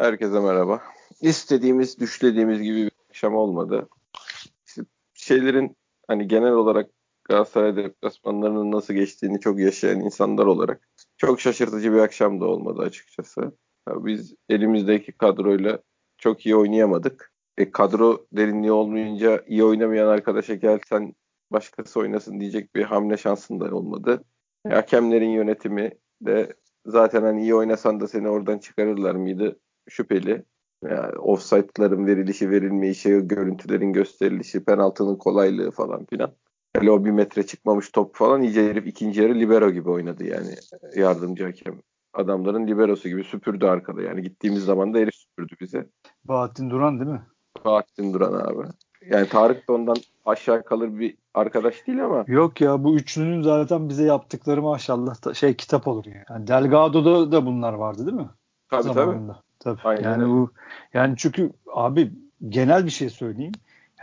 Herkese 0.00 0.40
merhaba. 0.40 0.82
İstediğimiz, 1.20 2.00
düşlediğimiz 2.00 2.62
gibi 2.62 2.76
bir 2.76 2.92
akşam 3.08 3.34
olmadı. 3.34 3.88
İşte 4.66 4.82
şeylerin 5.14 5.76
hani 6.08 6.28
genel 6.28 6.52
olarak 6.52 6.90
Galatasaray 7.24 7.76
deplasmanlarının 7.76 8.72
nasıl 8.72 8.94
geçtiğini 8.94 9.40
çok 9.40 9.60
yaşayan 9.60 10.00
insanlar 10.00 10.46
olarak 10.46 10.88
çok 11.16 11.40
şaşırtıcı 11.40 11.92
bir 11.92 11.98
akşam 11.98 12.40
da 12.40 12.46
olmadı 12.46 12.82
açıkçası. 12.82 13.52
biz 13.88 14.34
elimizdeki 14.48 15.12
kadroyla 15.12 15.78
çok 16.18 16.46
iyi 16.46 16.56
oynayamadık. 16.56 17.32
E, 17.58 17.70
kadro 17.70 18.26
derinliği 18.32 18.72
olmayınca 18.72 19.44
iyi 19.46 19.64
oynamayan 19.64 20.08
arkadaşa 20.08 20.54
gel 20.54 20.78
sen 20.88 21.14
başkası 21.52 22.00
oynasın 22.00 22.40
diyecek 22.40 22.74
bir 22.74 22.82
hamle 22.82 23.16
şansın 23.16 23.60
da 23.60 23.74
olmadı. 23.74 24.24
E, 24.66 24.68
hakemlerin 24.68 25.30
yönetimi 25.30 25.90
de 26.22 26.52
zaten 26.86 27.22
hani 27.22 27.42
iyi 27.42 27.54
oynasan 27.54 28.00
da 28.00 28.08
seni 28.08 28.28
oradan 28.28 28.58
çıkarırlar 28.58 29.14
mıydı 29.14 29.60
şüpheli. 29.90 30.44
Yani 30.84 31.18
offside'ların 31.18 32.06
verilişi, 32.06 32.50
verilmeyişi, 32.50 33.20
görüntülerin 33.24 33.92
gösterilişi, 33.92 34.64
penaltının 34.64 35.16
kolaylığı 35.16 35.70
falan 35.70 36.04
filan. 36.04 36.32
Hele 36.76 36.90
o 36.90 37.04
bir 37.04 37.10
metre 37.10 37.46
çıkmamış 37.46 37.90
top 37.90 38.16
falan 38.16 38.42
iyice 38.42 38.68
herif 38.68 38.86
ikinci 38.86 39.22
yarı 39.22 39.34
libero 39.34 39.70
gibi 39.70 39.90
oynadı 39.90 40.24
yani 40.24 40.54
yardımcı 40.96 41.44
hakem. 41.44 41.74
Adamların 42.14 42.66
liberosu 42.66 43.08
gibi 43.08 43.24
süpürdü 43.24 43.66
arkada 43.66 44.02
yani 44.02 44.22
gittiğimiz 44.22 44.64
zaman 44.64 44.94
da 44.94 44.98
herif 44.98 45.14
süpürdü 45.14 45.54
bize. 45.60 45.86
Bahattin 46.24 46.70
Duran 46.70 47.00
değil 47.00 47.10
mi? 47.10 47.22
Bahattin 47.64 48.14
Duran 48.14 48.32
abi. 48.32 48.68
Yani 49.10 49.28
Tarık 49.28 49.68
da 49.68 49.72
ondan 49.72 49.96
aşağı 50.24 50.62
kalır 50.62 50.98
bir 50.98 51.16
arkadaş 51.34 51.86
değil 51.86 52.04
ama. 52.04 52.24
Yok 52.26 52.60
ya 52.60 52.84
bu 52.84 52.94
üçlünün 52.96 53.42
zaten 53.42 53.88
bize 53.88 54.04
yaptıkları 54.04 54.62
maşallah 54.62 55.24
da 55.24 55.34
şey 55.34 55.54
kitap 55.54 55.88
olur 55.88 56.06
yani. 56.06 56.24
yani 56.30 56.46
Delgado'da 56.46 57.32
da 57.32 57.46
bunlar 57.46 57.72
vardı 57.72 58.06
değil 58.06 58.16
mi? 58.16 58.30
Tabii 58.70 58.82
Zamanında. 58.82 59.32
tabii. 59.32 59.49
Tabii. 59.60 59.80
Aynen 59.84 60.02
yani 60.02 60.28
bu 60.28 60.52
yani 60.94 61.14
çünkü 61.16 61.52
abi 61.72 62.12
genel 62.48 62.84
bir 62.84 62.90
şey 62.90 63.10
söyleyeyim. 63.10 63.52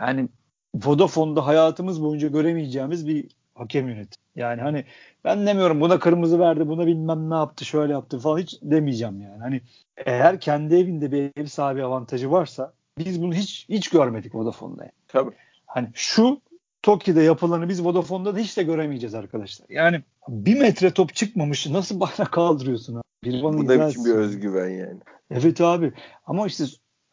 Yani 0.00 0.28
Vodafone'da 0.74 1.46
hayatımız 1.46 2.02
boyunca 2.02 2.28
göremeyeceğimiz 2.28 3.08
bir 3.08 3.28
hakem 3.54 3.88
yönetimi. 3.88 4.24
Yani 4.36 4.60
hani 4.62 4.84
ben 5.24 5.46
demiyorum 5.46 5.80
buna 5.80 5.98
kırmızı 5.98 6.38
verdi, 6.38 6.68
buna 6.68 6.86
bilmem 6.86 7.30
ne 7.30 7.34
yaptı, 7.34 7.64
şöyle 7.64 7.92
yaptı 7.92 8.18
falan 8.18 8.38
hiç 8.38 8.58
demeyeceğim 8.62 9.20
yani. 9.20 9.42
Hani 9.42 9.60
eğer 9.96 10.40
kendi 10.40 10.74
evinde 10.74 11.12
bir 11.12 11.30
ev 11.36 11.46
sahibi 11.46 11.84
avantajı 11.84 12.30
varsa 12.30 12.72
biz 12.98 13.22
bunu 13.22 13.34
hiç 13.34 13.66
hiç 13.68 13.88
görmedik 13.88 14.34
Vodafone'da. 14.34 14.82
Yani. 14.82 14.92
Tabii. 15.08 15.30
Hani 15.66 15.88
şu 15.94 16.40
Toki'de 16.82 17.22
yapılanı 17.22 17.68
biz 17.68 17.84
Vodafone'da 17.84 18.34
da 18.34 18.38
hiç 18.38 18.56
de 18.56 18.62
göremeyeceğiz 18.62 19.14
arkadaşlar. 19.14 19.66
Yani 19.70 20.02
bir 20.28 20.60
metre 20.60 20.90
top 20.90 21.14
çıkmamış 21.14 21.66
nasıl 21.66 22.00
bayrak 22.00 22.32
kaldırıyorsun? 22.32 22.94
Abi? 22.94 23.02
Bir 23.24 23.42
Bu 23.42 23.68
da 23.68 23.88
biçim 23.88 24.04
bir 24.04 24.14
özgüven 24.14 24.68
yani. 24.68 25.00
Evet 25.30 25.60
abi 25.60 25.92
ama 26.26 26.46
işte 26.46 26.64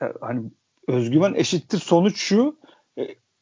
e, 0.02 0.06
hani 0.22 0.52
özgüven 0.88 1.34
eşittir 1.34 1.78
sonuç 1.78 2.18
şu 2.18 2.60
e, 2.98 3.02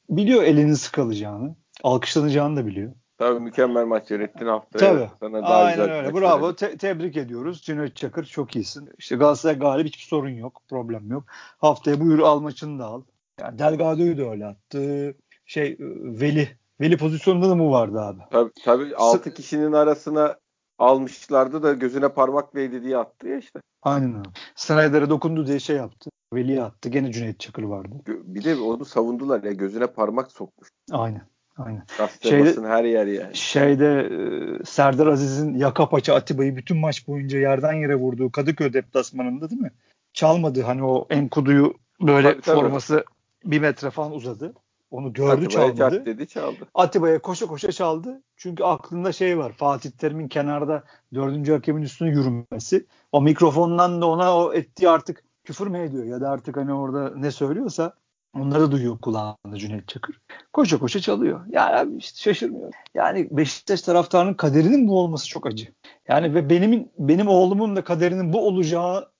biliyor 0.09 0.43
elinin 0.43 0.73
sıkılacağını 0.73 1.55
alkışlanacağını 1.83 2.57
da 2.57 2.65
biliyor. 2.65 2.93
Tabii 3.17 3.39
mükemmel 3.39 3.85
maç 3.85 4.11
yönettin 4.11 4.45
haftaya. 4.45 4.93
Tabii. 4.93 5.09
Sana 5.19 5.41
daha 5.43 5.55
Aynen 5.55 5.85
güzel 5.85 5.97
öyle. 5.97 6.13
Bravo. 6.13 6.55
Te- 6.55 6.77
tebrik 6.77 7.17
ediyoruz. 7.17 7.61
Cüneyt 7.61 7.95
Çakır 7.95 8.25
çok 8.25 8.55
iyisin. 8.55 8.89
İşte 8.97 9.15
Galatasaray 9.15 9.59
galip 9.59 9.87
hiçbir 9.87 10.03
sorun 10.03 10.29
yok. 10.29 10.61
Problem 10.69 11.11
yok. 11.11 11.23
Haftaya 11.57 11.99
buyur 11.99 12.19
al 12.19 12.39
maçını 12.39 12.79
da 12.79 12.85
al. 12.85 13.01
Yani 13.39 13.59
Delgado'yu 13.59 14.17
da 14.17 14.29
öyle 14.29 14.45
attı. 14.45 15.15
Şey 15.53 15.67
e, 15.67 15.77
Veli. 16.21 16.49
Veli 16.81 16.97
pozisyonunda 16.97 17.49
da 17.49 17.55
mı 17.55 17.71
vardı 17.71 17.99
abi? 17.99 18.19
Tabii 18.31 18.51
tabii 18.65 18.95
6 18.95 19.33
kişinin 19.33 19.71
arasına 19.71 20.35
almışlardı 20.79 21.63
da 21.63 21.73
gözüne 21.73 22.09
parmak 22.09 22.55
değdi 22.55 22.83
diye 22.83 22.97
attı 22.97 23.27
ya 23.27 23.37
işte. 23.37 23.59
Aynen 23.81 24.13
abi. 24.13 24.27
Snyder'e 24.55 25.09
dokundu 25.09 25.47
diye 25.47 25.59
şey 25.59 25.75
yaptı. 25.75 26.09
Veli'ye 26.33 26.63
attı. 26.63 26.89
Gene 26.89 27.11
Cüneyt 27.11 27.39
Çakır 27.39 27.63
vardı. 27.63 27.95
Bir 28.07 28.43
de 28.43 28.55
onu 28.55 28.85
savundular 28.85 29.43
ya 29.43 29.51
gözüne 29.51 29.87
parmak 29.87 30.31
sokmuş. 30.31 30.69
Aynen. 30.91 31.27
Aynen. 31.57 31.83
Şeyde, 32.21 32.67
her 32.67 32.83
yer 32.83 33.05
yani. 33.05 33.35
Şeyde 33.35 33.99
e, 33.99 34.65
Serdar 34.65 35.07
Aziz'in 35.07 35.53
yaka 35.53 35.89
paça 35.89 36.15
Atiba'yı 36.15 36.55
bütün 36.55 36.77
maç 36.77 37.07
boyunca 37.07 37.39
yerden 37.39 37.73
yere 37.73 37.95
vurduğu 37.95 38.31
Kadıköy 38.31 38.73
deplasmanında 38.73 39.49
değil 39.49 39.61
mi? 39.61 39.71
Çalmadı 40.13 40.61
hani 40.61 40.83
o 40.83 41.07
Enkudu'yu 41.09 41.73
böyle 42.01 42.31
tabii, 42.31 42.41
tabii. 42.41 42.59
forması 42.59 43.05
bir 43.45 43.59
metre 43.59 43.89
falan 43.89 44.11
uzadı. 44.11 44.53
Onu 44.93 45.13
gördü 45.13 45.45
Atiba'ya 45.45 45.75
çalmadı. 45.75 46.05
dedi 46.05 46.27
çaldı. 46.27 46.67
Atiba'ya 46.73 47.21
koşa 47.21 47.45
koşa 47.45 47.71
çaldı. 47.71 48.21
Çünkü 48.37 48.63
aklında 48.63 49.11
şey 49.11 49.37
var. 49.37 49.51
Fatih 49.51 49.91
Terim'in 49.91 50.27
kenarda 50.27 50.83
dördüncü 51.13 51.53
hakemin 51.53 51.81
üstüne 51.81 52.09
yürümesi. 52.09 52.85
O 53.11 53.21
mikrofondan 53.21 54.01
da 54.01 54.07
ona 54.07 54.37
o 54.37 54.53
ettiği 54.53 54.89
artık 54.89 55.23
küfür 55.43 55.67
mü 55.67 55.79
ediyor 55.79 56.03
ya 56.05 56.21
da 56.21 56.29
artık 56.29 56.57
hani 56.57 56.73
orada 56.73 57.15
ne 57.15 57.31
söylüyorsa 57.31 57.93
onları 58.39 58.71
duyuyor 58.71 58.97
kulağında 58.97 59.57
Cüneyt 59.57 59.87
Çakır. 59.87 60.21
Koşa 60.53 60.79
koşa 60.79 60.99
çalıyor. 60.99 61.41
Yani 61.49 61.97
işte 61.97 62.19
şaşırmıyor. 62.21 62.73
Yani 62.93 63.27
Beşiktaş 63.31 63.81
taraftarının 63.81 64.33
kaderinin 64.33 64.87
bu 64.87 64.99
olması 64.99 65.27
çok 65.27 65.47
acı. 65.47 65.67
Yani 66.07 66.35
ve 66.35 66.49
benim 66.49 66.89
benim 66.99 67.27
oğlumun 67.27 67.75
da 67.75 67.83
kaderinin 67.83 68.33
bu 68.33 68.47
olacağı 68.47 69.11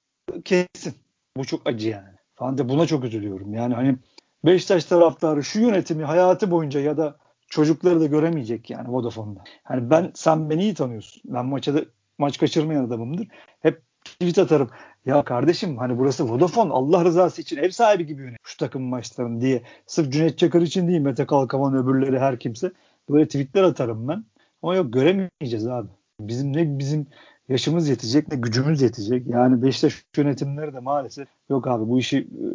kesin. 0.45 0.93
Bu 1.37 1.45
çok 1.45 1.67
acı 1.67 1.89
yani. 1.89 2.13
Falan 2.35 2.57
de 2.57 2.69
buna 2.69 2.87
çok 2.87 3.03
üzülüyorum. 3.03 3.53
Yani 3.53 3.73
hani 3.73 3.97
Beşiktaş 4.45 4.85
taraftarı 4.85 5.43
şu 5.43 5.59
yönetimi 5.59 6.03
hayatı 6.03 6.51
boyunca 6.51 6.79
ya 6.79 6.97
da 6.97 7.17
çocukları 7.49 7.99
da 7.99 8.05
göremeyecek 8.05 8.69
yani 8.69 8.89
Vodafone'da. 8.89 9.43
Hani 9.63 9.89
ben 9.89 10.11
sen 10.15 10.49
beni 10.49 10.63
iyi 10.63 10.73
tanıyorsun. 10.73 11.21
Ben 11.25 11.45
maçta 11.45 11.85
maç 12.17 12.37
kaçırmayan 12.37 12.85
adamımdır. 12.85 13.27
Hep 13.59 13.81
tweet 14.05 14.37
atarım. 14.37 14.69
Ya 15.05 15.23
kardeşim 15.23 15.77
hani 15.77 15.97
burası 15.97 16.29
Vodafone 16.29 16.73
Allah 16.73 17.05
rızası 17.05 17.41
için 17.41 17.57
ev 17.57 17.69
sahibi 17.69 18.05
gibi 18.05 18.21
yönet 18.21 18.39
şu 18.43 18.57
takım 18.57 18.83
maçlarını 18.83 19.41
diye. 19.41 19.63
Sırf 19.85 20.11
Cüneyt 20.11 20.37
Çakır 20.37 20.61
için 20.61 20.87
değil 20.87 20.99
Mete 20.99 21.25
Kalkavan 21.25 21.75
öbürleri 21.75 22.19
her 22.19 22.39
kimse. 22.39 22.71
Böyle 23.09 23.25
tweetler 23.25 23.63
atarım 23.63 24.07
ben. 24.07 24.25
Ama 24.61 24.75
yok 24.75 24.93
göremeyeceğiz 24.93 25.67
abi. 25.67 25.87
Bizim 26.19 26.53
ne 26.53 26.79
bizim 26.79 27.07
yaşımız 27.49 27.89
yetecek 27.89 28.31
ne 28.31 28.37
gücümüz 28.37 28.81
yetecek. 28.81 29.27
Yani 29.27 29.61
Beşiktaş 29.63 30.05
yönetimleri 30.17 30.73
de 30.73 30.79
maalesef 30.79 31.27
yok 31.49 31.67
abi 31.67 31.89
bu 31.89 31.99
işi 31.99 32.17
e, 32.17 32.45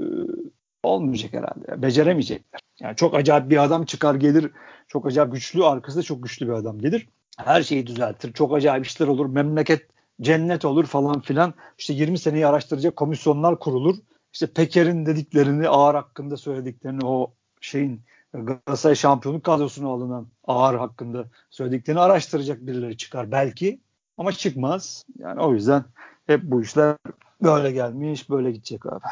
olmayacak 0.82 1.32
herhalde. 1.32 1.82
Beceremeyecekler. 1.82 2.60
Yani 2.80 2.96
çok 2.96 3.14
acayip 3.14 3.50
bir 3.50 3.64
adam 3.64 3.84
çıkar 3.84 4.14
gelir. 4.14 4.50
Çok 4.88 5.06
acayip 5.06 5.32
güçlü 5.32 5.64
arkasında 5.64 6.02
çok 6.02 6.22
güçlü 6.22 6.48
bir 6.48 6.52
adam 6.52 6.78
gelir. 6.78 7.08
Her 7.36 7.62
şeyi 7.62 7.86
düzeltir. 7.86 8.32
Çok 8.32 8.54
acayip 8.54 8.86
işler 8.86 9.06
olur. 9.06 9.26
Memleket 9.26 9.88
cennet 10.20 10.64
olur 10.64 10.86
falan 10.86 11.20
filan. 11.20 11.54
İşte 11.78 11.92
20 11.92 12.18
seneyi 12.18 12.46
araştıracak 12.46 12.96
komisyonlar 12.96 13.58
kurulur. 13.58 13.96
İşte 14.32 14.46
Peker'in 14.46 15.06
dediklerini, 15.06 15.68
Ağır 15.68 15.94
hakkında 15.94 16.36
söylediklerini, 16.36 17.06
o 17.06 17.32
şeyin 17.60 18.02
Galatasaray 18.32 18.94
şampiyonluk 18.94 19.44
kadrosuna 19.44 19.88
alınan 19.88 20.26
Ağır 20.46 20.74
hakkında 20.74 21.24
söylediklerini 21.50 22.00
araştıracak 22.00 22.66
birileri 22.66 22.96
çıkar 22.96 23.32
belki. 23.32 23.80
Ama 24.18 24.32
çıkmaz. 24.32 25.04
Yani 25.18 25.40
o 25.40 25.52
yüzden 25.54 25.84
hep 26.26 26.42
bu 26.42 26.62
işler 26.62 26.96
böyle 27.42 27.72
gelmiş, 27.72 28.30
böyle 28.30 28.50
gidecek 28.50 28.86
abi. 28.86 29.04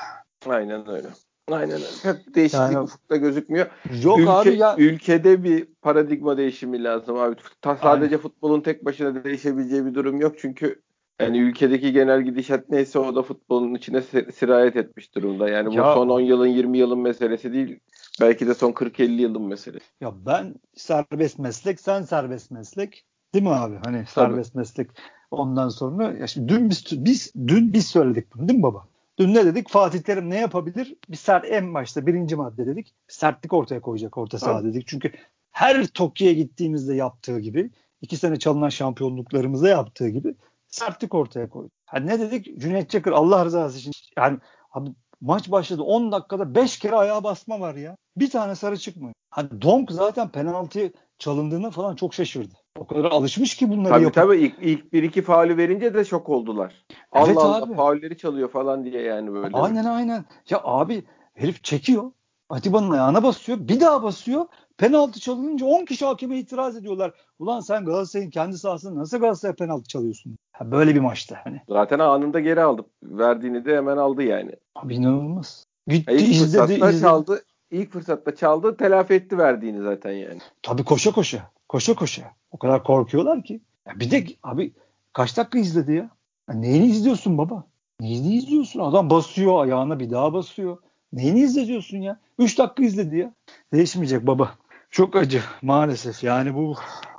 Aynen 0.47 0.89
öyle. 0.89 1.09
Aynen 1.51 1.75
öyle. 1.75 1.85
Hep 2.03 2.17
değişiklik 2.35 2.73
yani, 2.73 2.79
ufukta 2.79 3.17
gözükmüyor. 3.17 3.67
Yok 4.03 4.19
Ülke, 4.19 4.31
abi 4.31 4.59
ya. 4.59 4.77
Ülkede 4.79 5.45
bir 5.45 5.69
paradigma 5.83 6.37
değişimi 6.37 6.85
lazım 6.85 7.17
abi. 7.17 7.37
Ta, 7.63 7.77
sadece 7.77 8.05
Aynen. 8.07 8.19
futbolun 8.19 8.61
tek 8.61 8.85
başına 8.85 9.25
değişebileceği 9.25 9.87
bir 9.87 9.95
durum 9.95 10.21
yok. 10.21 10.35
Çünkü 10.39 10.83
yani 11.21 11.39
ülkedeki 11.39 11.93
genel 11.93 12.23
gidişat 12.23 12.71
neyse 12.71 12.99
o 12.99 13.17
da 13.17 13.23
futbolun 13.23 13.75
içine 13.75 14.03
sirayet 14.33 14.77
etmiş 14.77 15.15
durumda. 15.15 15.49
Yani 15.49 15.75
ya, 15.75 15.85
bu 15.85 15.95
son 15.95 16.09
10 16.09 16.21
yılın 16.21 16.47
20 16.47 16.79
yılın 16.79 16.99
meselesi 16.99 17.53
değil. 17.53 17.81
Belki 18.21 18.47
de 18.47 18.55
son 18.55 18.73
40-50 18.73 19.11
yılın 19.11 19.43
meselesi. 19.43 19.87
Ya 20.01 20.13
ben 20.27 20.55
serbest 20.75 21.39
meslek, 21.39 21.81
sen 21.81 22.03
serbest 22.03 22.51
meslek. 22.51 23.05
Değil 23.35 23.45
mi 23.45 23.51
abi? 23.51 23.75
Hani 23.85 23.97
Tabii. 23.97 24.07
serbest 24.07 24.55
meslek 24.55 24.91
ondan 25.31 25.69
sonra 25.69 26.13
ya 26.13 26.27
şimdi 26.27 26.49
dün 26.49 26.71
biz 26.71 27.05
biz 27.05 27.33
dün 27.47 27.73
biz 27.73 27.87
söyledik 27.87 28.35
bunu 28.35 28.49
değil 28.49 28.59
mi 28.59 28.63
baba? 28.63 28.89
Dün 29.19 29.35
ne 29.35 29.45
dedik? 29.47 29.69
Fatih 29.69 30.01
Terim 30.01 30.31
ne 30.31 30.37
yapabilir? 30.41 30.97
Bir 31.09 31.17
sert 31.17 31.45
en 31.45 31.75
başta 31.75 32.07
birinci 32.07 32.37
madde 32.37 32.67
dedik. 32.67 32.87
Bir 33.09 33.15
sertlik 33.15 33.53
ortaya 33.53 33.81
koyacak 33.81 34.19
orta 34.19 34.39
saha 34.39 34.65
dedik. 34.65 34.87
Çünkü 34.87 35.13
her 35.53 35.87
Tokyo'ya 35.87 36.33
gittiğimizde 36.33 36.95
yaptığı 36.95 37.41
gibi 37.41 37.71
iki 38.01 38.17
sene 38.17 38.39
çalınan 38.39 38.69
şampiyonluklarımızda 38.69 39.69
yaptığı 39.69 40.09
gibi 40.09 40.35
sertlik 40.69 41.15
ortaya 41.15 41.49
koydu. 41.49 41.71
Hani 41.87 42.07
ne 42.07 42.21
dedik? 42.21 42.61
Cüneyt 42.61 42.91
Çakır 42.91 43.13
Allah 43.13 43.45
rızası 43.45 43.79
için 43.79 43.93
yani 44.17 44.39
abi 44.73 44.91
maç 45.21 45.51
başladı 45.51 45.83
10 45.83 46.13
dakikada 46.13 46.55
5 46.55 46.79
kere 46.79 46.97
ayağa 46.97 47.25
basma 47.25 47.61
var 47.61 47.75
ya. 47.75 47.97
Bir 48.17 48.31
tane 48.31 48.55
sarı 48.55 48.77
çıkmıyor. 48.77 49.13
Hani 49.31 49.63
Donk 49.63 49.93
zaten 49.93 50.29
penaltı 50.29 50.93
çalındığına 51.19 51.71
falan 51.71 51.97
çok 51.97 52.15
şaşırdı. 52.15 52.55
O 52.79 52.87
kadar 52.87 53.05
alışmış 53.05 53.57
ki 53.57 53.71
bunları 53.71 53.93
tabii, 53.93 54.03
yapıp. 54.03 54.15
Tabii 54.15 54.37
ilk, 54.37 54.55
ilk 54.61 54.93
bir 54.93 55.03
iki 55.03 55.23
faulü 55.23 55.57
verince 55.57 55.95
de 55.95 56.05
şok 56.05 56.29
oldular. 56.29 56.85
Evet 57.15 57.37
Allah 57.37 57.57
Allah 57.57 57.75
faulleri 57.75 58.19
çalıyor 58.19 58.51
falan 58.51 58.85
diye 58.85 59.03
yani 59.03 59.33
böyle. 59.33 59.57
Aynen 59.57 59.85
aynen. 59.85 60.25
Ya 60.51 60.61
abi 60.65 61.05
herif 61.35 61.65
çekiyor. 61.65 62.13
Atiba'nın 62.49 62.91
ayağına 62.91 63.23
basıyor. 63.23 63.59
Bir 63.61 63.81
daha 63.81 64.03
basıyor. 64.03 64.47
Penaltı 64.79 65.21
çalınınca 65.21 65.67
10 65.67 65.85
kişi 65.85 66.05
hakeme 66.05 66.39
itiraz 66.39 66.77
ediyorlar. 66.77 67.13
Ulan 67.39 67.61
sen 67.61 67.85
Galatasaray'ın 67.85 68.31
kendi 68.31 68.59
sahasında 68.59 69.01
nasıl 69.01 69.19
Galatasaray 69.19 69.55
penaltı 69.55 69.89
çalıyorsun? 69.89 70.37
Ha, 70.53 70.71
böyle 70.71 70.95
bir 70.95 71.01
maçta 71.01 71.37
hani. 71.45 71.61
Zaten 71.69 71.99
anında 71.99 72.41
geri 72.41 72.63
aldı. 72.63 72.83
Verdiğini 73.03 73.65
de 73.65 73.77
hemen 73.77 73.97
aldı 73.97 74.23
yani. 74.23 74.53
Abi 74.75 74.95
inanılmaz. 74.95 75.65
Gitti 75.87 76.13
İlk 76.13 76.37
izledi, 76.37 76.73
izledi. 76.73 77.01
çaldı. 77.01 77.43
İlk 77.71 77.93
fırsatta 77.93 78.35
çaldı. 78.35 78.77
Telafi 78.77 79.15
etti 79.15 79.39
verdiğini 79.39 79.83
zaten 79.83 80.13
yani. 80.13 80.39
Tabii 80.63 80.85
koşa 80.85 81.13
koşa. 81.13 81.51
Koşa 81.69 81.95
koşa. 81.95 82.33
O 82.51 82.59
kadar 82.59 82.85
korkuyorlar 82.85 83.45
ki. 83.45 83.61
Ya 83.87 84.01
bir 84.01 84.11
de 84.11 84.27
abi 84.43 84.73
kaç 85.13 85.37
dakika 85.37 85.59
izledi 85.59 85.93
ya? 85.93 86.11
ya 86.49 86.55
neyini 86.55 86.87
izliyorsun 86.87 87.39
baba? 87.39 87.65
Neyini 88.01 88.37
izliyorsun? 88.37 88.81
Adam 88.81 89.11
basıyor 89.11 89.65
ayağına 89.65 90.01
bir 90.01 90.11
daha 90.11 90.33
basıyor. 90.33 90.79
Neyini 91.13 91.41
izliyorsun 91.41 91.99
ya? 91.99 92.21
3 92.39 92.59
dakika 92.59 92.83
izledi 92.83 93.17
ya. 93.17 93.35
Değişmeyecek 93.73 94.27
baba. 94.27 94.55
Çok 94.91 95.17
acı 95.17 95.43
maalesef. 95.63 96.25
Yani 96.25 96.55
bu 96.55 96.75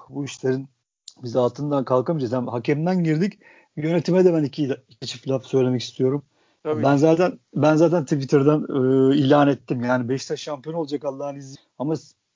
bu 0.10 0.26
işlerin 0.26 0.68
biz 1.24 1.36
altından 1.36 1.86
kalkamayacağız. 1.86 2.32
Yani 2.32 2.50
hakemden 2.50 3.04
girdik. 3.04 3.40
Yönetime 3.76 4.26
de 4.26 4.34
ben 4.34 4.44
iki, 4.44 4.70
iki 4.90 5.08
çift 5.08 5.28
laf 5.28 5.46
söylemek 5.46 5.82
istiyorum. 5.82 6.24
Tabii 6.68 6.84
ben 6.84 6.96
zaten 6.96 7.40
ben 7.56 7.76
zaten 7.76 8.04
Twitter'dan 8.04 8.62
e, 8.70 9.16
ilan 9.18 9.48
ettim. 9.48 9.84
Yani 9.84 10.10
Beşiktaş 10.10 10.40
şampiyon 10.40 10.76
olacak 10.76 11.06
Allah'ın 11.06 11.36
izniyle. 11.36 11.62
Ama 11.80 11.94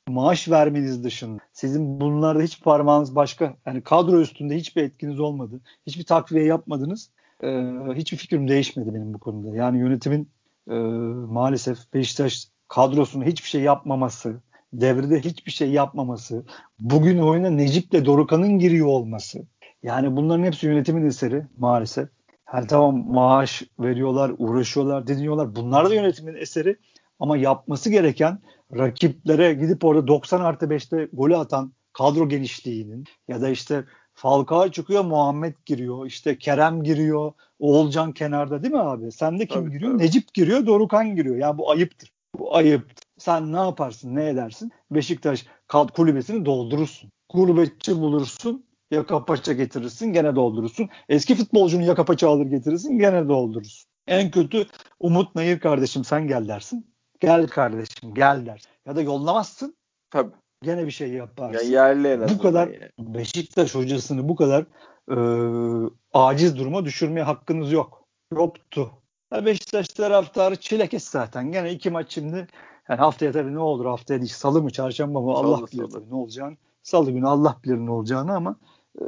maaş 0.08 0.50
vermeniz 0.50 1.04
dışında 1.04 1.42
sizin 1.54 2.02
bunlarda 2.02 2.44
hiç 2.44 2.62
parmağınız 2.64 3.16
başka 3.16 3.56
yani 3.66 3.82
kadro 3.82 4.22
üstünde 4.22 4.56
hiçbir 4.56 4.84
etkiniz 4.84 5.20
olmadı. 5.20 5.62
Hiçbir 5.88 6.04
takviye 6.04 6.46
yapmadınız. 6.46 7.10
E, 7.44 7.48
hiçbir 7.96 8.18
fikrim 8.18 8.48
değişmedi 8.48 8.94
benim 8.94 9.14
bu 9.14 9.20
konuda. 9.20 9.56
Yani 9.56 9.80
yönetimin 9.80 10.30
e, 10.70 10.74
maalesef 11.32 11.94
Beşiktaş 11.94 12.48
kadrosuna 12.68 13.26
hiçbir 13.26 13.50
şey 13.50 13.62
yapmaması, 13.62 14.42
devrede 14.74 15.20
hiçbir 15.20 15.52
şey 15.52 15.72
yapmaması, 15.72 16.44
bugün 16.80 17.18
oyuna 17.18 17.50
Necip'le 17.50 18.06
Dorukan'ın 18.06 18.60
giriyor 18.60 18.88
olması. 18.88 19.40
Yani 19.84 20.16
bunların 20.16 20.44
hepsi 20.44 20.68
yönetimin 20.68 21.06
eseri 21.06 21.46
maalesef. 21.58 22.10
Yani 22.54 22.68
tamam 22.68 23.06
maaş 23.08 23.64
veriyorlar, 23.80 24.32
uğraşıyorlar, 24.38 25.08
deniyorlar. 25.08 25.56
Bunlar 25.56 25.90
da 25.90 25.96
yönetimin 25.96 26.36
eseri. 26.36 26.76
Ama 27.20 27.38
yapması 27.38 27.90
gereken 27.90 28.40
rakiplere 28.78 29.54
gidip 29.54 29.86
orada 29.86 30.08
90 30.08 30.42
artı 30.42 30.66
5'te 30.66 31.10
golü 31.14 31.38
atan 31.38 31.74
kadro 31.94 32.30
genişliğinin 32.30 33.06
ya 33.28 33.42
da 33.42 33.50
işte 33.50 33.84
Falcao 34.14 34.70
çıkıyor, 34.72 35.06
Muhammed 35.06 35.54
giriyor, 35.66 36.06
işte 36.06 36.38
Kerem 36.38 36.84
giriyor, 36.84 37.32
Oğulcan 37.60 38.12
kenarda 38.12 38.64
değil 38.64 38.74
mi 38.74 38.80
abi? 38.80 39.12
Sende 39.12 39.46
kim 39.46 39.62
Tabii, 39.62 39.72
giriyor? 39.72 39.92
tabii. 39.92 40.04
Necip 40.04 40.34
giriyor, 40.34 40.66
Dorukan 40.66 41.16
giriyor. 41.16 41.36
Ya 41.36 41.58
bu 41.58 41.72
ayıptır. 41.72 42.12
Bu 42.40 42.56
ayıptır. 42.56 43.06
Sen 43.18 43.54
ne 43.54 43.58
yaparsın, 43.58 44.16
ne 44.16 44.30
edersin? 44.30 44.72
Beşiktaş 44.92 45.46
kulübesini 45.68 46.46
doldurursun. 46.46 47.10
Gurbetçi 47.34 47.98
bulursun, 47.98 48.66
yaka 48.92 49.26
paça 49.26 49.54
getirirsin, 49.54 50.14
gene 50.14 50.36
doldurursun. 50.36 50.90
Eski 51.10 51.36
futbolcunu 51.36 51.84
yaka 51.84 52.06
paça 52.06 52.30
alır 52.30 52.46
getirirsin, 52.46 53.00
gene 53.00 53.30
doldurursun. 53.30 53.92
En 54.08 54.32
kötü 54.32 54.66
Umut 55.00 55.36
Nayır 55.36 55.60
kardeşim 55.60 56.04
sen 56.04 56.28
gel 56.28 56.48
dersin. 56.48 56.92
Gel 57.20 57.48
kardeşim 57.48 58.14
gel 58.14 58.46
dersin. 58.46 58.70
Ya 58.86 58.96
da 58.96 59.02
yollamazsın, 59.02 59.76
Tabii. 60.12 60.32
gene 60.64 60.86
bir 60.86 60.92
şey 60.92 61.08
Ya 61.10 61.16
yaparsın. 61.16 61.68
yerli 61.72 62.08
en 62.08 62.30
Bu 62.30 62.38
kadar 62.42 62.68
yani. 62.68 62.90
Beşiktaş 63.00 63.76
hocasını 63.76 64.30
bu 64.30 64.36
kadar 64.36 64.66
e, 65.12 65.18
aciz 66.14 66.58
duruma 66.58 66.86
düşürmeye 66.86 67.24
hakkınız 67.24 67.72
yok. 67.72 68.02
Yoktu. 68.34 68.92
Ya 69.34 69.46
Beşiktaş 69.46 69.88
taraftarı 69.88 70.56
çilekes 70.56 71.04
zaten. 71.04 71.52
Gene 71.52 71.72
iki 71.72 71.90
maç 71.90 72.12
şimdi. 72.14 72.48
Yani 72.90 73.00
haftaya 73.00 73.32
tabii 73.32 73.54
ne 73.54 73.60
olur 73.60 73.86
haftaya 73.86 74.20
değil. 74.22 74.32
Salı 74.34 74.64
mı 74.64 74.70
çarşamba 74.70 75.22
mı 75.22 75.32
Allah 75.32 75.58
Salı, 75.58 75.68
bilir 75.68 75.90
salı. 75.92 76.10
ne 76.10 76.16
olacağını. 76.16 76.58
Salı 76.84 77.12
günü 77.12 77.28
Allah 77.28 77.56
bilir 77.64 77.78
ne 77.78 77.92
olacağını 77.92 78.36
ama 78.36 78.56
e, 79.00 79.06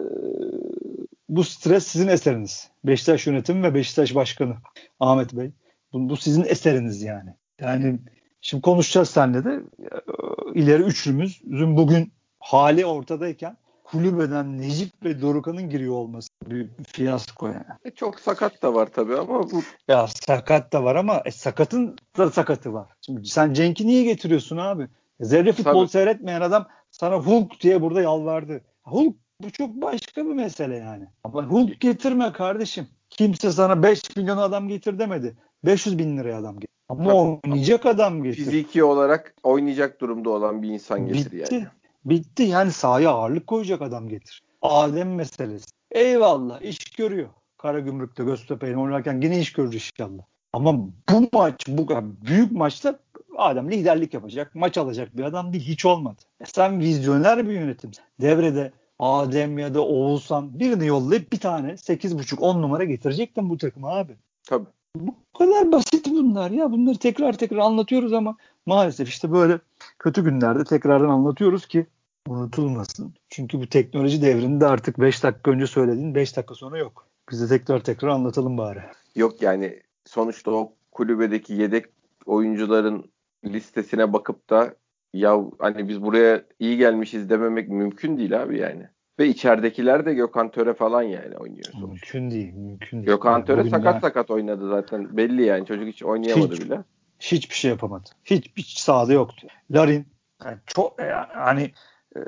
bu 1.29 1.43
stres 1.43 1.87
sizin 1.87 2.07
eseriniz. 2.07 2.69
Beşiktaş 2.83 3.27
yönetimi 3.27 3.63
ve 3.63 3.73
Beşiktaş 3.73 4.15
başkanı 4.15 4.55
Ahmet 4.99 5.33
Bey. 5.33 5.51
Bu, 5.93 6.09
bu 6.09 6.17
sizin 6.17 6.43
eseriniz 6.43 7.01
yani. 7.01 7.29
Yani 7.59 7.99
şimdi 8.41 8.61
konuşacağız 8.61 9.09
seninle 9.09 9.45
de 9.45 9.61
e, 9.79 10.59
ileri 10.59 10.83
üçlümüzün 10.83 11.77
bugün 11.77 12.11
hali 12.39 12.85
ortadayken 12.85 13.57
kulübeden 13.83 14.61
Necip 14.61 15.03
ve 15.03 15.21
Dorukan'ın 15.21 15.69
giriyor 15.69 15.93
olması 15.93 16.29
bir 16.45 16.67
fiyasko 16.87 17.47
yani. 17.47 17.65
E, 17.85 17.91
çok 17.91 18.19
sakat 18.19 18.61
da 18.61 18.73
var 18.73 18.89
tabii 18.93 19.17
ama 19.17 19.51
bu 19.51 19.61
Ya 19.87 20.07
sakat 20.07 20.73
da 20.73 20.83
var 20.83 20.95
ama 20.95 21.21
e, 21.25 21.31
sakatın 21.31 21.95
da 22.17 22.31
sakatı 22.31 22.73
var. 22.73 22.89
Şimdi 23.01 23.25
sen 23.25 23.53
Cenk'i 23.53 23.87
niye 23.87 24.03
getiriyorsun 24.03 24.57
abi? 24.57 24.87
Zerre 25.19 25.53
futbol 25.53 25.81
Tabii. 25.81 25.91
seyretmeyen 25.91 26.41
adam 26.41 26.67
sana 26.91 27.15
Hulk 27.15 27.61
diye 27.61 27.81
burada 27.81 28.01
yalvardı. 28.01 28.61
Hulk 28.83 29.15
bu 29.43 29.51
çok 29.51 29.69
başka 29.69 30.25
bir 30.25 30.33
mesele 30.33 30.75
yani. 30.75 31.05
Ama 31.23 31.43
Hulk 31.43 31.79
getirme 31.79 32.31
kardeşim. 32.33 32.87
Kimse 33.09 33.51
sana 33.51 33.83
5 33.83 34.15
milyon 34.17 34.37
adam 34.37 34.67
getir 34.67 34.99
demedi. 34.99 35.37
500 35.65 35.97
bin 35.99 36.17
liraya 36.17 36.37
adam 36.37 36.55
getir. 36.55 36.73
Ama 36.89 37.03
Tabii. 37.03 37.13
oynayacak 37.13 37.85
adam 37.85 38.23
getir. 38.23 38.37
fiziki 38.37 38.83
olarak 38.83 39.35
oynayacak 39.43 40.01
durumda 40.01 40.29
olan 40.29 40.63
bir 40.63 40.69
insan 40.69 41.07
getir 41.07 41.31
Bitti. 41.31 41.55
yani. 41.55 41.67
Bitti. 42.05 42.43
Yani 42.43 42.71
sahaya 42.71 43.09
ağırlık 43.09 43.47
koyacak 43.47 43.81
adam 43.81 44.09
getir. 44.09 44.43
Adem 44.61 45.15
meselesi. 45.15 45.65
Eyvallah 45.91 46.61
iş 46.61 46.79
görüyor. 46.79 47.29
Karagümrük'te 47.57 48.23
Göztepe'yle 48.23 48.77
oynarken 48.77 49.21
yine 49.21 49.39
iş 49.39 49.53
görür 49.53 49.73
inşallah. 49.73 50.23
Ama 50.53 50.77
bu 51.09 51.29
maç 51.33 51.65
bu 51.67 51.87
büyük 52.21 52.51
maçta 52.51 52.99
Adem 53.37 53.71
liderlik 53.71 54.13
yapacak, 54.13 54.55
maç 54.55 54.77
alacak 54.77 55.17
bir 55.17 55.23
adam 55.23 55.53
değil. 55.53 55.63
Hiç 55.63 55.85
olmadı. 55.85 56.21
E 56.41 56.45
sen 56.45 56.79
vizyoner 56.79 57.47
bir 57.47 57.53
yönetim. 57.53 57.91
Devrede 58.21 58.71
Adem 58.99 59.57
ya 59.57 59.73
da 59.73 59.81
Oğuzhan 59.81 60.59
birini 60.59 60.87
yollayıp 60.87 61.31
bir 61.31 61.39
tane 61.39 61.71
8.5-10 61.71 62.61
numara 62.61 62.83
getirecektin 62.83 63.49
bu 63.49 63.57
takıma 63.57 63.95
abi. 63.95 64.15
Tabii. 64.43 64.65
Bu 64.95 65.15
kadar 65.37 65.71
basit 65.71 66.09
bunlar 66.09 66.51
ya. 66.51 66.71
Bunları 66.71 66.97
tekrar 66.97 67.33
tekrar 67.37 67.57
anlatıyoruz 67.57 68.13
ama 68.13 68.37
maalesef 68.65 69.09
işte 69.09 69.31
böyle 69.31 69.59
kötü 69.99 70.23
günlerde 70.23 70.63
tekrardan 70.63 71.09
anlatıyoruz 71.09 71.67
ki 71.67 71.85
unutulmasın. 72.27 73.13
Çünkü 73.29 73.61
bu 73.61 73.67
teknoloji 73.67 74.21
devrinde 74.21 74.67
artık 74.67 74.99
5 74.99 75.23
dakika 75.23 75.51
önce 75.51 75.67
söylediğin 75.67 76.15
5 76.15 76.37
dakika 76.37 76.55
sonra 76.55 76.77
yok. 76.77 77.07
Biz 77.31 77.41
de 77.41 77.47
tekrar 77.47 77.79
tekrar 77.79 78.07
anlatalım 78.07 78.57
bari. 78.57 78.81
Yok 79.15 79.41
yani 79.41 79.79
sonuçta 80.05 80.51
o 80.51 80.73
kulübedeki 80.91 81.53
yedek 81.53 81.85
oyuncuların 82.25 83.11
listesine 83.45 84.13
bakıp 84.13 84.49
da 84.49 84.75
ya 85.13 85.41
hani 85.59 85.87
biz 85.89 86.01
buraya 86.01 86.43
iyi 86.59 86.77
gelmişiz 86.77 87.29
dememek 87.29 87.69
mümkün 87.69 88.17
değil 88.17 88.41
abi 88.43 88.59
yani. 88.59 88.87
Ve 89.19 89.27
içeridekiler 89.27 90.05
de 90.05 90.13
Gökhan 90.13 90.51
Töre 90.51 90.73
falan 90.73 91.01
yani 91.01 91.37
oynuyor 91.37 91.65
sonuçta. 91.71 91.87
Mümkün 91.87 92.31
değil. 92.31 92.53
Mümkün 92.53 92.97
değil. 92.97 93.07
Gökhan 93.07 93.45
Töre 93.45 93.59
Bugün 93.59 93.69
sakat 93.69 94.01
sakat 94.01 94.31
oynadı 94.31 94.69
zaten. 94.69 95.17
Belli 95.17 95.43
yani 95.43 95.65
çocuk 95.65 95.87
hiç 95.87 96.03
oynayamadı 96.03 96.53
Hiç. 96.53 96.61
bile. 96.61 96.83
Hiçbir 97.19 97.55
şey 97.55 97.71
yapamadı. 97.71 98.09
Hiçbir 98.25 98.63
sahada 98.63 99.13
yoktu. 99.13 99.47
Larin 99.71 100.07
yani 100.45 100.57
çok 100.65 100.99
yani 101.35 101.71
e, 102.15 102.19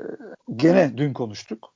gene 0.56 0.98
dün 0.98 1.12
konuştuk. 1.12 1.74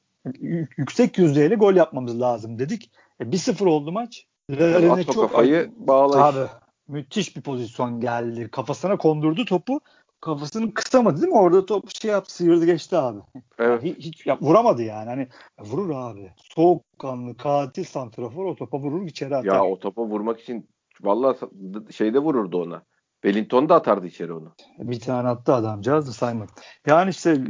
Yüksek 0.77 1.19
yüzdeyle 1.19 1.55
gol 1.55 1.75
yapmamız 1.75 2.21
lazım 2.21 2.59
dedik. 2.59 2.91
E, 3.21 3.25
1-0 3.25 3.69
oldu 3.69 3.93
maç. 3.93 4.27
Larin'e 4.51 5.05
çok 5.05 5.15
kafayı 5.15 5.71
bağla. 5.77 6.25
Abi 6.25 6.41
müthiş 6.89 7.37
bir 7.37 7.43
pozisyon 7.43 8.01
geldi. 8.01 8.49
Kafasına 8.51 8.97
kondurdu 8.97 9.45
topu. 9.45 9.81
Kafasını 10.21 10.75
kısamadı 10.75 11.21
değil 11.23 11.33
mi? 11.33 11.39
Orada 11.39 11.67
top 11.67 11.91
şey 12.01 12.11
yaptı 12.11 12.35
sıyırdı 12.35 12.67
geçti 12.67 12.97
abi. 12.97 13.19
Evet. 13.59 13.83
Hiç, 13.83 13.99
hiç 13.99 14.27
ya, 14.27 14.39
vuramadı 14.41 14.83
yani. 14.83 15.09
Hani 15.09 15.29
vurur 15.61 15.91
abi. 15.91 16.33
Soğukkanlı 16.37 17.37
katil 17.37 17.85
santrafor 17.85 18.45
o 18.45 18.55
topa 18.57 18.79
vurur 18.79 19.07
içeri 19.07 19.37
atar. 19.37 19.55
Ya 19.55 19.65
o 19.65 19.79
topa 19.79 20.03
vurmak 20.03 20.41
için 20.41 20.69
vallahi 21.01 21.39
sa- 21.39 21.93
şeyde 21.93 22.19
vururdu 22.19 22.63
ona. 22.63 22.83
Wellington 23.23 23.69
da 23.69 23.75
atardı 23.75 24.07
içeri 24.07 24.33
onu. 24.33 24.53
Bir 24.79 25.01
tane 25.01 25.29
attı 25.29 25.55
adamcağız 25.55 26.09
da 26.09 26.13
saymadı. 26.13 26.53
Yani 26.87 27.11
işte 27.11 27.45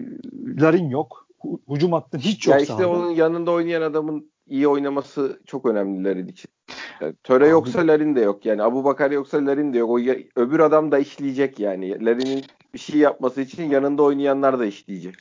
Larin 0.60 0.88
yok. 0.88 1.26
Hücum 1.68 1.92
hattın 1.92 2.18
hiç 2.18 2.46
yok 2.46 2.54
ya 2.54 2.60
işte 2.60 2.72
sahada. 2.72 2.88
onun 2.90 3.10
yanında 3.10 3.50
oynayan 3.50 3.82
adamın 3.82 4.32
iyi 4.46 4.68
oynaması 4.68 5.40
çok 5.46 5.66
önemli 5.66 6.04
Larin 6.04 6.28
için. 6.28 6.50
Yani 7.00 7.14
Töre 7.25 7.49
yoksa 7.49 7.87
Larin 7.87 8.16
de 8.16 8.21
yok. 8.21 8.47
Yani 8.47 8.62
Abu 8.62 8.85
Bakar 8.85 9.11
yoksa 9.11 9.47
Larin 9.47 9.73
de 9.75 9.78
yok. 9.78 9.90
O 9.90 9.99
ya- 9.99 10.16
öbür 10.37 10.61
adam 10.61 10.92
da 10.92 10.99
işleyecek 10.99 11.61
yani. 11.61 12.04
Larin'in 12.04 12.45
bir 12.75 12.78
şey 12.78 13.00
yapması 13.00 13.40
için 13.40 13.71
yanında 13.71 14.02
oynayanlar 14.02 14.59
da 14.59 14.66
işleyecek. 14.66 15.14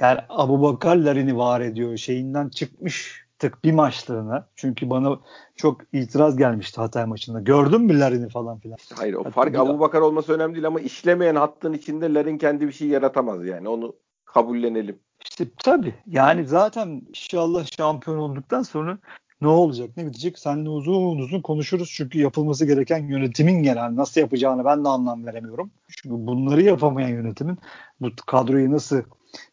Yani 0.00 0.18
Abu 0.28 0.62
Bakar 0.62 0.96
Larin'i 0.96 1.36
var 1.36 1.60
ediyor. 1.60 1.96
Şeyinden 1.96 2.48
çıkmış 2.48 3.24
tık 3.38 3.64
bir 3.64 3.72
maçlığına. 3.72 4.48
Çünkü 4.56 4.90
bana 4.90 5.18
çok 5.56 5.80
itiraz 5.92 6.36
gelmişti 6.36 6.80
Hatay 6.80 7.06
maçında. 7.06 7.40
Gördün 7.40 7.80
mü 7.82 8.00
Larin'i 8.00 8.28
falan 8.28 8.58
filan. 8.58 8.76
Hayır 8.96 9.14
o 9.14 9.18
Hatta 9.18 9.30
fark 9.30 9.52
bir- 9.52 9.58
Abu 9.58 9.80
Bakar 9.80 10.00
olması 10.00 10.32
önemli 10.32 10.54
değil 10.54 10.66
ama 10.66 10.80
işlemeyen 10.80 11.34
hattın 11.34 11.72
içinde 11.72 12.14
Larin 12.14 12.38
kendi 12.38 12.66
bir 12.66 12.72
şey 12.72 12.88
yaratamaz 12.88 13.46
yani. 13.46 13.68
Onu 13.68 13.94
kabullenelim. 14.24 14.98
İşte 15.24 15.44
tabii. 15.64 15.94
Yani 16.06 16.44
zaten 16.46 17.02
inşallah 17.08 17.66
şampiyon 17.76 18.16
olduktan 18.18 18.62
sonra 18.62 18.98
Ne 19.40 19.48
olacak 19.48 19.90
ne 19.96 20.06
bitecek? 20.06 20.38
Seninle 20.38 20.68
uzun 20.68 21.18
uzun 21.18 21.40
konuşuruz. 21.40 21.92
Çünkü 21.96 22.18
yapılması 22.18 22.66
gereken 22.66 23.08
yönetimin 23.08 23.62
genel 23.62 23.96
nasıl 23.96 24.20
yapacağını 24.20 24.64
ben 24.64 24.84
de 24.84 24.88
anlam 24.88 25.26
veremiyorum. 25.26 25.70
Çünkü 25.88 26.26
bunları 26.26 26.62
yapamayan 26.62 27.08
yönetimin 27.08 27.58
bu 28.00 28.08
kadroyu 28.26 28.72
nasıl 28.72 29.02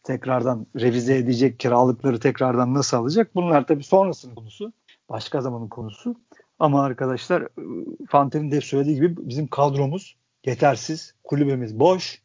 tekrardan 0.02 0.66
revize 0.76 1.16
edecek, 1.16 1.58
kiralıkları 1.60 2.20
tekrardan 2.20 2.74
nasıl 2.74 2.96
alacak? 2.96 3.34
Bunlar 3.34 3.66
tabii 3.66 3.84
sonrasının 3.84 4.34
konusu. 4.34 4.72
Başka 5.08 5.40
zamanın 5.40 5.68
konusu. 5.68 6.16
Ama 6.58 6.82
arkadaşlar 6.82 7.48
Fante'nin 8.08 8.50
de 8.50 8.60
söylediği 8.60 8.96
gibi 8.96 9.28
bizim 9.28 9.46
kadromuz 9.46 10.16
yetersiz. 10.46 11.14
Kulübemiz 11.24 11.78
boş. 11.78 12.22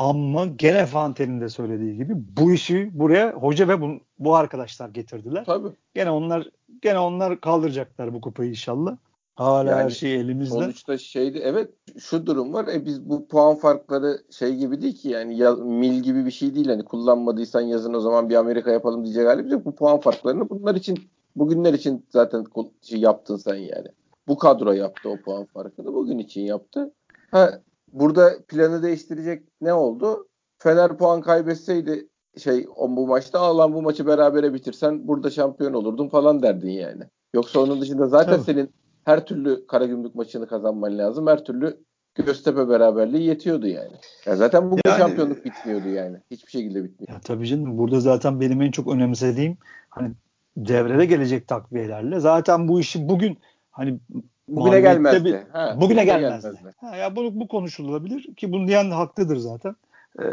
Ama 0.00 0.46
gene 0.46 0.86
Fante'nin 0.86 1.40
de 1.40 1.48
söylediği 1.48 1.96
gibi 1.96 2.14
bu 2.16 2.52
işi 2.52 2.90
buraya 2.92 3.32
hoca 3.32 3.68
ve 3.68 3.80
bu, 3.80 3.90
bu 4.18 4.34
arkadaşlar 4.34 4.88
getirdiler. 4.88 5.44
Tabii. 5.44 5.68
Gene 5.94 6.10
onlar 6.10 6.50
gene 6.82 6.98
onlar 6.98 7.40
kaldıracaklar 7.40 8.14
bu 8.14 8.20
kupayı 8.20 8.50
inşallah. 8.50 8.96
Hala 9.34 9.70
yani, 9.70 9.82
her 9.82 9.90
şey 9.90 10.14
elimizde. 10.14 10.54
Sonuçta 10.54 10.98
şeydi 10.98 11.40
evet 11.44 11.70
şu 11.98 12.26
durum 12.26 12.52
var. 12.52 12.68
E 12.68 12.86
biz 12.86 13.08
bu 13.08 13.28
puan 13.28 13.56
farkları 13.56 14.18
şey 14.30 14.56
gibi 14.56 14.82
değil 14.82 14.96
ki 14.96 15.08
yani 15.08 15.36
ya, 15.36 15.54
mil 15.54 16.00
gibi 16.02 16.26
bir 16.26 16.30
şey 16.30 16.54
değil. 16.54 16.68
Hani 16.68 16.84
kullanmadıysan 16.84 17.60
yazın 17.60 17.94
o 17.94 18.00
zaman 18.00 18.28
bir 18.30 18.34
Amerika 18.34 18.70
yapalım 18.70 19.04
diyecek 19.04 19.26
halimiz 19.26 19.52
yok. 19.52 19.64
Bu 19.64 19.74
puan 19.74 20.00
farklarını 20.00 20.50
bunlar 20.50 20.74
için 20.74 20.98
bugünler 21.36 21.74
için 21.74 22.04
zaten 22.10 22.44
şey 22.82 23.00
yaptın 23.00 23.36
sen 23.36 23.54
yani. 23.54 23.88
Bu 24.28 24.38
kadro 24.38 24.72
yaptı 24.72 25.08
o 25.08 25.16
puan 25.16 25.44
farkını. 25.44 25.94
Bugün 25.94 26.18
için 26.18 26.40
yaptı. 26.40 26.92
Ha, 27.30 27.60
burada 27.94 28.30
planı 28.48 28.82
değiştirecek 28.82 29.42
ne 29.60 29.72
oldu? 29.72 30.28
Fener 30.58 30.98
puan 30.98 31.20
kaybetseydi 31.20 32.08
şey 32.38 32.66
on 32.76 32.96
bu 32.96 33.06
maçta 33.06 33.40
Allah'ım 33.40 33.74
bu 33.74 33.82
maçı 33.82 34.06
berabere 34.06 34.54
bitirsen 34.54 35.08
burada 35.08 35.30
şampiyon 35.30 35.72
olurdun 35.72 36.08
falan 36.08 36.42
derdin 36.42 36.70
yani. 36.70 37.02
Yoksa 37.34 37.60
onun 37.60 37.80
dışında 37.80 38.06
zaten 38.08 38.34
Tabii. 38.34 38.44
senin 38.44 38.70
her 39.04 39.26
türlü 39.26 39.66
Karagümrük 39.66 40.14
maçını 40.14 40.46
kazanman 40.46 40.98
lazım. 40.98 41.26
Her 41.26 41.44
türlü 41.44 41.84
Göztepe 42.14 42.68
beraberliği 42.68 43.26
yetiyordu 43.26 43.66
yani. 43.66 43.92
Ya 44.26 44.36
zaten 44.36 44.70
bu 44.70 44.76
yani, 44.86 44.98
şampiyonluk 44.98 45.44
bitmiyordu 45.44 45.88
yani. 45.88 46.18
Hiçbir 46.30 46.50
şekilde 46.50 46.84
bitmiyor. 46.84 47.12
Ya 47.12 47.20
tabii 47.20 47.46
canım 47.46 47.78
burada 47.78 48.00
zaten 48.00 48.40
benim 48.40 48.62
en 48.62 48.70
çok 48.70 48.88
önemsediğim 48.88 49.56
hani 49.88 50.12
devrede 50.56 51.06
gelecek 51.06 51.48
takviyelerle 51.48 52.20
zaten 52.20 52.68
bu 52.68 52.80
işi 52.80 53.08
bugün 53.08 53.38
hani 53.70 54.00
bugüne 54.48 54.80
gelmezdi. 54.80 55.24
Bir, 55.24 55.36
ha, 55.52 55.76
bugüne 55.80 56.04
gelmezdi. 56.04 56.42
gelmezdi. 56.56 56.76
Ha, 56.80 56.96
ya 56.96 57.16
bu, 57.16 57.40
bu 57.40 57.48
konuşulabilir 57.48 58.34
ki 58.34 58.52
bunu 58.52 58.68
diyen 58.68 58.90
haklıdır 58.90 59.36
zaten. 59.36 59.76
Ee, 60.18 60.24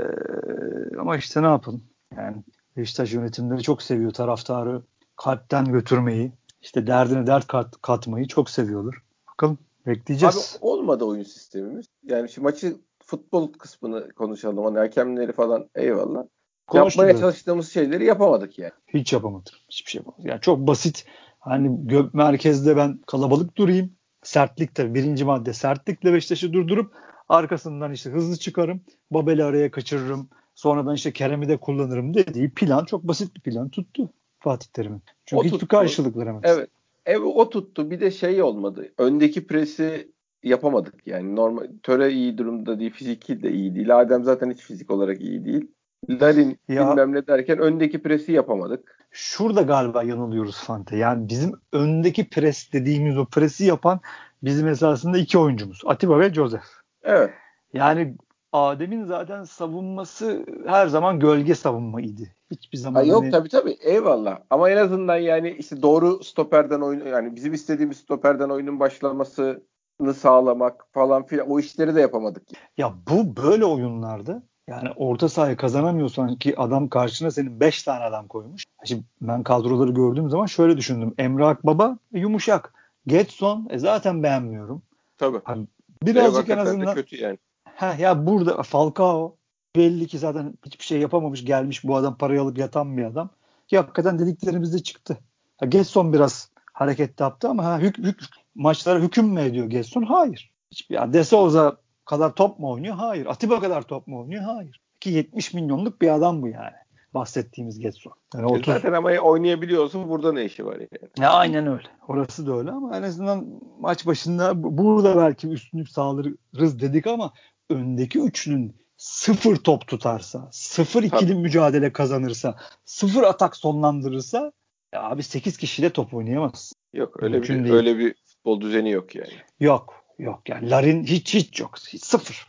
ama 1.00 1.18
işte 1.18 1.42
ne 1.42 1.48
yapalım? 1.48 1.84
Yani 2.18 2.44
Beşiktaş 2.78 3.14
yönetimleri 3.14 3.62
çok 3.62 3.82
seviyor 3.82 4.12
taraftarı 4.12 4.82
kalpten 5.16 5.66
götürmeyi, 5.66 6.32
işte 6.62 6.88
derdine 6.88 7.28
dert 7.28 7.48
kat, 7.48 7.82
katmayı 7.82 8.28
çok 8.28 8.50
seviyorlar. 8.50 8.96
Bakalım 9.32 9.58
bekleyeceğiz. 9.88 10.58
Abi 10.58 10.66
olmadı 10.66 11.06
oyun 11.06 11.24
sistemimiz. 11.24 11.86
Yani 12.04 12.30
şu 12.30 12.42
maçı 12.42 12.76
futbol 13.00 13.54
kısmını 13.54 14.12
konuşalım. 14.12 14.64
Hani 14.64 14.78
hakemleri 14.78 15.34
falan 15.34 15.70
eyvallah. 15.76 16.24
Konuştuk 16.68 17.00
Yapmaya 17.00 17.12
evet. 17.12 17.22
çalıştığımız 17.22 17.72
şeyleri 17.72 18.06
yapamadık 18.06 18.60
yani. 18.60 18.72
Hiç 18.88 19.14
yapamadık. 19.14 19.54
Hiçbir 19.70 19.92
şey 19.92 20.00
yapamadık. 20.00 20.26
Yani 20.26 20.42
çok 20.42 20.60
basit. 20.60 21.06
Hani 21.40 21.88
gök 21.88 22.14
merkezde 22.14 22.78
ben 22.78 23.00
kalabalık 23.08 23.58
durayım. 23.58 23.92
Sertlik 24.24 24.76
tabii 24.76 24.94
birinci 24.94 25.26
madde 25.26 25.54
sertlikle 25.54 26.14
Beşiktaş'ı 26.14 26.54
durdurup 26.54 26.94
arkasından 27.30 27.92
işte 27.92 28.10
hızlı 28.10 28.38
çıkarım. 28.38 28.82
Babel'i 29.12 29.44
araya 29.44 29.72
kaçırırım. 29.72 30.30
Sonradan 30.56 30.96
işte 30.96 31.12
Kerem'i 31.12 31.48
de 31.48 31.58
kullanırım 31.58 32.14
dediği 32.14 32.50
plan 32.50 32.86
çok 32.86 33.04
basit 33.04 33.36
bir 33.36 33.42
plan 33.42 33.70
tuttu 33.70 34.10
Fatih 34.40 34.68
Terim'in. 34.68 35.02
Çünkü 35.26 35.42
o 35.42 35.44
hiçbir 35.44 35.60
tuttu. 35.60 35.68
karşılık 35.68 36.18
veremez. 36.18 36.42
Evet. 36.44 36.70
Evet 37.06 37.22
o 37.36 37.50
tuttu. 37.50 37.92
Bir 37.92 38.00
de 38.00 38.12
şey 38.12 38.42
olmadı. 38.42 38.94
Öndeki 38.98 39.48
presi 39.48 40.12
yapamadık 40.44 41.08
yani. 41.08 41.36
Normal 41.36 41.68
Töre 41.84 42.12
iyi 42.12 42.38
durumda 42.38 42.80
değil, 42.80 42.92
fiziki 42.92 43.44
de 43.44 43.52
iyi 43.52 43.76
değil. 43.76 44.00
Adem 44.00 44.24
zaten 44.24 44.52
hiç 44.52 44.60
fizik 44.60 44.92
olarak 44.92 45.22
iyi 45.22 45.46
değil. 45.46 45.68
Larin 46.10 46.60
ya, 46.68 46.92
bilmem 46.92 47.14
ne 47.14 47.28
derken 47.28 47.60
öndeki 47.60 48.02
presi 48.02 48.32
yapamadık. 48.32 49.01
Şurada 49.12 49.62
galiba 49.62 50.04
yanılıyoruz 50.04 50.64
Fante. 50.64 50.98
Yani 50.98 51.30
bizim 51.30 51.52
öndeki 51.72 52.30
pres 52.30 52.74
dediğimiz 52.74 53.18
o 53.18 53.26
presi 53.26 53.66
yapan 53.66 54.00
bizim 54.44 54.68
esasında 54.68 55.18
iki 55.18 55.38
oyuncumuz. 55.38 55.82
Atiba 55.86 56.20
ve 56.20 56.34
Joseph. 56.34 56.64
Evet. 57.04 57.30
Yani 57.74 58.16
Adem'in 58.54 59.06
zaten 59.06 59.44
savunması 59.44 60.46
her 60.68 60.88
zaman 60.88 61.20
gölge 61.20 61.56
savunmaydı. 61.56 62.22
Hiçbir 62.52 62.78
zaman 62.78 63.02
ha, 63.02 63.08
yok 63.08 63.22
hani... 63.22 63.32
tabii 63.32 63.50
tabii 63.50 63.78
eyvallah. 63.82 64.40
Ama 64.50 64.70
en 64.70 64.78
azından 64.78 65.18
yani 65.18 65.56
işte 65.60 65.82
doğru 65.82 66.24
stoperden 66.24 66.82
oyun 66.82 67.06
yani 67.06 67.36
bizim 67.36 67.54
istediğimiz 67.54 67.98
stoperden 67.98 68.50
oyunun 68.50 68.80
başlamasını 68.80 70.14
sağlamak 70.16 70.86
falan 70.94 71.26
filan 71.26 71.50
o 71.50 71.60
işleri 71.60 71.96
de 71.96 72.02
yapamadık. 72.02 72.44
Ya 72.78 72.94
bu 73.10 73.44
böyle 73.44 73.66
oyunlarda 73.66 74.44
yani 74.72 74.90
orta 74.96 75.30
sahayı 75.30 75.58
kazanamıyorsan 75.58 76.36
ki 76.36 76.60
adam 76.60 76.90
karşına 76.90 77.32
senin 77.32 77.60
5 77.60 77.84
tane 77.84 78.04
adam 78.04 78.28
koymuş. 78.28 78.64
Şimdi 78.86 79.04
ben 79.22 79.44
kadroları 79.44 79.92
gördüğüm 79.92 80.30
zaman 80.30 80.46
şöyle 80.46 80.78
düşündüm. 80.78 81.14
Emre 81.18 81.46
Akbaba 81.46 81.98
yumuşak. 82.14 82.74
Getson 83.08 83.68
e 83.70 83.78
zaten 83.78 84.24
beğenmiyorum. 84.24 84.82
Tabii. 85.18 85.42
Hani 85.44 85.68
birazcık 86.04 86.50
en 86.50 86.58
azından 86.58 86.96
kötü 86.96 87.16
yani. 87.16 87.38
Ha 87.76 87.96
ya 88.00 88.28
burada 88.28 88.64
Falcao 88.64 89.36
belli 89.76 90.08
ki 90.08 90.20
zaten 90.20 90.54
hiçbir 90.66 90.84
şey 90.84 91.00
yapamamış 91.00 91.46
gelmiş 91.46 91.84
bu 91.84 91.96
adam 91.96 92.18
parayı 92.18 92.42
alıp 92.42 92.58
yatan 92.58 92.98
bir 92.98 93.04
adam. 93.04 93.30
Ki 93.68 93.78
hakikaten 93.78 94.20
dediklerimiz 94.20 94.74
de 94.74 94.80
çıktı. 94.80 95.18
Ha, 95.58 95.66
Getson 95.66 96.14
biraz 96.14 96.50
hareket 96.74 97.20
yaptı 97.20 97.50
ama 97.50 97.66
ha, 97.66 97.80
hük, 97.80 97.98
hük, 97.98 98.20
maçlara 98.56 99.00
hüküm 99.00 99.28
mü 99.28 99.42
ediyor 99.42 99.66
Getson? 99.66 100.04
Hayır. 100.04 100.52
Hiçbir, 100.72 100.96
ya 100.96 101.14
De 101.14 101.24
Souza 101.24 101.78
kadar 102.06 102.36
top 102.36 102.60
mu 102.60 102.72
oynuyor? 102.72 102.96
Hayır. 102.96 103.26
Atiba 103.26 103.60
kadar 103.60 103.82
top 103.82 104.08
mu 104.08 104.20
oynuyor? 104.22 104.44
Hayır. 104.44 104.82
Ki 105.00 105.10
70 105.10 105.54
milyonluk 105.54 106.02
bir 106.02 106.16
adam 106.16 106.42
bu 106.42 106.48
yani. 106.48 106.76
Bahsettiğimiz 107.14 107.80
Getson. 107.80 108.14
Yani 108.36 108.46
30... 108.46 108.66
Zaten 108.66 108.94
ama 108.94 109.10
oynayabiliyorsun 109.10 110.10
burada 110.10 110.34
ne 110.34 110.46
işi 110.46 110.66
var 110.66 110.76
yani. 110.76 111.12
Ya 111.20 111.30
aynen 111.32 111.68
öyle. 111.68 111.88
Orası 112.08 112.48
da 112.48 112.58
öyle 112.58 112.72
ama 112.72 112.98
en 112.98 113.04
azından 113.04 113.62
maç 113.80 114.06
başında 114.06 114.64
burada 114.64 115.18
belki 115.18 115.48
üstünlük 115.48 115.90
sağlarız 115.90 116.82
dedik 116.82 117.08
ama 117.08 117.34
öndeki 117.70 118.20
üçlünün 118.20 118.76
sıfır 118.98 119.56
top 119.56 119.88
tutarsa, 119.88 120.50
sıfır 120.52 121.04
ikili 121.04 121.36
mücadele 121.36 121.94
kazanırsa, 121.94 122.56
sıfır 122.86 123.24
atak 123.24 123.56
sonlandırırsa 123.56 124.52
ya 124.94 125.04
abi 125.04 125.24
8 125.24 125.58
kişiyle 125.58 125.90
top 125.90 126.14
oynayamaz. 126.14 126.74
Yok 126.94 127.24
öyle 127.24 127.36
Mümkün 127.36 127.60
bir 127.60 127.64
değil. 127.64 127.76
öyle 127.76 127.98
bir 127.98 128.16
futbol 128.26 128.62
düzeni 128.62 128.92
yok 128.92 129.16
yani. 129.16 129.34
Yok. 129.60 130.01
Yok 130.22 130.50
yani 130.50 130.70
Larin 130.70 131.04
hiç 131.04 131.34
hiç 131.34 131.60
yok. 131.60 131.72
Hiç, 131.88 132.04
sıfır. 132.04 132.48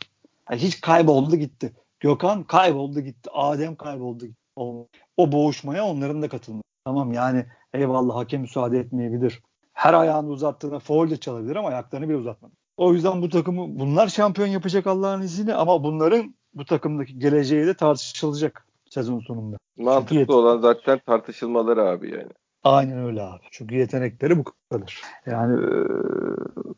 Yani 0.49 0.61
hiç 0.61 0.81
kayboldu 0.81 1.35
gitti. 1.35 1.73
Gökhan 1.99 2.43
kayboldu 2.43 3.01
gitti. 3.01 3.29
Adem 3.33 3.75
kayboldu 3.75 4.25
gitti. 4.25 4.41
O, 4.55 4.87
o 5.17 5.31
boğuşmaya 5.31 5.85
onların 5.85 6.21
da 6.21 6.29
katılması. 6.29 6.63
Tamam 6.85 7.13
yani 7.13 7.45
eyvallah 7.73 8.15
hakem 8.15 8.41
müsaade 8.41 8.79
etmeyebilir. 8.79 9.41
Her 9.73 9.93
ayağını 9.93 10.29
uzattığına 10.29 10.79
foul 10.79 11.09
de 11.09 11.17
çalabilir 11.17 11.55
ama 11.55 11.67
ayaklarını 11.67 12.09
bile 12.09 12.17
uzatmadı. 12.17 12.53
O 12.77 12.93
yüzden 12.93 13.21
bu 13.21 13.29
takımı 13.29 13.79
bunlar 13.79 14.07
şampiyon 14.07 14.47
yapacak 14.47 14.87
Allah'ın 14.87 15.21
izniyle 15.21 15.55
ama 15.55 15.83
bunların 15.83 16.35
bu 16.53 16.65
takımdaki 16.65 17.19
geleceği 17.19 17.65
de 17.65 17.73
tartışılacak 17.73 18.67
sezon 18.89 19.19
sonunda. 19.19 19.57
Mantıklı 19.77 20.15
Çünkü 20.15 20.31
olan 20.31 20.57
zaten 20.57 20.99
tartışılmaları 21.05 21.81
abi 21.83 22.11
yani. 22.11 22.31
Aynen 22.63 23.05
öyle 23.05 23.21
abi. 23.21 23.43
Çünkü 23.51 23.75
yetenekleri 23.75 24.37
bu 24.37 24.43
kadar. 24.43 25.01
Yani 25.25 25.53
e, 25.53 25.69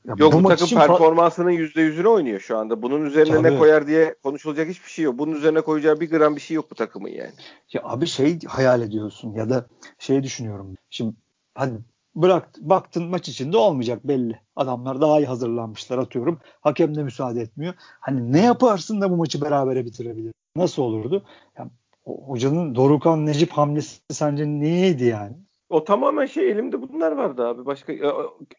ya 0.06 0.16
Yok 0.18 0.34
bu, 0.34 0.44
bu 0.44 0.48
takım 0.50 0.70
performansının 0.70 1.52
yüzde 1.52 1.82
yüzünü 1.82 2.08
oynuyor 2.08 2.40
şu 2.40 2.58
anda. 2.58 2.82
Bunun 2.82 3.06
üzerine 3.06 3.36
Tabii. 3.36 3.54
ne 3.54 3.58
koyar 3.58 3.88
diye 3.88 4.16
konuşulacak 4.24 4.70
hiçbir 4.70 4.90
şey 4.90 5.06
yok. 5.06 5.18
Bunun 5.18 5.36
üzerine 5.36 5.62
koyacağı 5.62 6.00
bir 6.00 6.10
gram 6.10 6.36
bir 6.36 6.42
şey 6.42 6.56
yok 6.56 6.72
bu 6.72 6.76
takımın 6.76 7.10
yani. 7.10 7.32
Ya 7.74 7.82
abi 7.84 8.08
şey 8.08 8.40
hayal 8.48 8.82
ediyorsun 8.82 9.34
ya 9.34 9.50
da 9.50 9.66
şey 10.00 10.24
düşünüyorum. 10.24 10.76
Şimdi 10.90 11.16
hadi 11.56 11.74
bırak 12.16 12.50
baktın 12.58 13.04
maç 13.04 13.30
içinde 13.30 13.58
olmayacak 13.58 14.08
belli. 14.08 14.40
Adamlar 14.56 15.02
daha 15.02 15.20
iyi 15.20 15.26
hazırlanmışlar 15.26 15.98
atıyorum. 15.98 16.40
Hakem 16.62 16.96
de 16.96 17.04
müsaade 17.04 17.42
etmiyor. 17.42 17.74
Hani 17.80 18.32
ne 18.32 18.42
yaparsın 18.42 19.02
da 19.02 19.12
bu 19.12 19.18
maçı 19.18 19.42
berabere 19.42 19.86
bitirebilir? 19.86 20.34
Nasıl 20.56 20.82
olurdu? 20.82 21.24
Ya, 21.58 21.70
hocanın 22.06 22.76
Dorukan 22.76 23.26
Necip 23.26 23.52
hamlesi 23.52 24.00
sence 24.12 24.46
neydi 24.46 25.04
yani? 25.04 25.36
O 25.76 25.84
tamamen 25.84 26.26
şey 26.26 26.52
elimde 26.52 26.82
bunlar 26.82 27.12
vardı 27.12 27.48
abi. 27.48 27.66
Başka 27.66 27.94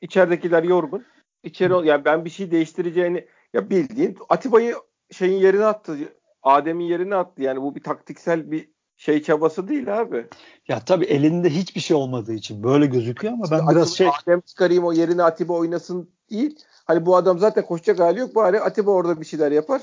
içeridekiler 0.00 0.62
yorgun. 0.62 1.04
İçeri 1.42 1.88
yani 1.88 2.04
ben 2.04 2.24
bir 2.24 2.30
şey 2.30 2.50
değiştireceğini 2.50 3.26
ya 3.52 3.70
bildiğin 3.70 4.18
Atiba'yı 4.28 4.74
şeyin 5.12 5.38
yerine 5.38 5.64
attı. 5.64 5.96
Adem'in 6.42 6.84
yerine 6.84 7.14
attı. 7.14 7.42
Yani 7.42 7.62
bu 7.62 7.74
bir 7.74 7.82
taktiksel 7.82 8.50
bir 8.50 8.68
şey 8.96 9.22
çabası 9.22 9.68
değil 9.68 10.00
abi. 10.00 10.26
Ya 10.68 10.80
tabii 10.80 11.04
elinde 11.04 11.50
hiçbir 11.50 11.80
şey 11.80 11.96
olmadığı 11.96 12.34
için 12.34 12.62
böyle 12.62 12.86
gözüküyor 12.86 13.34
ama 13.34 13.44
ben 13.50 13.56
Atiba, 13.56 13.70
biraz 13.70 13.96
şey 13.96 14.08
Adem 14.22 14.40
çıkarayım 14.40 14.84
o 14.84 14.92
yerine 14.92 15.22
Atiba 15.22 15.52
oynasın 15.52 16.10
değil. 16.30 16.58
Hani 16.84 17.06
bu 17.06 17.16
adam 17.16 17.38
zaten 17.38 17.64
koşacak 17.66 17.98
hali 17.98 18.20
yok. 18.20 18.34
Bari 18.34 18.60
Atiba 18.60 18.90
orada 18.90 19.20
bir 19.20 19.26
şeyler 19.26 19.52
yapar. 19.52 19.82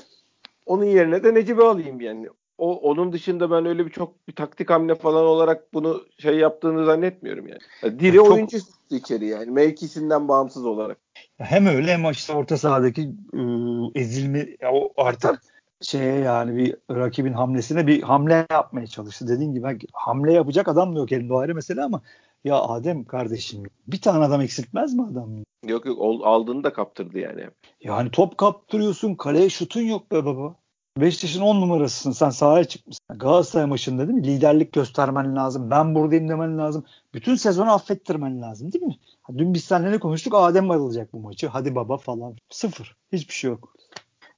Onun 0.66 0.84
yerine 0.84 1.24
de 1.24 1.34
Necip'i 1.34 1.62
alayım 1.62 2.00
yani. 2.00 2.28
O, 2.58 2.90
onun 2.90 3.12
dışında 3.12 3.50
ben 3.50 3.66
öyle 3.66 3.86
bir 3.86 3.90
çok 3.90 4.28
bir 4.28 4.34
taktik 4.34 4.70
hamle 4.70 4.94
falan 4.94 5.24
olarak 5.24 5.74
bunu 5.74 6.04
şey 6.18 6.38
yaptığını 6.38 6.84
zannetmiyorum 6.84 7.48
yani. 7.48 7.60
yani 7.82 7.98
diri 7.98 8.16
çok... 8.16 8.30
oyuncu 8.30 8.58
içeri 8.90 9.26
yani 9.26 9.50
mevkisinden 9.50 10.28
bağımsız 10.28 10.66
olarak. 10.66 10.98
Hem 11.38 11.66
öyle 11.66 11.92
hem 11.92 12.10
işte 12.10 12.32
orta 12.32 12.58
sahadaki 12.58 13.12
ıı, 13.34 13.90
ezilme 13.94 14.46
o 14.72 14.92
artık 14.96 15.42
şeye 15.82 16.18
yani 16.18 16.56
bir 16.56 16.76
rakibin 16.90 17.32
hamlesine 17.32 17.86
bir 17.86 18.02
hamle 18.02 18.46
yapmaya 18.50 18.86
çalıştı. 18.86 19.28
Dediğin 19.28 19.54
gibi 19.54 19.78
hamle 19.92 20.32
yapacak 20.32 20.68
adam 20.68 20.96
da 20.96 20.98
yok 20.98 21.12
elinde 21.12 21.34
ayrı 21.34 21.54
mesele 21.54 21.82
ama 21.82 22.02
ya 22.44 22.60
Adem 22.60 23.04
kardeşim 23.04 23.62
bir 23.86 24.00
tane 24.00 24.24
adam 24.24 24.40
eksiltmez 24.40 24.94
mi 24.94 25.02
adam? 25.12 25.30
Yok 25.66 25.86
yok 25.86 25.98
aldığını 26.24 26.64
da 26.64 26.72
kaptırdı 26.72 27.18
yani. 27.18 27.46
Yani 27.80 28.10
top 28.10 28.38
kaptırıyorsun 28.38 29.14
kaleye 29.14 29.50
şutun 29.50 29.80
yok 29.80 30.12
be 30.12 30.24
baba. 30.24 30.54
Beşiktaş'ın 30.98 31.40
10 31.40 31.60
numarasısın 31.60 32.12
sen 32.12 32.30
sahaya 32.30 32.64
çıkmışsın. 32.64 33.18
Galatasaray 33.18 33.66
maçında 33.66 34.08
değil 34.08 34.18
mi? 34.18 34.26
Liderlik 34.26 34.72
göstermen 34.72 35.36
lazım. 35.36 35.70
Ben 35.70 35.94
buradayım 35.94 36.28
demen 36.28 36.58
lazım. 36.58 36.84
Bütün 37.14 37.34
sezonu 37.34 37.72
affettirmen 37.72 38.42
lazım 38.42 38.72
değil 38.72 38.84
mi? 38.84 38.98
Dün 39.38 39.54
biz 39.54 39.64
seninle 39.64 39.92
ne 39.92 39.98
konuştuk? 39.98 40.34
Adem 40.36 40.70
alacak 40.70 41.12
bu 41.12 41.20
maçı. 41.20 41.48
Hadi 41.48 41.74
baba 41.74 41.96
falan. 41.96 42.36
Sıfır. 42.50 42.96
Hiçbir 43.12 43.34
şey 43.34 43.50
yok. 43.50 43.74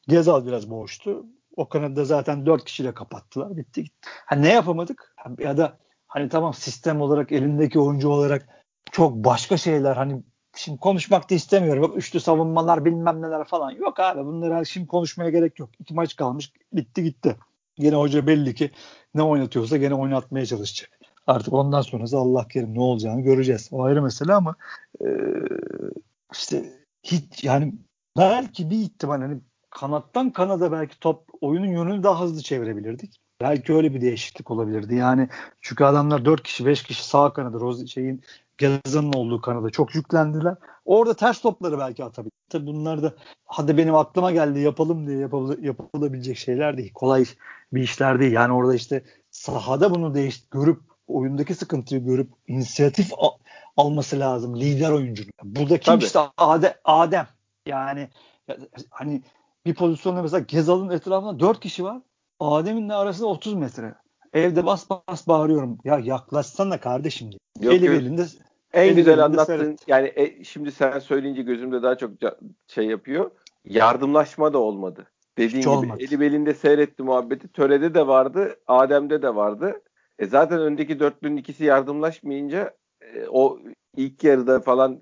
Gezal 0.08 0.46
biraz 0.46 0.70
boğuştu. 0.70 1.26
O 1.56 1.68
kanadı 1.68 2.06
zaten 2.06 2.46
4 2.46 2.64
kişiyle 2.64 2.94
kapattılar. 2.94 3.56
Bitti 3.56 3.84
gitti. 3.84 4.08
Ha, 4.26 4.36
ne 4.36 4.52
yapamadık? 4.52 5.14
Ya 5.38 5.56
da 5.56 5.78
hani 6.06 6.28
tamam 6.28 6.54
sistem 6.54 7.00
olarak 7.00 7.32
elindeki 7.32 7.80
oyuncu 7.80 8.08
olarak 8.08 8.48
çok 8.90 9.12
başka 9.12 9.56
şeyler 9.56 9.96
hani 9.96 10.22
şimdi 10.58 10.80
konuşmak 10.80 11.30
da 11.30 11.34
istemiyorum. 11.34 11.82
Bak 11.82 11.96
üçlü 11.96 12.20
savunmalar 12.20 12.84
bilmem 12.84 13.22
neler 13.22 13.44
falan. 13.44 13.70
Yok 13.70 14.00
abi 14.00 14.24
bunları 14.24 14.66
şimdi 14.66 14.86
konuşmaya 14.86 15.30
gerek 15.30 15.58
yok. 15.58 15.70
İki 15.80 15.94
maç 15.94 16.16
kalmış 16.16 16.52
bitti 16.72 17.02
gitti. 17.02 17.36
Gene 17.76 17.94
hoca 17.96 18.26
belli 18.26 18.54
ki 18.54 18.70
ne 19.14 19.22
oynatıyorsa 19.22 19.76
gene 19.76 19.94
oynatmaya 19.94 20.46
çalışacak. 20.46 20.90
Artık 21.26 21.52
ondan 21.52 21.80
sonrası 21.80 22.18
Allah 22.18 22.48
kerim 22.48 22.74
ne 22.74 22.80
olacağını 22.80 23.20
göreceğiz. 23.20 23.68
O 23.72 23.82
ayrı 23.82 24.02
mesele 24.02 24.32
ama 24.34 24.54
e, 25.00 25.06
işte 26.32 26.72
hiç 27.02 27.44
yani 27.44 27.74
belki 28.18 28.70
bir 28.70 28.76
ihtimal 28.76 29.20
hani 29.20 29.40
kanattan 29.70 30.30
kanada 30.30 30.72
belki 30.72 31.00
top 31.00 31.24
oyunun 31.40 31.66
yönünü 31.66 32.02
daha 32.02 32.20
hızlı 32.20 32.42
çevirebilirdik. 32.42 33.20
Belki 33.40 33.74
öyle 33.74 33.94
bir 33.94 34.00
değişiklik 34.00 34.50
olabilirdi. 34.50 34.94
Yani 34.94 35.28
çünkü 35.60 35.84
adamlar 35.84 36.24
4 36.24 36.42
kişi 36.42 36.66
5 36.66 36.82
kişi 36.82 37.08
sağ 37.08 37.32
kanadı 37.32 37.60
Rose 37.60 37.86
şeyin 37.86 38.22
Gazan'ın 38.58 39.12
olduğu 39.12 39.40
kanada 39.40 39.70
çok 39.70 39.94
yüklendiler. 39.94 40.54
Orada 40.84 41.14
ters 41.14 41.40
topları 41.40 41.78
belki 41.78 42.04
atabilir. 42.04 42.32
Tabii 42.50 42.66
bunlar 42.66 43.02
da 43.02 43.14
hadi 43.44 43.76
benim 43.76 43.94
aklıma 43.94 44.32
geldi 44.32 44.60
yapalım 44.60 45.06
diye 45.06 45.18
yapıl 45.18 45.62
yapılabilecek 45.62 46.36
şeyler 46.36 46.76
değil. 46.76 46.92
Kolay 46.94 47.24
bir 47.72 47.82
işler 47.82 48.20
değil. 48.20 48.32
Yani 48.32 48.52
orada 48.52 48.74
işte 48.74 49.04
sahada 49.30 49.94
bunu 49.94 50.14
değiş 50.14 50.44
görüp 50.50 50.80
oyundaki 51.06 51.54
sıkıntıyı 51.54 52.04
görüp 52.04 52.30
inisiyatif 52.46 53.10
al- 53.16 53.38
alması 53.76 54.20
lazım 54.20 54.56
lider 54.60 54.90
oyuncunun. 54.90 55.30
Bu 55.44 55.60
da 55.60 55.78
kim 55.78 55.94
Tabii. 55.94 56.04
işte 56.04 56.18
Adem, 56.38 56.72
Adem. 56.84 57.26
Yani 57.66 58.08
hani 58.90 59.22
bir 59.66 59.74
pozisyonda 59.74 60.22
mesela 60.22 60.40
Gezal'ın 60.40 60.90
etrafında 60.90 61.40
4 61.40 61.60
kişi 61.60 61.84
var. 61.84 62.02
Adem'in 62.40 62.88
de 62.88 62.94
arasında 62.94 63.26
30 63.26 63.54
metre. 63.54 63.94
Evde 64.32 64.66
bas 64.66 64.90
bas 64.90 65.28
bağırıyorum. 65.28 65.78
Ya 65.84 65.98
yaklaşsana 65.98 66.80
kardeşim 66.80 67.30
diye. 67.30 67.38
Yok, 67.60 67.74
Eli 67.74 67.90
belinde 67.90 68.26
en 68.76 68.96
güzel 68.96 69.24
anlattın. 69.24 69.76
Yani 69.86 70.12
e, 70.16 70.44
şimdi 70.44 70.72
sen 70.72 70.98
söyleyince 70.98 71.42
gözümde 71.42 71.82
daha 71.82 71.98
çok 71.98 72.10
şey 72.68 72.86
yapıyor. 72.86 73.30
Yardımlaşma 73.64 74.52
da 74.52 74.58
olmadı. 74.58 75.06
Dediğin 75.38 75.58
Hiç 75.58 75.64
gibi 75.64 75.68
olmadı. 75.68 76.02
eli 76.02 76.20
belinde 76.20 76.54
seyretti 76.54 77.02
muhabbeti. 77.02 77.48
Törede 77.48 77.94
de 77.94 78.06
vardı. 78.06 78.56
Adem'de 78.66 79.22
de 79.22 79.34
vardı. 79.34 79.82
E 80.18 80.26
zaten 80.26 80.60
öndeki 80.60 81.00
dörtlünün 81.00 81.36
ikisi 81.36 81.64
yardımlaşmayınca 81.64 82.74
e, 83.00 83.26
o 83.28 83.58
ilk 83.96 84.24
yarıda 84.24 84.60
falan 84.60 85.00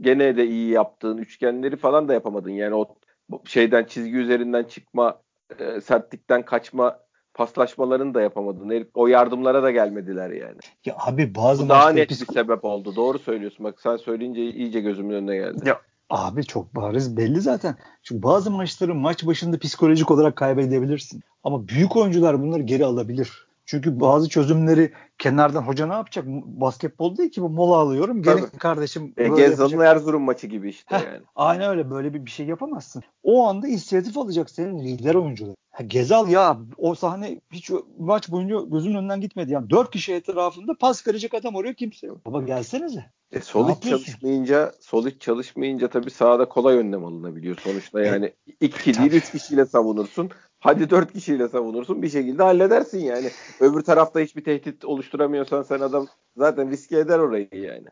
gene 0.00 0.36
de 0.36 0.46
iyi 0.46 0.70
yaptığın 0.70 1.18
üçgenleri 1.18 1.76
falan 1.76 2.08
da 2.08 2.12
yapamadın. 2.12 2.50
Yani 2.50 2.74
o 2.74 2.96
şeyden 3.44 3.84
çizgi 3.84 4.16
üzerinden 4.16 4.64
çıkma, 4.64 5.22
e, 5.58 5.80
sertlikten 5.80 6.44
kaçma 6.44 7.03
paslaşmalarını 7.34 8.14
da 8.14 8.20
yapamadın. 8.20 8.88
O 8.94 9.06
yardımlara 9.06 9.62
da 9.62 9.70
gelmediler 9.70 10.30
yani. 10.30 10.58
Ya 10.84 10.96
abi 10.98 11.34
bazı 11.34 11.64
Bu 11.64 11.68
daha 11.68 11.90
net 11.90 12.10
bir 12.10 12.14
sebep 12.14 12.64
oldu. 12.64 12.96
Doğru 12.96 13.18
söylüyorsun. 13.18 13.64
Bak 13.64 13.80
sen 13.80 13.96
söyleyince 13.96 14.42
iyice 14.42 14.80
gözümün 14.80 15.14
önüne 15.14 15.36
geldi. 15.36 15.68
Ya 15.68 15.80
abi 16.10 16.44
çok 16.44 16.76
bariz 16.76 17.16
belli 17.16 17.40
zaten. 17.40 17.76
Çünkü 18.02 18.22
bazı 18.22 18.50
maçları 18.50 18.94
maç 18.94 19.26
başında 19.26 19.58
psikolojik 19.58 20.10
olarak 20.10 20.36
kaybedebilirsin. 20.36 21.22
Ama 21.44 21.68
büyük 21.68 21.96
oyuncular 21.96 22.42
bunları 22.42 22.62
geri 22.62 22.84
alabilir. 22.84 23.46
Çünkü 23.66 24.00
bazı 24.00 24.28
çözümleri 24.28 24.92
kenardan 25.18 25.62
hoca 25.62 25.86
ne 25.86 25.92
yapacak? 25.92 26.24
Basketbol 26.26 27.16
değil 27.16 27.30
ki 27.30 27.42
bu 27.42 27.48
mola 27.48 27.76
alıyorum. 27.76 28.22
Gelin 28.22 28.46
kardeşim. 28.58 29.14
E, 29.16 29.28
Gezal'ın 29.28 29.80
Erzurum 29.80 30.22
maçı 30.22 30.46
gibi 30.46 30.68
işte 30.68 30.96
Heh, 30.96 31.06
yani. 31.06 31.22
Aynen 31.36 31.70
öyle 31.70 31.90
böyle 31.90 32.14
bir, 32.14 32.26
bir 32.26 32.30
şey 32.30 32.46
yapamazsın. 32.46 33.02
O 33.22 33.46
anda 33.46 33.68
inisiyatif 33.68 34.18
alacak 34.18 34.50
senin 34.50 34.78
lider 34.78 35.14
oyuncuları. 35.14 35.56
Ha, 35.74 35.82
Gezal 35.82 36.28
ya 36.28 36.58
o 36.78 36.94
sahne 36.94 37.40
hiç 37.52 37.70
maç 37.98 38.30
boyunca 38.30 38.60
gözümün 38.60 38.96
önünden 38.96 39.20
gitmedi. 39.20 39.52
Yani 39.52 39.70
dört 39.70 39.90
kişi 39.90 40.14
etrafında 40.14 40.74
pas 40.74 41.06
verecek 41.06 41.34
adam 41.34 41.54
oraya 41.54 41.74
kimse 41.74 42.06
yok. 42.06 42.26
Baba 42.26 42.42
gelsenize. 42.42 43.04
E, 43.32 43.40
sol 43.40 43.68
hiç 43.68 43.82
çalışmayınca 43.82 44.72
sol 44.80 45.06
hiç 45.06 45.20
çalışmayınca 45.20 45.88
tabii 45.88 46.10
sahada 46.10 46.48
kolay 46.48 46.76
önlem 46.76 47.04
alınabiliyor 47.04 47.56
sonuçta. 47.64 48.02
E, 48.02 48.06
yani 48.06 48.32
iki 48.60 48.98
değil 48.98 49.12
üç 49.12 49.32
kişiyle 49.32 49.66
savunursun. 49.66 50.30
Hadi 50.60 50.90
dört 50.90 51.12
kişiyle 51.12 51.48
savunursun 51.48 52.02
bir 52.02 52.08
şekilde 52.08 52.42
halledersin 52.42 53.00
yani. 53.00 53.30
Öbür 53.60 53.80
tarafta 53.80 54.20
hiçbir 54.20 54.44
tehdit 54.44 54.84
oluşturamıyorsan 54.84 55.62
sen 55.62 55.80
adam 55.80 56.06
zaten 56.36 56.70
riske 56.70 56.98
eder 56.98 57.18
orayı 57.18 57.48
yani. 57.52 57.86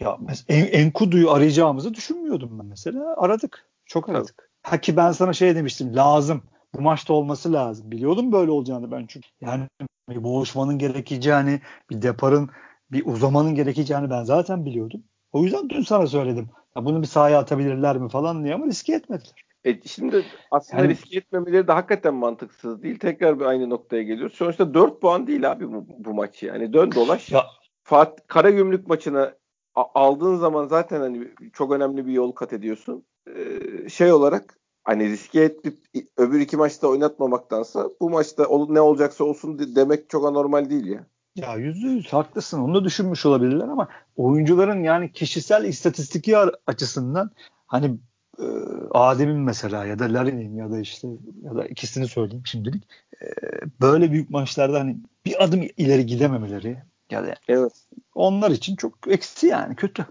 Ya 0.00 0.18
en, 0.48 0.66
Enkudu'yu 0.66 1.30
arayacağımızı 1.30 1.94
düşünmüyordum 1.94 2.58
ben 2.58 2.66
mesela. 2.66 3.14
Aradık. 3.16 3.66
Çok 3.86 4.08
aradık. 4.08 4.36
Tabii. 4.36 4.46
Ha 4.62 4.80
ki 4.80 4.96
ben 4.96 5.12
sana 5.12 5.32
şey 5.32 5.54
demiştim 5.54 5.96
lazım. 5.96 6.42
Bu 6.74 6.80
maçta 6.80 7.12
olması 7.12 7.52
lazım. 7.52 7.90
Biliyordum 7.90 8.32
böyle 8.32 8.50
olacağını 8.50 8.90
ben 8.90 9.06
çünkü. 9.06 9.28
Yani 9.40 9.68
bir 10.10 10.24
boğuşmanın 10.24 10.78
gerekeceğini, 10.78 11.60
bir 11.90 12.02
deparın, 12.02 12.50
bir 12.92 13.06
uzamanın 13.06 13.54
gerekeceğini 13.54 14.10
ben 14.10 14.24
zaten 14.24 14.64
biliyordum. 14.64 15.04
O 15.32 15.42
yüzden 15.42 15.68
dün 15.68 15.82
sana 15.82 16.06
söyledim. 16.06 16.48
Ya 16.76 16.84
bunu 16.84 17.02
bir 17.02 17.06
sahaya 17.06 17.38
atabilirler 17.38 17.98
mi 17.98 18.08
falan 18.08 18.44
diye 18.44 18.54
ama 18.54 18.66
riske 18.66 18.94
etmediler. 18.94 19.46
E 19.64 19.80
şimdi 19.82 20.24
aslında 20.50 20.82
yani, 20.82 20.92
riske 20.92 21.18
etmemeleri 21.18 21.68
de 21.68 21.72
hakikaten 21.72 22.14
mantıksız 22.14 22.82
değil. 22.82 22.98
Tekrar 22.98 23.40
bir 23.40 23.44
aynı 23.44 23.70
noktaya 23.70 24.02
geliyoruz. 24.02 24.36
Sonuçta 24.36 24.74
4 24.74 25.00
puan 25.00 25.26
değil 25.26 25.50
abi 25.52 25.72
bu, 25.72 25.86
bu 25.98 26.14
maç 26.14 26.42
yani. 26.42 26.72
Dön 26.72 26.92
dolaş. 26.94 27.32
Ya, 27.32 27.46
Fat 27.82 28.26
Karagümrük 28.26 28.86
maçına 28.86 29.34
aldığın 29.74 30.36
zaman 30.36 30.66
zaten 30.66 31.00
hani 31.00 31.28
çok 31.52 31.72
önemli 31.72 32.06
bir 32.06 32.12
yol 32.12 32.32
kat 32.32 32.52
ediyorsun. 32.52 33.04
Ee, 33.28 33.88
şey 33.88 34.12
olarak 34.12 34.58
hani 34.86 35.08
riske 35.10 35.44
edip 35.44 35.78
öbür 36.16 36.40
iki 36.40 36.56
maçta 36.56 36.88
oynatmamaktansa 36.88 37.90
bu 38.00 38.10
maçta 38.10 38.46
ne 38.68 38.80
olacaksa 38.80 39.24
olsun 39.24 39.76
demek 39.76 40.10
çok 40.10 40.26
anormal 40.26 40.70
değil 40.70 40.86
ya. 40.86 41.06
Ya 41.36 41.56
yüzde 41.56 41.88
yüz 41.88 42.12
haklısın. 42.12 42.60
Onu 42.60 42.74
da 42.74 42.84
düşünmüş 42.84 43.26
olabilirler 43.26 43.68
ama 43.68 43.88
oyuncuların 44.16 44.82
yani 44.82 45.12
kişisel 45.12 45.64
istatistiki 45.64 46.36
açısından 46.66 47.30
hani 47.66 47.98
e, 48.38 48.44
Adem'in 48.90 49.40
mesela 49.40 49.84
ya 49.84 49.98
da 49.98 50.04
Larin'in 50.04 50.56
ya 50.56 50.70
da 50.70 50.78
işte 50.78 51.08
ya 51.42 51.54
da 51.54 51.66
ikisini 51.66 52.08
söyleyeyim 52.08 52.46
şimdilik 52.46 52.84
e, 53.22 53.26
böyle 53.80 54.12
büyük 54.12 54.30
maçlarda 54.30 54.80
hani 54.80 54.96
bir 55.24 55.44
adım 55.44 55.62
ileri 55.76 56.06
gidememeleri 56.06 56.78
yani 57.10 57.34
evet. 57.48 57.72
onlar 58.14 58.50
için 58.50 58.76
çok 58.76 58.92
eksi 59.08 59.46
yani 59.46 59.76
kötü. 59.76 60.06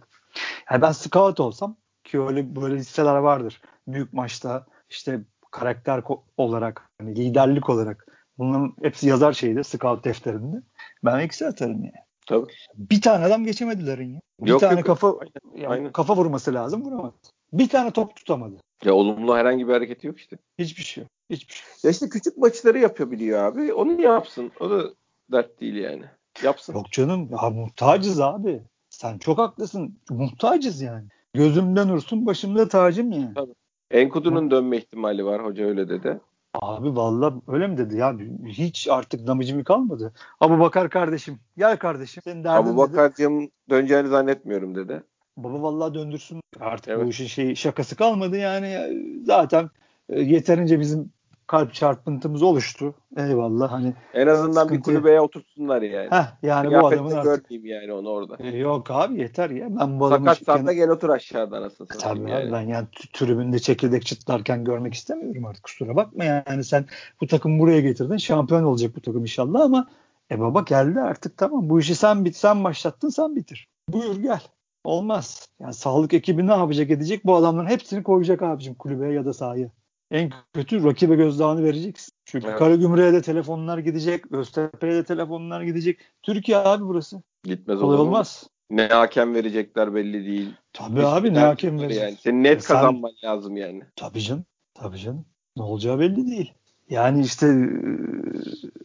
Yani 0.72 0.82
ben 0.82 0.92
scout 0.92 1.40
olsam 1.40 1.78
ki 2.06 2.22
öyle 2.22 2.56
böyle 2.56 2.76
listeler 2.76 3.15
vardır. 3.15 3.62
Büyük 3.88 4.13
maçta 4.13 4.65
işte 4.89 5.20
karakter 5.52 6.04
olarak 6.38 6.89
hani 7.02 7.15
liderlik 7.15 7.70
olarak 7.70 8.06
bunların 8.38 8.74
hepsi 8.82 9.08
yazar 9.08 9.34
şeyde 9.34 9.63
scout 9.63 10.06
defterinde. 10.06 10.62
Ben 11.04 11.20
eksi 11.20 11.48
atarım 11.48 11.84
yani. 11.84 12.06
Tabii. 12.28 12.48
Bir 12.76 13.02
tane 13.02 13.26
adam 13.26 13.44
geçemedilerin 13.44 14.13
ya. 14.13 14.20
Bir 14.41 14.50
yok, 14.50 14.60
tane 14.60 14.80
yok. 14.80 14.86
kafa 14.86 15.13
yani 15.56 15.68
Aynen. 15.68 15.91
kafa 15.91 16.15
vurması 16.15 16.54
lazım 16.54 16.86
vuramaz. 16.86 17.13
Bir 17.54 17.70
tane 17.70 17.91
top 17.91 18.15
tutamadı. 18.15 18.56
Ya 18.84 18.94
olumlu 18.94 19.36
herhangi 19.36 19.68
bir 19.68 19.74
hareketi 19.74 20.08
yok 20.08 20.20
işte. 20.20 20.38
Hiçbir 20.60 20.84
şey 20.84 21.02
yok. 21.02 21.12
Hiçbir 21.30 21.54
şey. 21.54 21.63
Ya 21.84 21.91
işte 21.91 22.10
küçük 22.10 22.38
maçları 22.38 22.80
yapabiliyor 22.80 23.44
abi. 23.44 23.74
Onu 23.74 24.02
yapsın. 24.02 24.52
O 24.60 24.70
da 24.70 24.84
dert 25.32 25.62
değil 25.62 25.76
yani. 25.76 26.04
Yapsın. 26.44 26.74
Yok 26.74 26.91
canım. 26.91 27.30
Ya 27.32 27.50
muhtacız 27.50 28.22
abi. 28.22 28.62
Sen 28.89 29.18
çok 29.18 29.38
haklısın. 29.38 30.00
Muhtacız 30.10 30.82
yani. 30.82 31.08
Gözümden 31.36 31.89
ursun 31.89 32.26
başımda 32.26 32.67
tacım 32.67 33.12
yani. 33.12 33.34
Tabii. 33.36 33.54
Enkudu'nun 33.91 34.52
dönme 34.52 34.78
ihtimali 34.78 35.26
var. 35.26 35.45
Hoca 35.45 35.65
öyle 35.65 35.89
dedi. 35.89 36.19
Abi 36.54 36.95
valla 36.95 37.34
öyle 37.48 37.67
mi 37.67 37.78
dedi 37.78 37.98
ya? 37.98 38.15
Hiç 38.45 38.88
artık 38.88 39.28
damıcımı 39.28 39.63
kalmadı. 39.63 40.13
Abu 40.39 40.60
Bakar 40.60 40.89
kardeşim. 40.89 41.39
Gel 41.58 41.78
kardeşim. 41.78 42.24
Senin 42.24 42.43
derdin 42.43 42.69
Abu 42.69 42.78
Bakar'cığım 42.78 43.50
döneceğini 43.69 44.08
zannetmiyorum 44.08 44.76
dedi. 44.76 45.04
Baba 45.38 45.62
vallahi 45.62 45.93
döndürsün. 45.93 46.41
Artık 46.60 46.88
evet. 46.88 47.06
bu 47.06 47.10
işin 47.10 47.28
şey 47.28 47.56
şakası 47.56 47.95
kalmadı 47.95 48.38
yani. 48.38 48.78
Zaten 49.26 49.69
e, 50.10 50.21
yeterince 50.21 50.80
bizim 50.80 51.12
kalp 51.47 51.73
çarpıntımız 51.73 52.43
oluştu. 52.43 52.93
Eyvallah. 53.17 53.71
Hani 53.71 53.93
en 54.13 54.27
azından 54.27 54.63
sıkıntı... 54.63 54.73
bir 54.73 54.84
kulübeye 54.84 55.21
otursunlar 55.21 55.81
yani. 55.81 56.08
Heh, 56.12 56.25
yani 56.43 56.71
bu 56.71 56.88
adamın 56.88 57.12
artık... 57.12 57.23
görmeyeyim 57.23 57.81
yani 57.81 57.93
onu 57.93 58.10
orada. 58.10 58.38
E, 58.39 58.58
yok 58.58 58.91
abi 58.91 59.19
yeter 59.21 59.49
ya. 59.49 59.67
Ben 59.79 59.99
bu 59.99 60.05
adamı 60.05 60.36
Sakat 60.36 60.58
kenar... 60.58 60.71
gel 60.71 60.89
otur 60.89 61.10
aşağıda 61.10 61.62
nasıl 61.62 61.86
Tabii 61.86 62.31
yani. 62.31 62.51
ben 62.51 62.62
yani 62.62 62.88
tribünde 63.13 63.60
çekirdek 63.60 64.05
çıtlarken 64.05 64.63
görmek 64.63 64.93
istemiyorum 64.93 65.45
artık 65.45 65.63
kusura 65.63 65.95
bakma 65.95 66.23
yani 66.23 66.63
sen 66.63 66.86
bu 67.21 67.27
takım 67.27 67.60
buraya 67.60 67.81
getirdin. 67.81 68.17
Şampiyon 68.17 68.63
olacak 68.63 68.95
bu 68.95 69.01
takım 69.01 69.21
inşallah 69.21 69.62
ama 69.62 69.88
e 70.31 70.39
baba 70.39 70.62
geldi 70.62 71.01
artık 71.01 71.38
tamam 71.38 71.69
bu 71.69 71.79
işi 71.79 71.95
sen 71.95 72.25
bit 72.25 72.36
sen 72.36 72.63
başlattın 72.63 73.10
sen 73.10 73.36
bitir. 73.36 73.67
Buyur 73.89 74.15
gel. 74.15 74.41
Olmaz. 74.84 75.49
Yani 75.60 75.73
sağlık 75.73 76.13
ekibi 76.13 76.47
ne 76.47 76.51
yapacak 76.51 76.89
edecek? 76.89 77.25
Bu 77.25 77.36
adamların 77.36 77.67
hepsini 77.67 78.03
koyacak 78.03 78.41
abicim 78.41 78.73
kulübeye 78.73 79.13
ya 79.13 79.25
da 79.25 79.34
sahaya. 79.34 79.69
En 80.12 80.32
kötü 80.54 80.84
rakibe 80.84 81.15
gözdağını 81.15 81.63
vereceksin. 81.63 82.13
Çünkü 82.26 82.48
evet. 82.48 82.60
Karagümrük'e 82.60 83.13
de 83.13 83.22
telefonlar 83.22 83.78
gidecek. 83.78 84.32
Göztepe'ye 84.32 84.94
de 84.94 85.04
telefonlar 85.04 85.62
gidecek. 85.62 86.00
Türkiye 86.24 86.58
abi 86.58 86.86
burası. 86.86 87.22
Gitmez 87.44 87.80
Kolay 87.80 87.98
olmaz. 87.98 88.50
Ne 88.70 88.88
hakem 88.88 89.34
verecekler 89.34 89.96
belli 89.96 90.26
değil. 90.26 90.54
Tabii 90.74 91.00
Hiç 91.00 91.06
abi 91.06 91.34
ne 91.34 91.39
hakem 91.39 91.80
verecek. 91.80 92.04
Yani. 92.04 92.15
Senin 92.15 92.44
net 92.44 92.63
Sen, 92.63 92.76
kazanman 92.76 93.12
lazım 93.24 93.58
yani. 93.58 93.82
Tabii 93.96 94.22
canım. 94.22 94.46
Tabii 94.74 94.98
canım. 94.98 95.26
Ne 95.58 95.63
olacağı 95.63 96.00
belli 96.00 96.28
değil. 96.28 96.54
Yani 96.89 97.22
işte 97.22 97.48
e, 97.48 97.60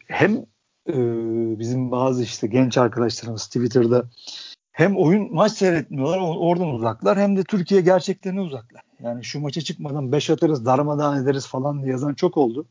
hem 0.07 0.45
e, 0.89 0.95
bizim 1.59 1.91
bazı 1.91 2.23
işte 2.23 2.47
genç 2.47 2.77
arkadaşlarımız 2.77 3.45
Twitter'da 3.45 4.09
hem 4.71 4.97
oyun 4.97 5.33
maç 5.33 5.51
seyretmiyorlar 5.51 6.19
oradan 6.19 6.67
uzaklar 6.67 7.19
hem 7.19 7.37
de 7.37 7.43
Türkiye 7.43 7.81
gerçeklerine 7.81 8.41
uzaklar. 8.41 8.81
Yani 8.99 9.23
şu 9.23 9.39
maça 9.39 9.61
çıkmadan 9.61 10.11
5 10.11 10.29
atarız 10.29 10.65
darmadağın 10.65 11.23
ederiz 11.23 11.47
falan 11.47 11.81
diye 11.81 11.91
yazan 11.91 12.13
çok 12.13 12.37
oldu. 12.37 12.67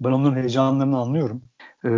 Ben 0.00 0.12
onların 0.12 0.36
heyecanlarını 0.36 0.98
anlıyorum. 0.98 1.42
Ee, 1.84 1.88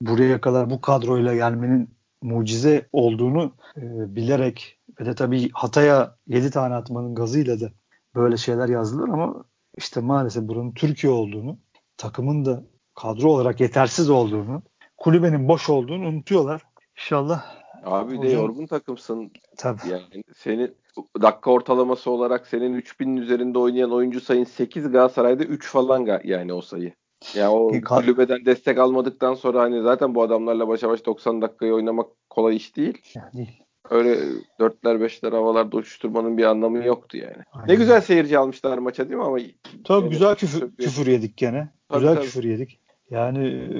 buraya 0.00 0.40
kadar 0.40 0.70
bu 0.70 0.80
kadroyla 0.80 1.34
gelmenin 1.34 1.90
mucize 2.22 2.88
olduğunu 2.92 3.52
e, 3.76 4.14
bilerek 4.16 4.78
ve 5.00 5.06
de 5.06 5.14
tabii 5.14 5.50
Hatay'a 5.52 6.16
7 6.26 6.50
tane 6.50 6.74
atmanın 6.74 7.14
gazıyla 7.14 7.60
da 7.60 7.70
böyle 8.14 8.36
şeyler 8.36 8.68
yazdılar 8.68 9.08
ama 9.08 9.44
işte 9.76 10.00
maalesef 10.00 10.42
buranın 10.42 10.72
Türkiye 10.72 11.12
olduğunu, 11.12 11.58
takımın 11.96 12.44
da 12.44 12.64
kadro 12.94 13.28
olarak 13.28 13.60
yetersiz 13.60 14.10
olduğunu, 14.10 14.62
kulübenin 14.96 15.48
boş 15.48 15.70
olduğunu 15.70 16.06
unutuyorlar. 16.08 16.62
İnşallah 16.96 17.57
Abi 17.84 18.10
Hocam, 18.10 18.22
de 18.22 18.28
yorgun 18.28 18.66
takımsın. 18.66 19.30
Tabii. 19.56 19.80
Yani 19.90 20.24
senin 20.36 20.76
dakika 21.22 21.50
ortalaması 21.50 22.10
olarak 22.10 22.46
senin 22.46 22.80
3000'in 22.80 23.16
üzerinde 23.16 23.58
oynayan 23.58 23.92
oyuncu 23.92 24.20
sayın 24.20 24.44
8 24.44 24.90
Galatasaray'da 24.90 25.44
3 25.44 25.70
falan 25.70 26.20
yani 26.24 26.52
o 26.52 26.60
sayı. 26.60 26.92
Ya 27.34 27.42
yani 27.42 27.50
o 27.54 27.72
kulübeden 27.88 28.44
destek 28.44 28.78
almadıktan 28.78 29.34
sonra 29.34 29.60
hani 29.60 29.82
zaten 29.82 30.14
bu 30.14 30.22
adamlarla 30.22 30.68
başa 30.68 30.88
baş 30.88 31.06
90 31.06 31.42
dakikayı 31.42 31.74
oynamak 31.74 32.06
kolay 32.30 32.56
iş 32.56 32.76
değil. 32.76 32.98
Ya 33.14 33.30
değil. 33.34 33.62
Öyle 33.90 34.18
dörtler 34.60 35.00
beşler 35.00 35.32
havalarda 35.32 35.76
uçuşturmanın 35.76 36.38
bir 36.38 36.44
anlamı 36.44 36.84
yoktu 36.84 37.16
yani. 37.16 37.44
Aynen. 37.52 37.68
Ne 37.68 37.74
güzel 37.74 38.00
seyirci 38.00 38.38
almışlar 38.38 38.78
maça 38.78 39.08
değil 39.08 39.16
mi 39.16 39.24
ama 39.24 39.38
Tabii 39.84 40.02
yani, 40.02 40.10
güzel 40.10 40.34
küfür, 40.34 40.76
küfür 40.76 41.06
yedik 41.06 41.36
gene. 41.36 41.68
Tabii, 41.88 42.00
güzel 42.00 42.14
tabii. 42.14 42.24
küfür 42.24 42.44
yedik. 42.44 42.80
Yani 43.10 43.48
e, 43.48 43.78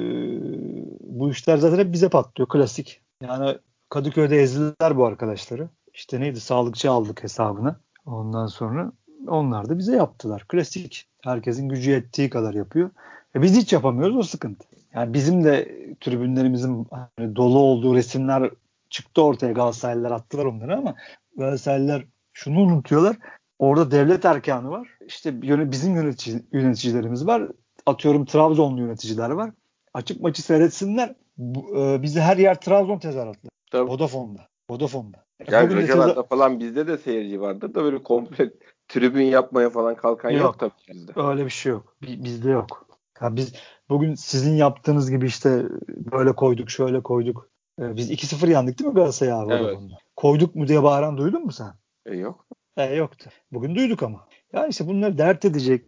bu 1.01 1.31
işler 1.31 1.57
zaten 1.57 1.79
hep 1.79 1.93
bize 1.93 2.09
patlıyor 2.09 2.49
klasik. 2.49 3.01
Yani 3.23 3.59
Kadıköy'de 3.89 4.37
ezdiler 4.37 4.97
bu 4.97 5.07
arkadaşları. 5.07 5.69
İşte 5.95 6.21
neydi 6.21 6.41
sağlıkçı 6.41 6.91
aldık 6.91 7.23
hesabına. 7.23 7.81
Ondan 8.07 8.47
sonra 8.47 8.93
onlar 9.27 9.69
da 9.69 9.79
bize 9.79 9.97
yaptılar. 9.97 10.45
Klasik. 10.49 11.09
Herkesin 11.25 11.69
gücü 11.69 11.91
yettiği 11.91 12.31
kadar 12.31 12.55
yapıyor. 12.55 12.91
E 13.35 13.43
biz 13.43 13.57
hiç 13.57 13.73
yapamıyoruz 13.73 14.17
o 14.17 14.23
sıkıntı. 14.23 14.67
Yani 14.95 15.15
bizim 15.15 15.45
de 15.45 15.79
tribünlerimizin 16.01 16.87
hani 16.91 17.37
dolu 17.37 17.59
olduğu 17.59 17.95
resimler 17.95 18.51
çıktı 18.91 19.23
ortaya 19.23 19.53
Galatasaraylılar 19.53 20.11
attılar 20.11 20.45
onları 20.45 20.77
ama 20.77 20.95
Galatasaraylılar 21.37 22.05
şunu 22.33 22.61
unutuyorlar. 22.61 23.17
Orada 23.59 23.91
devlet 23.91 24.25
erkanı 24.25 24.71
var. 24.71 24.89
İşte 25.07 25.43
bizim 25.73 25.95
yönetici, 25.95 26.43
yöneticilerimiz 26.53 27.27
var. 27.27 27.43
Atıyorum 27.87 28.25
Trabzonlu 28.25 28.81
yöneticiler 28.81 29.31
var. 29.31 29.51
Açık 29.95 30.21
maçı 30.21 30.43
seyretsinler. 30.43 31.15
Bu, 31.39 31.79
e, 31.79 32.03
bizi 32.03 32.21
her 32.21 32.37
yer 32.37 32.61
Trabzon 32.61 32.99
tezahüratlı. 32.99 33.49
Tabii. 33.71 33.91
Vodafone'da. 33.91 34.49
Vodafone'da. 34.71 35.25
Yani 35.51 35.77
Rocalarda 35.77 36.09
teza... 36.09 36.23
falan 36.23 36.61
bizde 36.61 36.87
de 36.87 36.99
seyirci 36.99 37.41
vardır 37.41 37.75
da 37.75 37.85
böyle 37.85 38.03
komple 38.03 38.51
tribün 38.89 39.25
yapmaya 39.25 39.71
falan 39.71 39.95
kalkan 39.95 40.31
yok, 40.31 40.43
yok 40.43 40.59
tabii 40.59 40.73
bizde. 40.89 41.13
Öyle 41.17 41.45
bir 41.45 41.51
şey 41.51 41.73
yok. 41.73 41.97
Bizde 42.03 42.51
yok. 42.51 42.87
Ya 43.21 43.37
biz 43.37 43.53
bugün 43.89 44.15
sizin 44.15 44.55
yaptığınız 44.55 45.11
gibi 45.11 45.27
işte 45.27 45.65
böyle 45.89 46.33
koyduk 46.33 46.71
şöyle 46.71 47.03
koyduk. 47.03 47.51
Ee, 47.81 47.97
biz 47.97 48.11
2-0 48.11 48.51
yandık 48.51 48.79
değil 48.79 48.91
mi 48.91 48.95
Galatasaray 48.95 49.33
abi? 49.33 49.53
Evet. 49.53 49.79
Koyduk 50.17 50.55
mu 50.55 50.69
diye 50.69 50.83
bağıran 50.83 51.17
duydun 51.17 51.45
mu 51.45 51.53
sen? 51.53 51.75
E 52.07 52.17
yok. 52.17 52.47
E 52.77 52.95
yoktu. 52.95 53.31
Bugün 53.53 53.75
duyduk 53.75 54.03
ama. 54.03 54.29
Ya 54.53 54.67
işte 54.67 54.87
bunları 54.87 55.19
dert 55.19 55.45
edecek. 55.45 55.85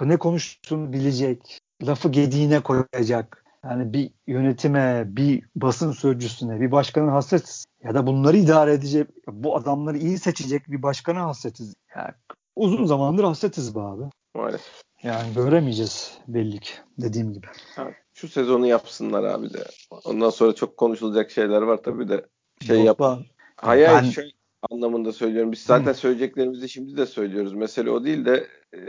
Ne 0.00 0.16
konuştuğunu 0.16 0.92
bilecek. 0.92 1.60
Lafı 1.82 2.08
gediğine 2.08 2.60
koyacak. 2.60 3.39
Yani 3.64 3.92
bir 3.92 4.10
yönetime, 4.26 5.04
bir 5.06 5.44
basın 5.56 5.92
sözcüsüne, 5.92 6.60
bir 6.60 6.70
başkanın 6.70 7.08
hasretiz. 7.08 7.64
Ya 7.84 7.94
da 7.94 8.06
bunları 8.06 8.36
idare 8.36 8.72
edecek, 8.72 9.08
bu 9.26 9.56
adamları 9.56 9.98
iyi 9.98 10.18
seçecek 10.18 10.70
bir 10.70 10.82
başkana 10.82 11.22
hasretiz. 11.26 11.74
Yani 11.96 12.14
uzun 12.56 12.84
zamandır 12.84 13.24
hasretiz 13.24 13.74
be 13.74 13.80
abi. 13.80 14.02
Maalesef. 14.34 14.82
Yani 15.02 15.34
göremeyeceğiz 15.34 16.18
belli 16.28 16.60
ki 16.60 16.72
dediğim 16.98 17.32
gibi. 17.32 17.46
Abi, 17.76 17.94
şu 18.14 18.28
sezonu 18.28 18.66
yapsınlar 18.66 19.24
abi 19.24 19.52
de. 19.52 19.64
Ondan 20.04 20.30
sonra 20.30 20.54
çok 20.54 20.76
konuşulacak 20.76 21.30
şeyler 21.30 21.62
var 21.62 21.82
tabii 21.82 22.08
de. 22.08 22.26
Şey 22.66 22.84
Yok 22.84 23.00
yap. 23.00 23.18
Hayır 23.56 23.88
ben... 23.88 24.02
şey 24.02 24.32
anlamında 24.70 25.12
söylüyorum. 25.12 25.52
Biz 25.52 25.62
zaten 25.62 25.92
Hı. 25.92 25.94
söyleyeceklerimizi 25.94 26.68
şimdi 26.68 26.96
de 26.96 27.06
söylüyoruz. 27.06 27.54
Mesele 27.54 27.90
o 27.90 28.04
değil 28.04 28.24
de 28.24 28.46
e, 28.72 28.80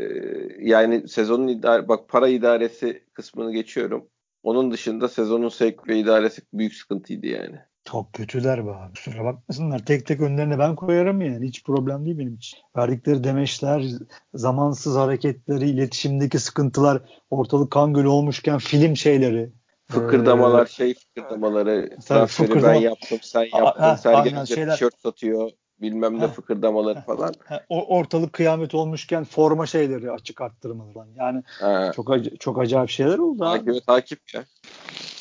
yani 0.59 1.07
sezonun 1.07 1.47
idare 1.47 1.87
bak 1.87 2.09
para 2.09 2.27
idaresi 2.27 3.03
kısmını 3.13 3.53
geçiyorum. 3.53 4.07
Onun 4.43 4.71
dışında 4.71 5.07
sezonun 5.09 5.49
sevk 5.49 5.87
ve 5.87 5.99
idaresi 5.99 6.41
büyük 6.53 6.73
sıkıntıydı 6.73 7.27
yani. 7.27 7.55
Çok 7.85 8.13
kötüler 8.13 8.65
be 8.65 8.71
abi. 8.71 8.93
Kusura 8.93 9.23
bakmasınlar. 9.23 9.85
Tek 9.85 10.05
tek 10.05 10.21
önlerine 10.21 10.59
ben 10.59 10.75
koyarım 10.75 11.21
yani. 11.21 11.47
Hiç 11.47 11.63
problem 11.63 12.05
değil 12.05 12.17
benim 12.17 12.35
için. 12.35 12.59
Verdikleri 12.77 13.23
demeçler, 13.23 13.83
zamansız 14.33 14.95
hareketleri, 14.95 15.69
iletişimdeki 15.69 16.39
sıkıntılar, 16.39 17.01
ortalık 17.29 17.71
kan 17.71 17.93
gölü 17.93 18.07
olmuşken 18.07 18.57
film 18.57 18.97
şeyleri. 18.97 19.51
Fıkırdamalar, 19.85 20.65
ee, 20.65 20.69
şey 20.69 20.93
fıkırdamaları. 20.93 21.89
Transferi 22.07 22.47
fıkırdama, 22.47 22.73
ben 22.73 22.79
yaptım, 22.79 23.19
sen 23.21 23.47
yaptın. 23.57 23.95
Sergen 23.95 24.45
tişört 24.45 24.99
satıyor 24.99 25.51
bilmem 25.81 26.19
ne 26.19 26.27
fıkırdamaları 26.27 26.99
heh, 26.99 27.03
falan. 27.03 27.33
Heh, 27.45 27.59
ortalık 27.69 28.33
kıyamet 28.33 28.75
olmuşken 28.75 29.23
forma 29.23 29.65
şeyleri 29.65 30.11
açık 30.11 30.41
arttırmaları 30.41 30.93
falan. 30.93 31.07
Yani 31.15 31.43
He. 31.59 31.91
çok 31.95 32.07
ac- 32.07 32.37
çok 32.37 32.59
acayip 32.59 32.89
şeyler 32.89 33.17
oldu 33.17 33.39
takip 33.39 33.69
abi. 33.69 33.81
Takip 33.81 34.33
ya. 34.33 34.43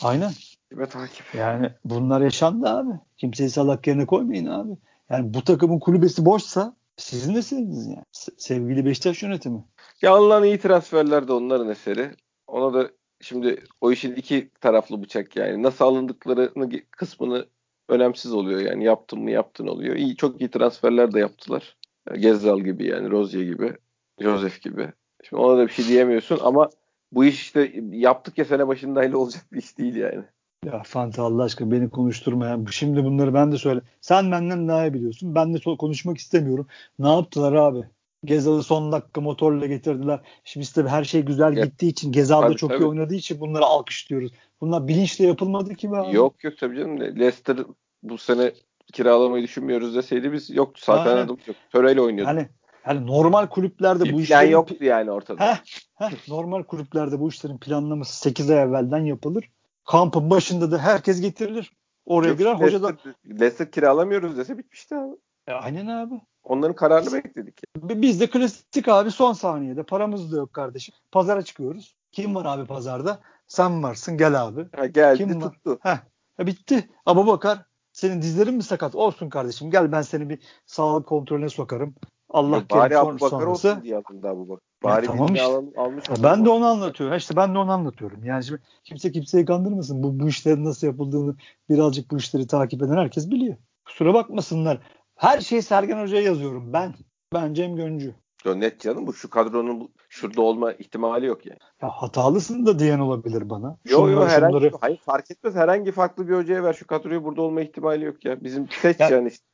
Aynen. 0.02 0.32
Takip 0.70 0.92
takip. 0.92 1.34
Yani 1.34 1.70
bunlar 1.84 2.20
yaşandı 2.20 2.68
abi. 2.68 2.92
Kimseyi 3.16 3.50
salak 3.50 3.86
yerine 3.86 4.06
koymayın 4.06 4.46
abi. 4.46 4.72
Yani 5.10 5.34
bu 5.34 5.44
takımın 5.44 5.78
kulübesi 5.78 6.24
boşsa 6.24 6.76
sizin 6.96 7.34
de 7.34 7.42
sevdiniz 7.42 7.86
yani. 7.86 8.04
Sevgili 8.38 8.84
Beşiktaş 8.84 9.22
yönetimi. 9.22 9.64
Ya 10.02 10.12
alınan 10.12 10.44
iyi 10.44 10.58
transferler 10.58 11.28
de 11.28 11.32
onların 11.32 11.68
eseri. 11.68 12.10
Ona 12.46 12.74
da 12.74 12.90
şimdi 13.20 13.64
o 13.80 13.92
işin 13.92 14.14
iki 14.14 14.50
taraflı 14.60 15.02
bıçak 15.02 15.36
yani. 15.36 15.62
Nasıl 15.62 15.84
alındıklarını 15.84 16.70
kısmını 16.90 17.46
önemsiz 17.90 18.32
oluyor 18.32 18.60
yani 18.60 18.84
yaptın 18.84 19.20
mı 19.20 19.30
yaptın 19.30 19.66
oluyor. 19.66 19.96
İyi 19.96 20.16
çok 20.16 20.40
iyi 20.40 20.50
transferler 20.50 21.12
de 21.12 21.20
yaptılar. 21.20 21.76
Gezzal 22.18 22.60
gibi 22.60 22.86
yani 22.86 23.10
Rozier 23.10 23.42
gibi, 23.42 23.72
Joseph 24.20 24.60
gibi. 24.60 24.92
Şimdi 25.24 25.42
ona 25.42 25.58
da 25.58 25.66
bir 25.66 25.72
şey 25.72 25.88
diyemiyorsun 25.88 26.38
ama 26.42 26.70
bu 27.12 27.24
iş 27.24 27.40
işte 27.42 27.72
yaptık 27.90 28.38
ya 28.38 28.44
sene 28.44 28.68
başında 28.68 29.00
öyle 29.00 29.16
olacak 29.16 29.42
bir 29.52 29.58
iş 29.58 29.78
değil 29.78 29.96
yani. 29.96 30.24
Ya 30.64 30.82
Fanta 30.82 31.22
Allah 31.22 31.42
aşkına 31.42 31.70
beni 31.70 31.90
konuşturma 31.90 32.46
ya. 32.46 32.58
Şimdi 32.70 33.04
bunları 33.04 33.34
ben 33.34 33.52
de 33.52 33.58
söyle. 33.58 33.80
Sen 34.00 34.32
benden 34.32 34.68
daha 34.68 34.86
iyi 34.86 34.94
biliyorsun. 34.94 35.34
Ben 35.34 35.54
de 35.54 35.76
konuşmak 35.78 36.18
istemiyorum. 36.18 36.66
Ne 36.98 37.08
yaptılar 37.08 37.52
abi? 37.52 37.84
Gezal'ı 38.24 38.62
son 38.62 38.92
dakika 38.92 39.20
motorla 39.20 39.66
getirdiler. 39.66 40.20
Şimdi 40.44 40.64
işte 40.64 40.82
her 40.82 41.04
şey 41.04 41.22
güzel 41.22 41.56
ya, 41.56 41.64
gittiği 41.64 41.88
için 41.88 42.12
Gezal 42.12 42.42
da 42.42 42.54
çok 42.56 42.70
tabii. 42.70 42.82
iyi 42.82 42.86
oynadığı 42.86 43.14
için 43.14 43.40
bunları 43.40 43.64
alkışlıyoruz. 43.64 44.32
Bunlar 44.60 44.88
bilinçle 44.88 45.26
yapılmadı 45.26 45.74
ki 45.74 45.92
be 45.92 45.96
abi. 45.96 46.16
Yok 46.16 46.44
yok 46.44 46.54
tabii 46.58 46.76
canım. 46.76 47.00
Leicester 47.00 47.56
bu 48.02 48.18
sene 48.18 48.52
kiralamayı 48.92 49.42
düşünmüyoruz 49.42 49.94
deseydi 49.94 50.32
biz 50.32 50.50
yoktu. 50.50 50.82
Zaten 50.84 51.16
adımız 51.16 51.48
yok. 51.48 51.56
Töreyle 51.72 52.00
oynuyordu. 52.00 52.30
Yani, 52.30 52.48
yani 52.86 53.06
normal 53.06 53.46
kulüplerde 53.46 54.04
bir 54.04 54.12
bu 54.12 54.20
işlerin... 54.20 54.50
yoktu 54.50 54.84
yani 54.84 55.10
ortada. 55.10 55.46
Heh, 55.46 55.56
heh, 55.94 56.28
normal 56.28 56.62
kulüplerde 56.62 57.20
bu 57.20 57.28
işlerin 57.28 57.58
planlaması 57.58 58.20
8 58.20 58.50
ay 58.50 58.62
evvelden 58.62 59.04
yapılır. 59.04 59.50
Kampın 59.84 60.30
başında 60.30 60.70
da 60.70 60.78
herkes 60.78 61.20
getirilir. 61.20 61.72
Oraya 62.06 62.34
girer. 62.34 62.54
Hoca 62.54 62.82
da... 62.82 62.96
Leicester 63.26 63.70
kiralamıyoruz 63.70 64.36
dese 64.36 64.58
bitmişti 64.58 64.94
abi. 64.94 65.16
E, 65.50 65.52
aynen 65.52 65.86
abi. 65.86 66.14
Onların 66.44 66.74
kararını 66.74 67.12
bekledik. 67.12 67.60
Biz 67.76 68.20
de 68.20 68.30
klasik 68.30 68.88
abi 68.88 69.10
son 69.10 69.32
saniyede 69.32 69.82
paramız 69.82 70.32
da 70.32 70.36
yok 70.36 70.52
kardeşim. 70.52 70.94
Pazara 71.12 71.42
çıkıyoruz. 71.42 71.96
Kim 72.12 72.34
var 72.34 72.44
abi 72.44 72.66
pazarda? 72.66 73.20
Sen 73.46 73.82
varsın 73.82 74.16
gel 74.16 74.42
abi. 74.42 74.66
Ha, 74.76 74.86
geldi 74.86 75.18
Kim 75.18 75.40
tuttu. 75.40 75.78
Heh, 75.82 75.96
e, 76.40 76.46
bitti. 76.46 76.88
Abu 77.06 77.26
Bakar 77.26 77.58
senin 77.92 78.22
dizlerin 78.22 78.54
mi 78.54 78.62
sakat? 78.62 78.94
Olsun 78.94 79.28
kardeşim 79.28 79.70
gel 79.70 79.92
ben 79.92 80.02
seni 80.02 80.28
bir 80.28 80.38
sağlık 80.66 81.06
kontrolüne 81.06 81.48
sokarım. 81.48 81.94
Allah 82.28 82.56
Ya 82.56 82.64
bari 82.70 82.98
Abu 82.98 83.14
Bakar 83.14 83.28
sonrası. 83.28 83.50
olsun 83.50 83.82
diye 83.82 83.96
alındı 83.96 84.28
Abu 84.28 84.48
Bakar. 84.48 84.62
Bari 84.84 85.06
tamam 85.06 85.26
birini 85.26 85.38
işte. 85.38 85.52
al, 85.52 85.66
almış 85.76 86.08
Ya 86.08 86.14
ben 86.22 86.44
de 86.44 86.48
onu 86.50 86.66
anlatıyorum. 86.66 87.16
İşte 87.16 87.36
ben 87.36 87.54
de 87.54 87.58
onu 87.58 87.72
anlatıyorum. 87.72 88.24
Yani 88.24 88.44
şimdi 88.44 88.60
kimse 88.84 89.12
kimseyi 89.12 89.44
kandırmasın. 89.44 90.02
Bu, 90.02 90.20
bu 90.20 90.28
işlerin 90.28 90.64
nasıl 90.64 90.86
yapıldığını 90.86 91.34
birazcık 91.68 92.10
bu 92.10 92.16
işleri 92.16 92.46
takip 92.46 92.82
eden 92.82 92.96
herkes 92.96 93.30
biliyor. 93.30 93.56
Kusura 93.84 94.14
bakmasınlar. 94.14 94.78
Her 95.20 95.40
şeyi 95.40 95.62
Sergen 95.62 96.02
Hoca'ya 96.02 96.22
yazıyorum. 96.22 96.72
Ben. 96.72 96.94
Ben 97.34 97.54
Cem 97.54 97.76
Göncü. 97.76 98.14
Yo, 98.44 98.60
net 98.60 98.80
canım 98.80 99.06
bu 99.06 99.14
şu 99.14 99.30
kadronun 99.30 99.88
şurada 100.08 100.42
olma 100.42 100.72
ihtimali 100.72 101.26
yok 101.26 101.46
yani. 101.46 101.58
Ya 101.82 101.88
hatalısın 101.88 102.66
da 102.66 102.78
diyen 102.78 102.98
olabilir 102.98 103.50
bana. 103.50 103.66
Yo 103.84 103.98
yo 104.00 104.06
Şunları, 104.08 104.28
herhangi 104.28 104.54
şunları- 104.56 104.78
hayır 104.80 104.98
fark 104.98 105.30
etmez 105.30 105.54
herhangi 105.54 105.92
farklı 105.92 106.28
bir 106.28 106.34
hocaya 106.36 106.62
ver 106.64 106.72
şu 106.72 106.86
kadroyu 106.86 107.24
burada 107.24 107.42
olma 107.42 107.60
ihtimali 107.60 108.04
yok 108.04 108.24
ya. 108.24 108.44
Bizim 108.44 108.68
seç 108.82 109.00
Ya- 109.00 109.08
yani 109.08 109.28
işte. 109.28 109.44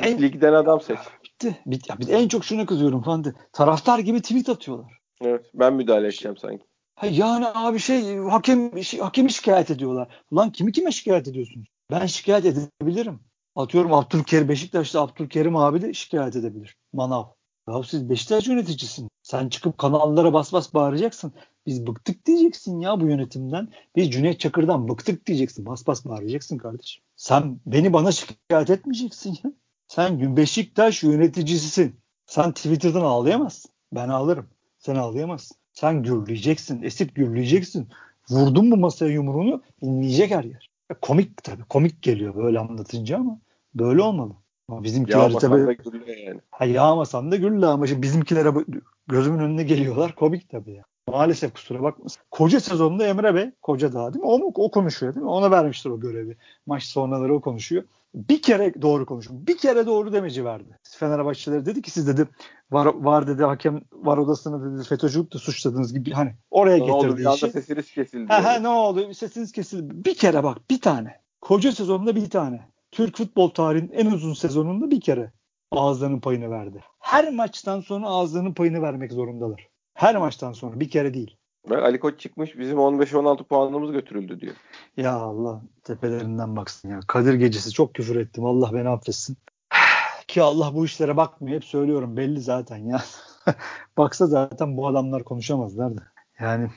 en- 0.00 0.22
Ligden 0.22 0.52
adam 0.52 0.80
seç. 0.80 0.98
bitti. 1.24 1.56
bitti. 1.66 1.92
Ya 1.92 2.06
de 2.08 2.12
en 2.22 2.28
çok 2.28 2.44
şuna 2.44 2.66
kızıyorum 2.66 3.02
Fandi. 3.02 3.34
Taraftar 3.52 3.98
gibi 3.98 4.22
tweet 4.22 4.48
atıyorlar. 4.48 4.98
Evet 5.20 5.46
ben 5.54 5.74
müdahale 5.74 6.06
edeceğim 6.06 6.36
sanki. 6.36 6.64
Ha 6.94 7.06
yani 7.06 7.46
abi 7.54 7.78
şey 7.78 8.16
hakem 8.16 8.82
şey, 8.82 9.00
hakemi 9.00 9.32
şikayet 9.32 9.70
ediyorlar. 9.70 10.08
Ulan 10.30 10.52
kimi 10.52 10.72
kime 10.72 10.92
şikayet 10.92 11.28
ediyorsunuz? 11.28 11.68
Ben 11.90 12.06
şikayet 12.06 12.44
edebilirim. 12.46 13.20
Atıyorum 13.56 13.92
Abdülkerim 13.94 14.48
Beşiktaş'ta 14.48 15.00
Abdülkerim 15.02 15.56
abi 15.56 15.82
de 15.82 15.94
şikayet 15.94 16.36
edebilir. 16.36 16.76
Manav. 16.92 17.24
Ya 17.68 17.82
siz 17.82 18.10
Beşiktaş 18.10 18.46
yöneticisin. 18.46 19.08
Sen 19.22 19.48
çıkıp 19.48 19.78
kanallara 19.78 20.32
bas 20.32 20.52
bas 20.52 20.74
bağıracaksın. 20.74 21.32
Biz 21.66 21.86
bıktık 21.86 22.26
diyeceksin 22.26 22.80
ya 22.80 23.00
bu 23.00 23.06
yönetimden. 23.06 23.68
Biz 23.96 24.10
Cüneyt 24.10 24.40
Çakır'dan 24.40 24.88
bıktık 24.88 25.26
diyeceksin. 25.26 25.66
Bas 25.66 25.86
bas 25.86 26.04
bağıracaksın 26.04 26.58
kardeşim. 26.58 27.02
Sen 27.16 27.60
beni 27.66 27.92
bana 27.92 28.12
şikayet 28.12 28.70
etmeyeceksin 28.70 29.38
ya. 29.44 29.52
Sen 29.88 30.36
Beşiktaş 30.36 31.02
yöneticisisin. 31.02 32.00
Sen 32.26 32.52
Twitter'dan 32.52 33.00
ağlayamazsın. 33.00 33.70
Ben 33.92 34.08
ağlarım. 34.08 34.46
Sen 34.78 34.94
ağlayamazsın. 34.94 35.56
Sen 35.72 36.02
gürleyeceksin. 36.02 36.82
Esip 36.82 37.14
gürleyeceksin. 37.14 37.88
Vurdun 38.30 38.68
mu 38.68 38.76
masaya 38.76 39.12
yumruğunu 39.12 39.62
inleyecek 39.80 40.30
her 40.30 40.44
yer. 40.44 40.69
Komik 40.94 41.44
tabii. 41.44 41.62
Komik 41.64 42.02
geliyor 42.02 42.34
böyle 42.34 42.58
anlatınca 42.58 43.16
ama 43.18 43.40
böyle 43.74 44.02
olmalı. 44.02 44.32
Ama 44.68 44.82
bizimkiler 44.82 45.18
Yağmasan 45.18 45.50
tabii 45.50 45.66
da 45.66 45.72
gülüyor 45.72 46.16
yani. 46.16 46.40
Ha, 46.50 46.64
yağmasam 46.64 47.30
da 47.30 47.36
gülle 47.36 47.66
ama 47.66 47.86
şimdi 47.86 48.02
bizimkilere 48.02 48.52
gözümün 49.08 49.38
önüne 49.38 49.62
geliyorlar. 49.62 50.14
Komik 50.14 50.50
tabii 50.50 50.72
ya. 50.72 50.84
Maalesef 51.08 51.54
kusura 51.54 51.82
bakmasın. 51.82 52.22
Koca 52.30 52.60
sezonda 52.60 53.06
Emre 53.06 53.34
Bey, 53.34 53.50
koca 53.62 53.92
daha 53.92 54.12
değil 54.14 54.24
mi? 54.24 54.30
O, 54.30 54.38
mu- 54.38 54.52
o 54.54 54.70
konuşuyor 54.70 55.14
değil 55.14 55.24
mi? 55.24 55.30
Ona 55.30 55.50
vermiştir 55.50 55.90
o 55.90 56.00
görevi. 56.00 56.36
Maç 56.66 56.82
sonraları 56.82 57.34
o 57.34 57.40
konuşuyor. 57.40 57.82
Bir 58.14 58.42
kere 58.42 58.82
doğru 58.82 59.06
konuşuyor. 59.06 59.40
Bir 59.46 59.58
kere 59.58 59.86
doğru 59.86 60.12
demeci 60.12 60.44
verdi. 60.44 60.78
Fenerbahçeleri 60.82 61.66
dedi 61.66 61.82
ki 61.82 61.90
siz 61.90 62.06
dedi 62.06 62.28
var, 62.70 62.86
var 62.86 63.26
dedi 63.26 63.44
hakem 63.44 63.80
var 63.92 64.18
odasını 64.18 64.76
dedi 64.78 64.88
FETÖ'cülükle 64.88 65.38
suçladığınız 65.38 65.94
gibi 65.94 66.10
hani 66.10 66.34
oraya 66.50 66.76
Ne 66.76 66.92
oldu 66.92 67.06
getirdi 67.08 67.28
anda 67.28 67.36
işi. 67.36 67.50
sesiniz 67.50 67.92
kesildi. 67.92 68.32
Ha, 68.32 68.44
ha, 68.44 68.58
ne 68.58 68.68
oldu? 68.68 69.14
Sesiniz 69.14 69.52
kesildi. 69.52 70.04
Bir 70.04 70.14
kere 70.14 70.44
bak 70.44 70.58
bir 70.70 70.80
tane. 70.80 71.20
Koca 71.40 71.72
sezonda 71.72 72.16
bir 72.16 72.30
tane. 72.30 72.60
Türk 72.92 73.16
futbol 73.16 73.48
tarihinin 73.50 73.92
en 73.92 74.06
uzun 74.06 74.32
sezonunda 74.34 74.90
bir 74.90 75.00
kere 75.00 75.32
ağızlarının 75.70 76.20
payını 76.20 76.50
verdi. 76.50 76.80
Her 76.98 77.32
maçtan 77.34 77.80
sonra 77.80 78.06
ağızlarının 78.06 78.54
payını 78.54 78.82
vermek 78.82 79.12
zorundalar. 79.12 79.68
Her 80.00 80.16
maçtan 80.16 80.52
sonra 80.52 80.80
bir 80.80 80.90
kere 80.90 81.14
değil. 81.14 81.36
Ali 81.70 82.00
Koç 82.00 82.20
çıkmış 82.20 82.58
bizim 82.58 82.78
15-16 82.78 83.44
puanımız 83.44 83.92
götürüldü 83.92 84.40
diyor. 84.40 84.54
Ya 84.96 85.12
Allah 85.12 85.62
tepelerinden 85.82 86.56
baksın 86.56 86.88
ya. 86.88 87.00
Kadir 87.06 87.34
gecesi 87.34 87.70
çok 87.70 87.94
küfür 87.94 88.16
ettim. 88.16 88.44
Allah 88.44 88.70
beni 88.72 88.88
affetsin. 88.88 89.36
Ki 90.28 90.42
Allah 90.42 90.74
bu 90.74 90.84
işlere 90.84 91.16
bakmıyor. 91.16 91.56
Hep 91.56 91.64
söylüyorum 91.64 92.16
belli 92.16 92.40
zaten 92.40 92.76
ya. 92.76 93.02
Baksa 93.96 94.26
zaten 94.26 94.76
bu 94.76 94.88
adamlar 94.88 95.24
konuşamazlar 95.24 95.96
da. 95.96 96.02
Yani 96.40 96.70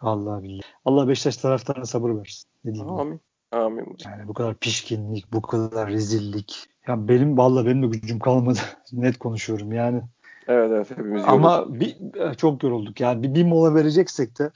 Allah 0.00 0.42
billahi. 0.42 0.60
Allah 0.84 1.08
Beşiktaş 1.08 1.36
taraftarına 1.36 1.84
sabır 1.84 2.10
versin. 2.10 2.50
Ne 2.64 2.74
diyeyim 2.74 2.92
ben? 2.92 3.00
Amin. 3.00 3.20
Amin. 3.52 3.96
Yani 4.04 4.28
bu 4.28 4.34
kadar 4.34 4.54
pişkinlik, 4.54 5.32
bu 5.32 5.42
kadar 5.42 5.90
rezillik. 5.90 6.66
Ya 6.88 7.08
benim 7.08 7.38
vallahi 7.38 7.66
benim 7.66 7.82
de 7.82 7.86
gücüm 7.86 8.18
kalmadı. 8.18 8.58
Net 8.92 9.18
konuşuyorum 9.18 9.72
yani. 9.72 10.02
Evet 10.50 10.70
evet 10.70 10.90
hepimiz 10.90 11.22
Ama 11.26 11.56
yorulduk. 11.56 11.80
bir, 11.80 11.96
çok 12.36 12.62
yorulduk. 12.62 13.00
Yani 13.00 13.22
bir, 13.22 13.34
bir 13.34 13.44
mola 13.44 13.74
vereceksek 13.74 14.38
de 14.38 14.50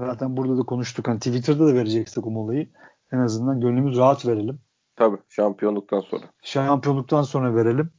zaten 0.00 0.36
burada 0.36 0.58
da 0.58 0.62
konuştuk. 0.62 1.08
Hani 1.08 1.18
Twitter'da 1.18 1.66
da 1.66 1.74
vereceksek 1.74 2.26
o 2.26 2.30
molayı 2.30 2.68
en 3.12 3.18
azından 3.18 3.60
gönlümüz 3.60 3.96
rahat 3.98 4.26
verelim. 4.26 4.58
Tabii 4.96 5.16
şampiyonluktan 5.28 6.00
sonra. 6.00 6.22
Şampiyonluktan 6.42 7.22
sonra 7.22 7.54
verelim. 7.54 7.90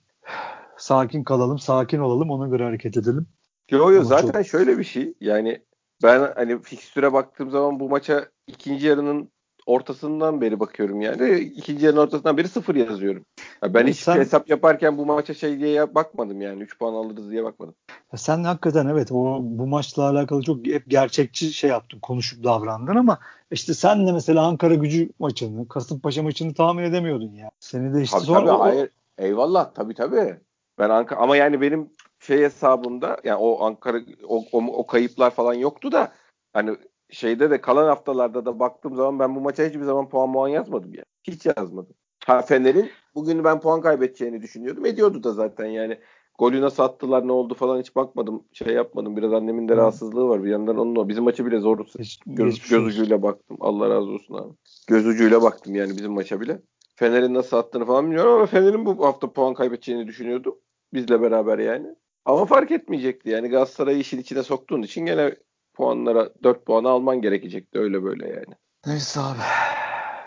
Sakin 0.78 1.24
kalalım, 1.24 1.60
sakin 1.60 2.00
olalım. 2.00 2.30
Ona 2.32 2.48
göre 2.48 2.64
hareket 2.64 2.98
edelim. 2.98 3.28
Yo 3.72 3.92
yo 3.92 4.00
Ama 4.00 4.04
zaten 4.04 4.42
çok- 4.42 4.48
şöyle 4.48 4.78
bir 4.78 4.84
şey. 4.84 5.14
Yani 5.22 5.62
ben 6.04 6.32
hani 6.36 6.62
fikstüre 6.62 7.14
baktığım 7.14 7.50
zaman 7.50 7.80
bu 7.80 7.90
maça 7.90 8.26
ikinci 8.48 8.88
yarının 8.88 9.32
ortasından 9.66 10.42
beri 10.42 10.60
bakıyorum 10.60 11.02
yani. 11.02 11.40
İkinci 11.40 11.86
yarının 11.86 12.02
ortasından 12.02 12.38
beri 12.38 12.48
sıfır 12.48 12.76
yazıyorum. 12.76 13.26
Ya 13.64 13.74
ben 13.74 13.88
hiç 13.88 13.98
sen- 13.98 14.18
hesap 14.18 14.50
yaparken 14.50 14.98
bu 14.98 15.06
maça 15.06 15.34
şey 15.34 15.60
diye 15.60 15.96
bakmadım 15.96 16.42
yani. 16.42 16.64
3 16.64 16.80
puan 16.80 16.94
alırız 16.94 17.32
diye 17.32 17.44
bakmadım. 17.44 17.76
Ya 17.90 18.18
sen 18.18 18.44
hakikaten 18.44 18.88
evet 18.88 19.12
o 19.12 19.40
bu 19.42 19.68
maçla 19.68 20.10
alakalı 20.10 20.44
çok 20.44 20.68
hep 20.68 20.84
gerçekçi 20.88 21.54
şey 21.54 21.70
yaptın, 21.70 22.00
konuşup 22.00 22.44
davrandın 22.44 22.96
ama 22.96 23.20
işte 23.52 23.74
sen 23.74 24.08
de 24.08 24.12
mesela 24.12 24.46
Ankara 24.46 24.76
Gücü 24.76 25.10
maçını, 25.20 25.68
Kasımpaşa 25.68 26.24
maçını 26.24 26.54
tahmin 26.54 26.84
edemiyordun 26.84 27.32
ya. 27.34 27.50
Seni 27.60 27.94
de 27.94 28.02
işte 28.02 28.18
Tabii 28.18 28.26
sonra 28.26 28.40
tabii 28.40 28.52
o- 28.52 28.60
hayır. 28.60 28.90
Eyvallah 29.18 29.74
tabii 29.74 29.94
tabii. 29.94 30.40
Ben 30.80 30.90
Ankara 30.90 31.20
ama 31.20 31.38
yani 31.38 31.62
benim 31.62 31.90
şey 32.20 32.38
hesabımda 32.38 33.18
yani 33.24 33.38
o 33.38 33.66
Ankara 33.66 33.98
o, 34.28 34.44
o, 34.52 34.58
o 34.58 34.88
kayıplar 34.88 35.32
falan 35.32 35.54
yoktu 35.54 35.92
da 35.92 36.12
hani 36.54 36.78
şeyde 37.10 37.50
de 37.50 37.62
kalan 37.62 37.88
haftalarda 37.88 38.46
da 38.46 38.60
baktığım 38.60 38.96
zaman 38.96 39.20
ben 39.20 39.36
bu 39.36 39.42
maça 39.42 39.64
hiçbir 39.66 39.84
zaman 39.84 40.10
puan 40.10 40.34
puan 40.34 40.48
yazmadım 40.48 40.94
yani. 40.94 41.06
Hiç 41.24 41.46
yazmadım. 41.46 41.96
Ha 42.26 42.42
Fener'in 42.42 42.90
bugün 43.16 43.44
ben 43.44 43.60
puan 43.60 43.82
kaybedeceğini 43.82 44.42
düşünüyordum. 44.42 44.86
Ediyordu 44.86 45.24
da 45.24 45.32
zaten 45.34 45.66
yani. 45.66 46.00
Golü 46.40 46.62
nasıl 46.62 46.84
attılar 46.84 47.28
ne 47.28 47.32
oldu 47.32 47.54
falan 47.54 47.80
hiç 47.80 47.96
bakmadım. 47.96 48.44
Şey 48.54 48.74
yapmadım. 48.74 49.18
Biraz 49.18 49.34
annemin 49.34 49.68
de 49.70 49.76
rahatsızlığı 49.78 50.28
var. 50.28 50.44
Bir 50.44 50.50
yandan 50.50 50.78
onun 50.78 50.96
o. 50.96 51.08
Bizim 51.10 51.24
maçı 51.24 51.46
bile 51.46 51.60
zor. 51.60 51.78
Geç- 51.98 52.20
Göz, 52.26 52.50
geçmiş 52.54 52.70
göz 52.70 52.80
olsun. 52.80 52.90
ucuyla 52.90 53.22
baktım. 53.22 53.58
Allah 53.60 53.90
razı 53.90 54.10
olsun 54.10 54.36
abi. 54.36 54.54
Göz 54.88 55.08
ucuyla 55.08 55.42
baktım 55.42 55.76
yani 55.76 55.90
bizim 55.98 56.12
maça 56.12 56.42
bile. 56.42 56.62
Fener'in 56.96 57.34
nasıl 57.34 57.58
attığını 57.58 57.86
falan 57.86 58.06
bilmiyorum 58.06 58.34
ama 58.34 58.46
Fener'in 58.46 58.86
bu 58.86 59.06
hafta 59.06 59.34
puan 59.34 59.54
kaybedeceğini 59.54 60.08
düşünüyordum. 60.08 60.56
Bizle 60.94 61.22
beraber 61.22 61.60
yani. 61.60 61.88
Ama 62.26 62.46
fark 62.46 62.72
etmeyecekti. 62.72 63.30
Yani 63.30 63.48
Galatasaray'ı 63.50 64.00
işin 64.00 64.20
içine 64.20 64.44
soktuğun 64.44 64.82
için 64.82 65.06
gene 65.06 65.36
puanlara 65.76 66.30
4 66.44 66.66
puanı 66.66 66.90
alman 66.90 67.22
gerekecekti. 67.22 67.80
Öyle 67.80 68.04
böyle 68.04 68.28
yani. 68.28 68.56
Neyse 68.86 69.20
abi. 69.20 69.40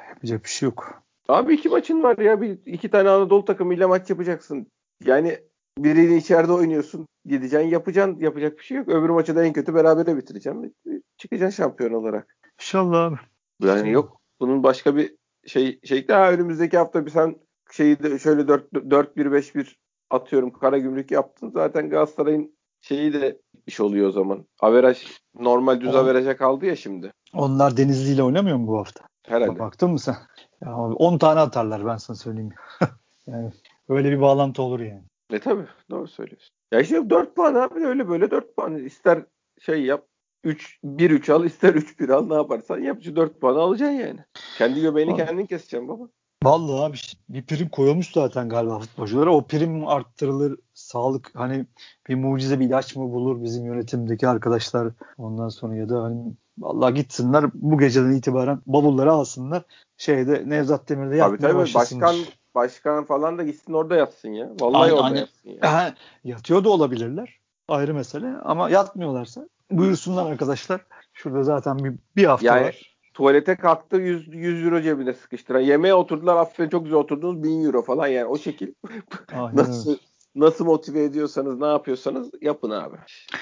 Yapacak 0.08 0.44
bir 0.44 0.48
şey 0.48 0.66
yok. 0.66 1.02
Abi 1.28 1.54
iki 1.54 1.68
maçın 1.68 2.02
var 2.02 2.18
ya. 2.18 2.40
Bir, 2.40 2.58
iki 2.66 2.90
tane 2.90 3.08
Anadolu 3.08 3.44
takımıyla 3.44 3.88
maç 3.88 4.10
yapacaksın. 4.10 4.66
Yani 5.04 5.38
birini 5.78 6.16
içeride 6.16 6.52
oynuyorsun. 6.52 7.06
Gideceksin 7.24 7.68
yapacaksın. 7.68 8.20
Yapacak 8.20 8.58
bir 8.58 8.64
şey 8.64 8.76
yok. 8.76 8.88
Öbür 8.88 9.08
maçı 9.08 9.36
da 9.36 9.44
en 9.44 9.52
kötü 9.52 9.74
berabere 9.74 10.16
bitireceksin. 10.16 10.74
Çıkacaksın 11.16 11.56
şampiyon 11.62 11.92
olarak. 11.92 12.36
İnşallah 12.60 13.04
abi. 13.04 13.16
Yani 13.62 13.90
yok. 13.90 14.20
Bunun 14.40 14.62
başka 14.62 14.96
bir 14.96 15.16
şey 15.46 15.80
şey 15.84 16.08
daha 16.08 16.32
önümüzdeki 16.32 16.78
hafta 16.78 17.06
bir 17.06 17.10
sen 17.10 17.36
şeyi 17.70 18.02
de 18.02 18.18
şöyle 18.18 18.48
4 18.48 18.74
4 18.74 19.16
1 19.16 19.32
5 19.32 19.54
1 19.54 19.78
atıyorum 20.10 20.52
Karagümrük 20.52 21.10
yaptın. 21.10 21.50
Zaten 21.50 21.90
Galatasaray'ın 21.90 22.58
şeyi 22.80 23.12
de 23.12 23.40
iş 23.68 23.80
oluyor 23.80 24.08
o 24.08 24.12
zaman. 24.12 24.46
Averaj 24.60 25.06
normal 25.34 25.80
düz 25.80 25.94
averaja 25.94 26.36
kaldı 26.36 26.66
ya 26.66 26.76
şimdi. 26.76 27.12
Onlar 27.34 27.76
Denizli 27.76 28.14
ile 28.14 28.22
oynamıyor 28.22 28.56
mu 28.56 28.66
bu 28.66 28.78
hafta? 28.78 29.04
Herhalde. 29.26 29.58
Baktın 29.58 29.90
mı 29.90 29.98
sen? 29.98 30.16
Ya 30.64 30.74
abi 30.74 30.94
10 30.94 31.18
tane 31.18 31.40
atarlar 31.40 31.86
ben 31.86 31.96
sana 31.96 32.16
söyleyeyim. 32.16 32.52
yani 33.26 33.52
öyle 33.88 34.10
bir 34.10 34.20
bağlantı 34.20 34.62
olur 34.62 34.80
yani. 34.80 35.02
E 35.32 35.38
tabi 35.38 35.62
doğru 35.90 36.08
söylüyorsun. 36.08 36.50
Ya 36.72 36.80
işte 36.80 37.10
4 37.10 37.36
puan 37.36 37.54
abi 37.54 37.86
öyle 37.86 38.08
böyle 38.08 38.30
4 38.30 38.56
puan 38.56 38.74
ister 38.74 39.22
şey 39.60 39.82
yap 39.82 40.06
3 40.44 40.78
1 40.84 41.10
3 41.10 41.30
al 41.30 41.44
ister 41.44 41.74
3 41.74 42.00
1 42.00 42.08
al 42.08 42.26
ne 42.26 42.34
yaparsan 42.34 42.78
yap 42.78 42.98
şu 43.02 43.16
4 43.16 43.40
puanı 43.40 43.58
alacaksın 43.58 43.96
yani. 43.96 44.20
Kendi 44.58 44.80
göbeğini 44.80 45.10
Abi. 45.10 45.26
kendin 45.26 45.46
keseceksin 45.46 45.88
baba. 45.88 46.08
Vallahi 46.44 46.82
abi 46.82 46.96
bir 47.28 47.42
prim 47.42 47.68
koyulmuş 47.68 48.12
zaten 48.12 48.48
galiba 48.48 48.78
futbolculara. 48.78 49.34
O 49.34 49.46
prim 49.46 49.86
arttırılır. 49.86 50.58
Sağlık 50.74 51.30
hani 51.34 51.66
bir 52.08 52.14
mucize 52.14 52.60
bir 52.60 52.66
ilaç 52.66 52.96
mı 52.96 53.12
bulur 53.12 53.42
bizim 53.42 53.66
yönetimdeki 53.66 54.28
arkadaşlar 54.28 54.88
ondan 55.18 55.48
sonra 55.48 55.76
ya 55.76 55.88
da 55.88 56.02
hani 56.02 56.32
vallahi 56.58 56.94
gitsinler 56.94 57.44
bu 57.54 57.78
geceden 57.78 58.10
itibaren 58.10 58.60
bavulları 58.66 59.12
alsınlar. 59.12 59.62
Şeyde 59.96 60.42
Nevzat 60.46 60.88
Demir'de 60.88 61.16
yatmaya 61.16 61.52
tabii 61.52 61.58
başlasınlar. 61.58 62.08
başkan 62.08 62.24
başkan 62.54 63.04
falan 63.04 63.38
da 63.38 63.42
gitsin 63.42 63.72
orada 63.72 63.96
yatsın 63.96 64.28
ya. 64.28 64.50
Vallahi 64.60 64.82
aynen, 64.82 64.94
orada 64.94 65.04
aynen. 65.04 65.20
yatsın 65.20 65.50
ya. 65.50 65.72
Ha, 65.72 65.94
yatıyor 66.24 66.64
da 66.64 66.68
olabilirler. 66.68 67.38
Ayrı 67.68 67.94
mesele 67.94 68.26
ama 68.26 68.70
yatmıyorlarsa 68.70 69.48
buyursunlar 69.70 70.30
arkadaşlar. 70.30 70.80
Şurada 71.12 71.42
zaten 71.42 71.78
bir, 71.78 71.94
bir 72.16 72.24
hafta 72.24 72.46
yani, 72.46 72.66
var. 72.66 72.97
Tuvalete 73.18 73.56
kalktı 73.56 73.96
100, 73.96 74.28
100 74.28 74.64
euro 74.64 74.80
cebine 74.80 75.14
sıkıştıran. 75.14 75.60
Yemeğe 75.60 75.94
oturdular 75.94 76.36
aferin 76.36 76.68
çok 76.68 76.84
güzel 76.84 76.98
oturdunuz 76.98 77.42
1000 77.42 77.64
euro 77.64 77.82
falan 77.82 78.06
yani 78.06 78.26
o 78.26 78.38
şekil. 78.38 78.72
Nasıl 79.52 79.98
nasıl 80.34 80.64
motive 80.64 81.04
ediyorsanız 81.04 81.60
ne 81.60 81.66
yapıyorsanız 81.66 82.30
yapın 82.40 82.70
abi. 82.70 82.96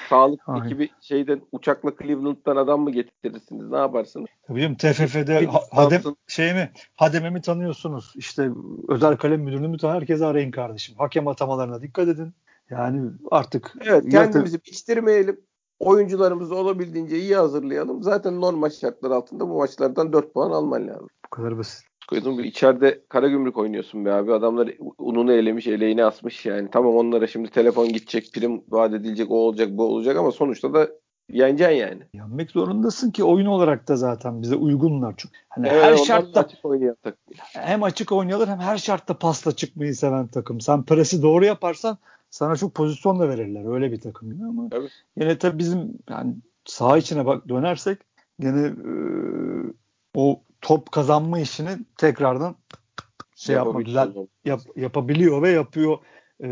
Sağlık 0.09 0.41
Aynen. 0.47 0.65
ekibi 0.65 0.89
şeyden 1.01 1.41
uçakla 1.51 1.91
Cleveland'dan 2.01 2.55
adam 2.55 2.81
mı 2.81 2.91
getirirsiniz 2.91 3.69
ne 3.69 3.77
yaparsınız? 3.77 4.27
Tabii 4.47 4.61
canım 4.61 4.75
TFF'de 4.75 5.45
ha, 5.45 5.61
hadem, 5.71 6.01
şey 6.27 6.53
mi 6.53 6.71
hadememi 6.95 7.41
tanıyorsunuz. 7.41 8.13
İşte 8.15 8.49
özel 8.87 9.17
kalem 9.17 9.41
müdürünü 9.41 9.67
mü 9.67 9.77
herkese 9.81 10.25
arayın 10.25 10.51
kardeşim. 10.51 10.95
Hakem 10.97 11.27
atamalarına 11.27 11.81
dikkat 11.81 12.07
edin. 12.07 12.33
Yani 12.69 13.09
artık 13.31 13.73
Evet 13.81 14.09
kendimizi 14.09 14.55
yatır... 14.55 14.59
piştirmeyelim. 14.59 15.41
Oyuncularımızı 15.79 16.55
olabildiğince 16.55 17.19
iyi 17.19 17.35
hazırlayalım. 17.35 18.03
Zaten 18.03 18.41
normal 18.41 18.69
şartlar 18.69 19.11
altında 19.11 19.49
bu 19.49 19.57
maçlardan 19.57 20.13
4 20.13 20.33
puan 20.33 20.51
alman 20.51 20.87
lazım. 20.87 21.07
Bu 21.25 21.29
kadar 21.29 21.57
basit 21.57 21.87
koydum. 22.07 22.39
İçeride 22.39 23.01
Karagümrük 23.09 23.57
oynuyorsun 23.57 24.05
be 24.05 24.13
abi. 24.13 24.33
Adamlar 24.33 24.71
ununu 24.97 25.33
elemiş, 25.33 25.67
eleğini 25.67 26.05
asmış 26.05 26.45
yani. 26.45 26.69
Tamam 26.71 26.95
onlara 26.95 27.27
şimdi 27.27 27.49
telefon 27.49 27.87
gidecek, 27.87 28.33
prim 28.33 28.63
vaat 28.69 28.93
edilecek, 28.93 29.31
o 29.31 29.35
olacak, 29.35 29.69
bu 29.71 29.83
olacak 29.83 30.17
ama 30.17 30.31
sonuçta 30.31 30.73
da 30.73 30.89
yeneceksin 31.29 31.75
yani. 31.75 32.01
Yenmek 32.13 32.51
zorundasın 32.51 33.11
ki 33.11 33.23
oyun 33.23 33.45
olarak 33.45 33.87
da 33.87 33.95
zaten 33.95 34.41
bize 34.41 34.55
uygunlar. 34.55 35.15
Çok. 35.15 35.31
Hani 35.49 35.67
evet, 35.67 35.83
her 35.83 35.97
şartta 35.97 36.39
açık 36.39 36.59
hem 37.53 37.83
açık 37.83 38.11
oynuyorlar 38.11 38.49
hem 38.49 38.59
her 38.59 38.77
şartta 38.77 39.17
pasla 39.17 39.51
çıkmayı 39.51 39.95
seven 39.95 40.27
takım. 40.27 40.61
Sen 40.61 40.83
presi 40.83 41.21
doğru 41.21 41.45
yaparsan 41.45 41.97
sana 42.29 42.55
çok 42.55 42.75
pozisyon 42.75 43.19
da 43.19 43.29
verirler. 43.29 43.73
Öyle 43.73 43.91
bir 43.91 44.01
takım 44.01 44.31
yine 44.31 44.45
ama 44.45 44.69
evet. 44.71 44.91
yine 45.17 45.37
tabii 45.37 45.59
bizim 45.59 45.93
yani 46.09 46.35
saha 46.65 46.97
içine 46.97 47.25
bak 47.25 47.49
dönersek 47.49 47.99
yine 48.39 48.67
e, 48.67 48.93
o 50.13 50.41
top 50.61 50.91
kazanma 50.91 51.39
işini 51.39 51.77
tekrardan 51.97 52.55
şey 53.35 53.55
yapma 53.55 53.81
güzel 53.81 54.11
yap, 54.45 54.61
yapabiliyor 54.75 55.41
ve 55.41 55.49
yapıyor. 55.49 55.97
Ee, 56.39 56.47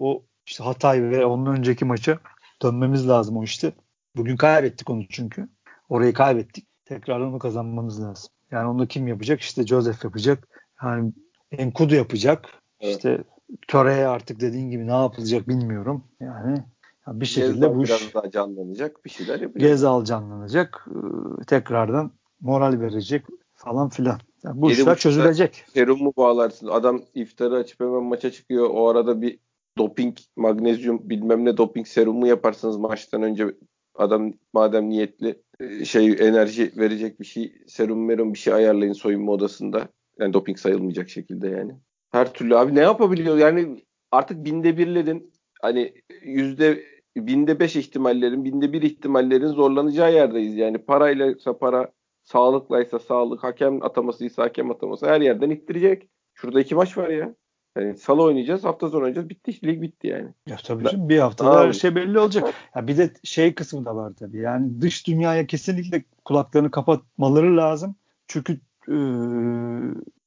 o 0.00 0.22
işte 0.46 0.64
Hatay 0.64 1.02
ve 1.02 1.26
onun 1.26 1.56
önceki 1.56 1.84
maçı 1.84 2.18
dönmemiz 2.62 3.08
lazım 3.08 3.36
o 3.36 3.44
işte. 3.44 3.72
Bugün 4.16 4.36
kaybettik 4.36 4.90
onu 4.90 5.08
çünkü. 5.08 5.48
Orayı 5.88 6.12
kaybettik. 6.12 6.66
Tekrar 6.84 7.20
onu 7.20 7.38
kazanmamız 7.38 8.02
lazım. 8.02 8.30
Yani 8.50 8.68
onu 8.68 8.86
kim 8.86 9.08
yapacak? 9.08 9.40
İşte 9.40 9.66
Joseph 9.66 10.04
yapacak. 10.04 10.48
Yani 10.82 11.12
Enkudu 11.52 11.94
yapacak. 11.94 12.48
Evet. 12.80 12.96
İşte 12.96 13.24
Töre'ye 13.68 14.06
artık 14.06 14.40
dediğin 14.40 14.70
gibi 14.70 14.86
ne 14.86 14.92
yapılacak 14.92 15.48
bilmiyorum. 15.48 16.04
Yani 16.20 16.58
bir 17.06 17.26
şekilde 17.26 17.52
Gezal 17.52 17.76
bu 17.76 17.84
iş 17.84 17.90
biraz 17.90 18.14
daha 18.14 18.30
canlanacak 18.30 19.04
bir 19.04 19.10
şeyler 19.10 19.40
yapacak. 19.40 19.68
Gezal 19.68 20.04
canlanacak. 20.04 20.86
Ee, 20.90 21.44
tekrardan 21.44 22.12
moral 22.40 22.80
verecek 22.80 23.24
falan 23.54 23.88
filan. 23.88 24.18
Yani 24.44 24.60
bu 24.60 24.70
işler 24.70 24.96
çözülecek. 24.96 25.64
Serum 25.74 26.02
mu 26.02 26.12
bağlarsın? 26.16 26.66
Adam 26.66 27.02
iftarı 27.14 27.56
açıp 27.56 27.80
hemen 27.80 28.02
maça 28.02 28.30
çıkıyor. 28.30 28.70
O 28.72 28.88
arada 28.88 29.22
bir 29.22 29.38
doping, 29.78 30.16
magnezyum 30.36 31.10
bilmem 31.10 31.44
ne 31.44 31.56
doping 31.56 31.86
serumu 31.86 32.26
yaparsınız 32.26 32.76
maçtan 32.76 33.22
önce. 33.22 33.46
Adam 33.94 34.32
madem 34.52 34.90
niyetli 34.90 35.42
e, 35.60 35.84
şey 35.84 36.16
enerji 36.20 36.72
verecek 36.76 37.20
bir 37.20 37.26
şey 37.26 37.52
serum 37.66 38.04
merum 38.04 38.34
bir 38.34 38.38
şey 38.38 38.54
ayarlayın 38.54 38.92
soyunma 38.92 39.32
odasında. 39.32 39.88
Yani 40.18 40.32
doping 40.32 40.58
sayılmayacak 40.58 41.08
şekilde 41.08 41.48
yani. 41.48 41.72
Her 42.14 42.32
türlü 42.32 42.56
abi 42.56 42.74
ne 42.74 42.80
yapabiliyor? 42.80 43.38
Yani 43.38 43.84
artık 44.12 44.44
binde 44.44 44.78
birlerin 44.78 45.32
hani 45.62 45.94
yüzde 46.22 46.84
binde 47.16 47.60
beş 47.60 47.76
ihtimallerin 47.76 48.44
binde 48.44 48.72
bir 48.72 48.82
ihtimallerin 48.82 49.46
zorlanacağı 49.46 50.14
yerdeyiz. 50.14 50.56
Yani 50.56 50.78
parayla 50.78 51.34
para 51.60 51.92
Sağlıklaysa 52.24 52.98
sağlık, 52.98 53.44
hakem 53.44 53.82
atamasıysa 53.82 54.42
hakem 54.42 54.70
ataması 54.70 55.06
her 55.06 55.20
yerden 55.20 55.50
ittirecek. 55.50 56.08
Şurada 56.34 56.60
iki 56.60 56.74
maç 56.74 56.98
var 56.98 57.08
ya. 57.08 57.34
Yani 57.78 57.96
salı 57.96 58.22
oynayacağız, 58.22 58.64
hafta 58.64 58.88
sonu 58.88 59.00
oynayacağız. 59.00 59.28
Bitti, 59.28 59.66
lig 59.66 59.82
bitti 59.82 60.06
yani. 60.06 60.28
Ya 60.46 60.56
tabii 60.64 60.84
canım 60.84 61.08
bir 61.08 61.18
haftada 61.18 61.60
her 61.60 61.72
şey 61.72 61.94
belli 61.94 62.18
olacak. 62.18 62.54
Ya 62.76 62.86
bir 62.86 62.96
de 62.96 63.10
şey 63.24 63.54
kısmı 63.54 63.84
da 63.84 63.96
var 63.96 64.12
tabii. 64.18 64.38
Yani 64.38 64.80
dış 64.80 65.06
dünyaya 65.06 65.46
kesinlikle 65.46 66.04
kulaklarını 66.24 66.70
kapatmaları 66.70 67.56
lazım. 67.56 67.96
Çünkü 68.28 68.60
e, 68.88 68.96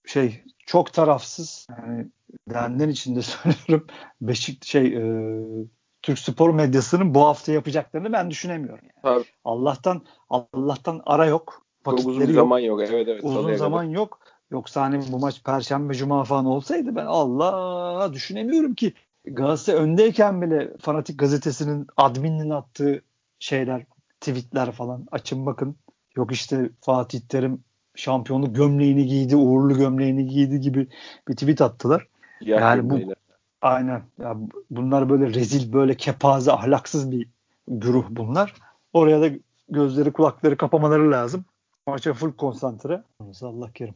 şey 0.08 0.44
çok 0.66 0.94
tarafsız 0.94 1.68
yani 1.70 2.08
denden 2.50 2.90
içinde 2.90 3.22
söylüyorum 3.22 3.88
Beşik 4.22 4.66
şey 4.66 4.88
e, 4.88 5.34
Türk 6.02 6.20
spor 6.20 6.54
medyasının 6.54 7.16
bu 7.16 7.26
hafta 7.26 7.52
yapacaklarını 7.52 8.14
ben 8.14 8.30
düşünemiyorum. 8.30 8.86
Yani. 8.96 9.16
Tabii. 9.16 9.26
Allah'tan 9.44 10.06
Allah'tan 10.30 11.02
ara 11.06 11.26
yok 11.26 11.66
vakitleri 11.86 12.10
uzun 12.10 12.22
yok. 12.22 12.32
zaman 12.32 12.60
yok. 12.60 12.82
Evet 12.82 13.08
evet. 13.08 13.24
Uzun 13.24 13.56
zaman 13.56 13.86
kadar. 13.86 13.96
yok. 13.96 14.20
Yoksa 14.52 14.82
hani 14.82 15.02
bu 15.12 15.20
maç 15.20 15.44
perşembe 15.44 15.94
cuma 15.94 16.24
falan 16.24 16.46
olsaydı 16.46 16.96
ben 16.96 17.06
Allah 17.06 18.14
düşünemiyorum 18.14 18.76
ki 18.76 18.94
Galatasaray 19.26 19.84
öndeyken 19.84 20.42
bile 20.42 20.78
Fanatik 20.78 21.20
gazetesinin 21.20 21.88
admininin 21.98 22.50
attığı 22.50 23.02
şeyler, 23.40 23.86
tweetler 24.20 24.72
falan 24.72 25.08
açın 25.12 25.46
bakın. 25.46 25.76
Yok 26.16 26.32
işte 26.32 26.70
Fatih 26.82 27.20
Terim 27.20 27.64
şampiyonluk 27.98 28.56
gömleğini 28.56 29.06
giydi, 29.06 29.36
uğurlu 29.36 29.78
gömleğini 29.78 30.26
giydi 30.26 30.60
gibi 30.60 30.88
bir 31.28 31.34
tweet 31.34 31.62
attılar. 31.62 32.08
Ya 32.42 32.60
yani 32.60 32.90
bu 32.90 33.00
aynen. 33.62 34.02
Ya 34.20 34.38
bunlar 34.72 35.10
böyle 35.10 35.34
rezil, 35.34 35.74
böyle 35.74 35.96
kepaze, 35.96 36.52
ahlaksız 36.52 37.12
bir 37.12 37.28
güruh 37.68 38.06
bunlar. 38.10 38.54
Oraya 38.94 39.22
da 39.22 39.30
gözleri 39.70 40.12
kulakları 40.12 40.58
kapamaları 40.58 41.12
lazım. 41.12 41.46
Maça 41.88 42.14
full 42.14 42.32
konsantre. 42.32 43.04
Allah 43.42 43.72
kerim. 43.74 43.94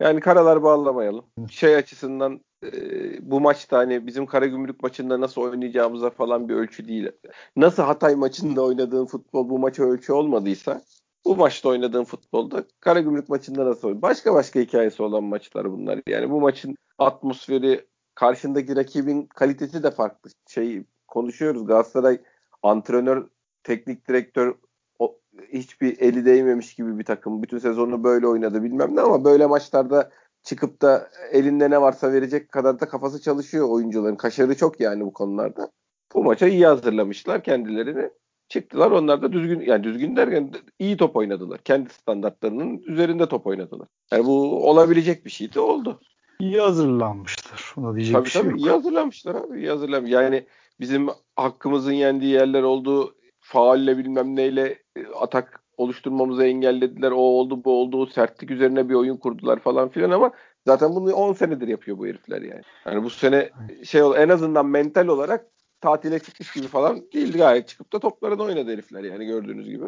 Yani 0.00 0.20
karalar 0.20 0.62
bağlamayalım. 0.62 1.24
Şey 1.50 1.76
açısından 1.76 2.40
e, 2.64 2.70
bu 3.30 3.40
maçta 3.40 3.78
hani 3.78 4.06
bizim 4.06 4.26
Karagümrük 4.26 4.82
maçında 4.82 5.20
nasıl 5.20 5.40
oynayacağımıza 5.40 6.10
falan 6.10 6.48
bir 6.48 6.54
ölçü 6.54 6.88
değil. 6.88 7.10
Nasıl 7.56 7.82
Hatay 7.82 8.14
maçında 8.14 8.62
oynadığın 8.62 9.06
futbol 9.06 9.48
bu 9.48 9.58
maça 9.58 9.82
ölçü 9.82 10.12
olmadıysa 10.12 10.82
bu 11.24 11.36
maçta 11.36 11.68
oynadığın 11.68 12.04
futbolda 12.04 12.64
Karagümrük 12.80 13.28
maçında 13.28 13.66
nasıl 13.66 13.88
oynuyor? 13.88 14.02
Başka 14.02 14.34
başka 14.34 14.60
hikayesi 14.60 15.02
olan 15.02 15.24
maçlar 15.24 15.72
bunlar. 15.72 16.00
Yani 16.06 16.30
bu 16.30 16.40
maçın 16.40 16.76
atmosferi, 16.98 17.86
karşındaki 18.14 18.76
rakibin 18.76 19.26
kalitesi 19.26 19.82
de 19.82 19.90
farklı. 19.90 20.30
Şey 20.48 20.84
konuşuyoruz 21.08 21.66
Galatasaray 21.66 22.20
antrenör, 22.62 23.28
teknik 23.62 24.08
direktör 24.08 24.54
hiçbir 25.52 25.98
eli 26.00 26.24
değmemiş 26.24 26.74
gibi 26.74 26.98
bir 26.98 27.04
takım. 27.04 27.42
Bütün 27.42 27.58
sezonu 27.58 28.04
böyle 28.04 28.26
oynadı 28.26 28.62
bilmem 28.62 28.96
ne 28.96 29.00
ama 29.00 29.24
böyle 29.24 29.46
maçlarda 29.46 30.10
çıkıp 30.42 30.82
da 30.82 31.10
elinde 31.32 31.70
ne 31.70 31.80
varsa 31.80 32.12
verecek 32.12 32.52
kadar 32.52 32.80
da 32.80 32.88
kafası 32.88 33.20
çalışıyor 33.22 33.68
oyuncuların. 33.68 34.16
Kaşarı 34.16 34.56
çok 34.56 34.80
yani 34.80 35.04
bu 35.04 35.12
konularda. 35.12 35.70
Bu 36.14 36.24
maça 36.24 36.46
iyi 36.46 36.66
hazırlamışlar 36.66 37.42
kendilerini. 37.42 38.10
Çıktılar 38.50 38.90
onlar 38.90 39.22
da 39.22 39.32
düzgün 39.32 39.60
yani 39.60 39.84
düzgün 39.84 40.16
derken 40.16 40.50
iyi 40.78 40.96
top 40.96 41.16
oynadılar. 41.16 41.58
Kendi 41.58 41.90
standartlarının 41.90 42.82
üzerinde 42.86 43.28
top 43.28 43.46
oynadılar. 43.46 43.88
Yani 44.12 44.24
bu 44.26 44.68
olabilecek 44.70 45.24
bir 45.24 45.30
şeydi 45.30 45.60
oldu. 45.60 46.00
İyi 46.40 46.60
hazırlanmışlar. 46.60 47.74
Ona 47.76 47.94
diyecek 47.94 48.14
tabii, 48.14 48.24
bir 48.24 48.30
şey 48.30 48.42
tabii, 48.42 48.50
yok. 48.50 48.60
iyi 48.60 48.70
hazırlanmışlar 48.70 49.34
abi. 49.34 49.58
İyi 49.58 49.70
hazırlanmış. 49.70 50.10
Yani 50.10 50.46
bizim 50.80 51.08
hakkımızın 51.36 51.92
yendiği 51.92 52.32
yerler 52.32 52.62
oldu 52.62 53.14
faalle 53.40 53.98
bilmem 53.98 54.36
neyle 54.36 54.78
e, 54.96 55.06
atak 55.06 55.62
oluşturmamızı 55.76 56.44
engellediler. 56.44 57.10
O 57.10 57.20
oldu 57.20 57.64
bu 57.64 57.80
oldu. 57.80 58.00
O 58.00 58.06
sertlik 58.06 58.50
üzerine 58.50 58.88
bir 58.88 58.94
oyun 58.94 59.16
kurdular 59.16 59.58
falan 59.58 59.88
filan 59.88 60.10
ama 60.10 60.32
zaten 60.66 60.94
bunu 60.94 61.12
10 61.12 61.32
senedir 61.32 61.68
yapıyor 61.68 61.98
bu 61.98 62.06
herifler 62.06 62.42
yani. 62.42 62.62
Yani 62.86 63.04
bu 63.04 63.10
sene 63.10 63.50
şey 63.84 64.00
en 64.00 64.28
azından 64.28 64.66
mental 64.66 65.06
olarak 65.06 65.46
tatile 65.80 66.18
çıkmış 66.18 66.52
gibi 66.52 66.66
falan 66.66 67.02
değildi 67.12 67.38
gayet 67.38 67.68
çıkıp 67.68 67.92
da 67.92 67.98
toplarını 67.98 68.42
oynadı 68.42 68.72
herifler 68.72 69.04
yani 69.04 69.26
gördüğünüz 69.26 69.68
gibi. 69.68 69.84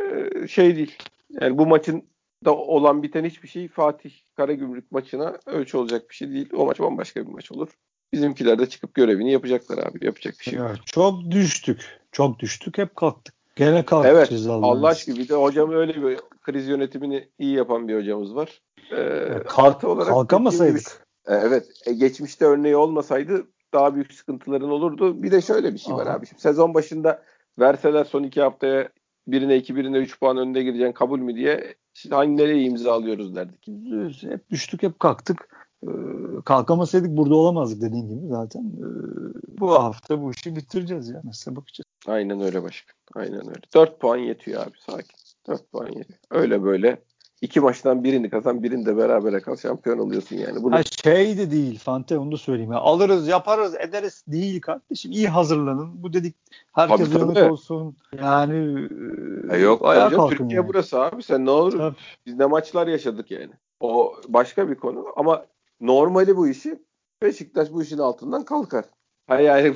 Ee, 0.00 0.48
şey 0.48 0.76
değil. 0.76 0.98
Yani 1.40 1.58
bu 1.58 1.66
maçın 1.66 2.04
da 2.44 2.56
olan 2.56 3.02
biten 3.02 3.24
hiçbir 3.24 3.48
şey 3.48 3.68
Fatih 3.68 4.10
Karagümrük 4.36 4.92
maçına 4.92 5.38
ölçü 5.46 5.76
olacak 5.76 6.10
bir 6.10 6.14
şey 6.14 6.32
değil. 6.32 6.48
O 6.52 6.66
maç 6.66 6.80
bambaşka 6.80 7.26
bir 7.26 7.32
maç 7.32 7.52
olur. 7.52 7.68
Bizimkiler 8.12 8.58
de 8.58 8.68
çıkıp 8.68 8.94
görevini 8.94 9.32
yapacaklar 9.32 9.78
abi. 9.78 10.06
Yapacak 10.06 10.34
bir 10.40 10.44
şey 10.44 10.54
yok. 10.58 10.86
çok 10.86 11.30
düştük. 11.30 12.00
Çok 12.12 12.38
düştük. 12.38 12.78
Hep 12.78 12.96
kalktık. 12.96 13.34
Gene 13.56 13.84
kalkacağız 13.84 14.46
evet, 14.46 14.46
Allah, 14.46 14.66
Allah 14.66 14.88
aşkına. 14.88 15.16
Bir 15.16 15.28
de 15.28 15.34
hocam 15.34 15.72
öyle 15.72 16.02
bir 16.02 16.18
kriz 16.42 16.68
yönetimini 16.68 17.28
iyi 17.38 17.56
yapan 17.56 17.88
bir 17.88 17.96
hocamız 17.96 18.34
var. 18.34 18.62
Ee, 18.92 19.42
Kalk, 19.46 19.84
olarak 19.84 20.08
kalkamasaydık. 20.08 21.06
E, 21.26 21.34
evet. 21.34 21.66
E, 21.86 21.92
geçmişte 21.92 22.44
örneği 22.44 22.76
olmasaydı 22.76 23.46
daha 23.74 23.94
büyük 23.94 24.12
sıkıntıların 24.12 24.70
olurdu. 24.70 25.22
Bir 25.22 25.30
de 25.30 25.40
şöyle 25.40 25.72
bir 25.72 25.78
şey 25.78 25.94
Aha. 25.94 26.00
var 26.00 26.06
abi. 26.06 26.26
Şimdi 26.26 26.42
sezon 26.42 26.74
başında 26.74 27.22
verseler 27.58 28.04
son 28.04 28.22
iki 28.22 28.40
haftaya 28.40 28.88
birine 29.26 29.56
iki 29.56 29.76
birine 29.76 29.98
üç 29.98 30.20
puan 30.20 30.36
önde 30.36 30.62
gireceksin 30.62 30.92
kabul 30.92 31.18
mü 31.18 31.36
diye 31.36 31.74
hangi 32.10 32.36
nereye 32.36 32.62
imza 32.62 32.92
alıyoruz 32.92 33.36
derdik. 33.36 33.68
Hep 34.22 34.50
düştük 34.50 34.82
hep 34.82 35.00
kalktık. 35.00 35.48
Ee, 35.82 35.88
kalkamasaydık 36.44 37.16
burada 37.16 37.34
olamazdık 37.34 37.82
dediğin 37.82 38.08
gibi 38.08 38.26
zaten. 38.28 38.60
Ee, 38.60 39.60
bu 39.60 39.72
hafta 39.72 40.22
bu 40.22 40.30
işi 40.30 40.56
bitireceğiz 40.56 41.08
ya. 41.08 41.20
Nasıl 41.24 41.56
bakacağız? 41.56 41.86
Aynen 42.06 42.40
öyle 42.40 42.62
başkan. 42.62 42.94
Aynen 43.14 43.48
öyle. 43.48 43.60
4 43.74 44.00
puan 44.00 44.16
yetiyor 44.16 44.62
abi 44.62 44.76
sakin. 44.86 45.16
4 45.48 45.72
puan 45.72 45.86
yetiyor. 45.86 46.18
Öyle 46.30 46.62
böyle 46.62 46.98
iki 47.44 47.60
maçtan 47.60 48.04
birini 48.04 48.30
kazan 48.30 48.62
birini 48.62 48.86
de 48.86 48.96
berabere 48.96 49.40
kal 49.40 49.56
şampiyon 49.56 49.98
oluyorsun 49.98 50.36
yani. 50.36 50.62
Bunu... 50.62 50.74
Ha 50.74 50.82
şey 50.82 51.38
de 51.38 51.50
değil 51.50 51.78
Fante 51.78 52.18
onu 52.18 52.32
da 52.32 52.36
söyleyeyim. 52.36 52.72
Ya. 52.72 52.78
Alırız 52.78 53.28
yaparız 53.28 53.74
ederiz 53.74 54.24
değil 54.28 54.60
kardeşim. 54.60 55.12
İyi 55.12 55.28
hazırlanın. 55.28 56.02
Bu 56.02 56.12
dedik 56.12 56.34
herkes 56.72 57.12
tabii. 57.12 57.42
olsun. 57.42 57.96
Yani 58.22 58.88
e 59.50 59.58
yok 59.58 59.84
ayağa 59.84 60.10
kalkın 60.10 60.36
Türkiye 60.36 60.56
yani. 60.56 60.68
burası 60.68 61.00
abi 61.00 61.22
sen 61.22 61.46
ne 61.46 61.50
olur. 61.50 61.78
Tabii. 61.78 61.96
Biz 62.26 62.38
ne 62.38 62.46
maçlar 62.46 62.86
yaşadık 62.86 63.30
yani. 63.30 63.52
O 63.80 64.14
başka 64.28 64.70
bir 64.70 64.74
konu 64.74 65.06
ama 65.16 65.46
normali 65.80 66.36
bu 66.36 66.48
işi 66.48 66.78
Beşiktaş 67.22 67.72
bu 67.72 67.82
işin 67.82 67.98
altından 67.98 68.44
kalkar. 68.44 68.84
Hayır 69.26 69.48
yani 69.48 69.74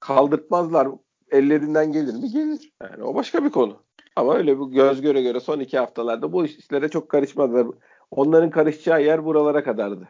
kaldırtmazlar. 0.00 0.88
Ellerinden 1.30 1.92
gelir 1.92 2.14
mi? 2.14 2.30
Gelir. 2.30 2.72
Yani 2.82 3.02
o 3.04 3.14
başka 3.14 3.44
bir 3.44 3.50
konu. 3.50 3.76
Ama 4.18 4.36
öyle 4.36 4.58
bu 4.58 4.70
göz 4.70 5.00
göre 5.00 5.22
göre 5.22 5.40
son 5.40 5.60
iki 5.60 5.78
haftalarda 5.78 6.32
bu 6.32 6.44
işlere 6.44 6.88
çok 6.88 7.08
karışmadılar. 7.08 7.66
Onların 8.10 8.50
karışacağı 8.50 9.02
yer 9.02 9.24
buralara 9.24 9.64
kadardı. 9.64 10.08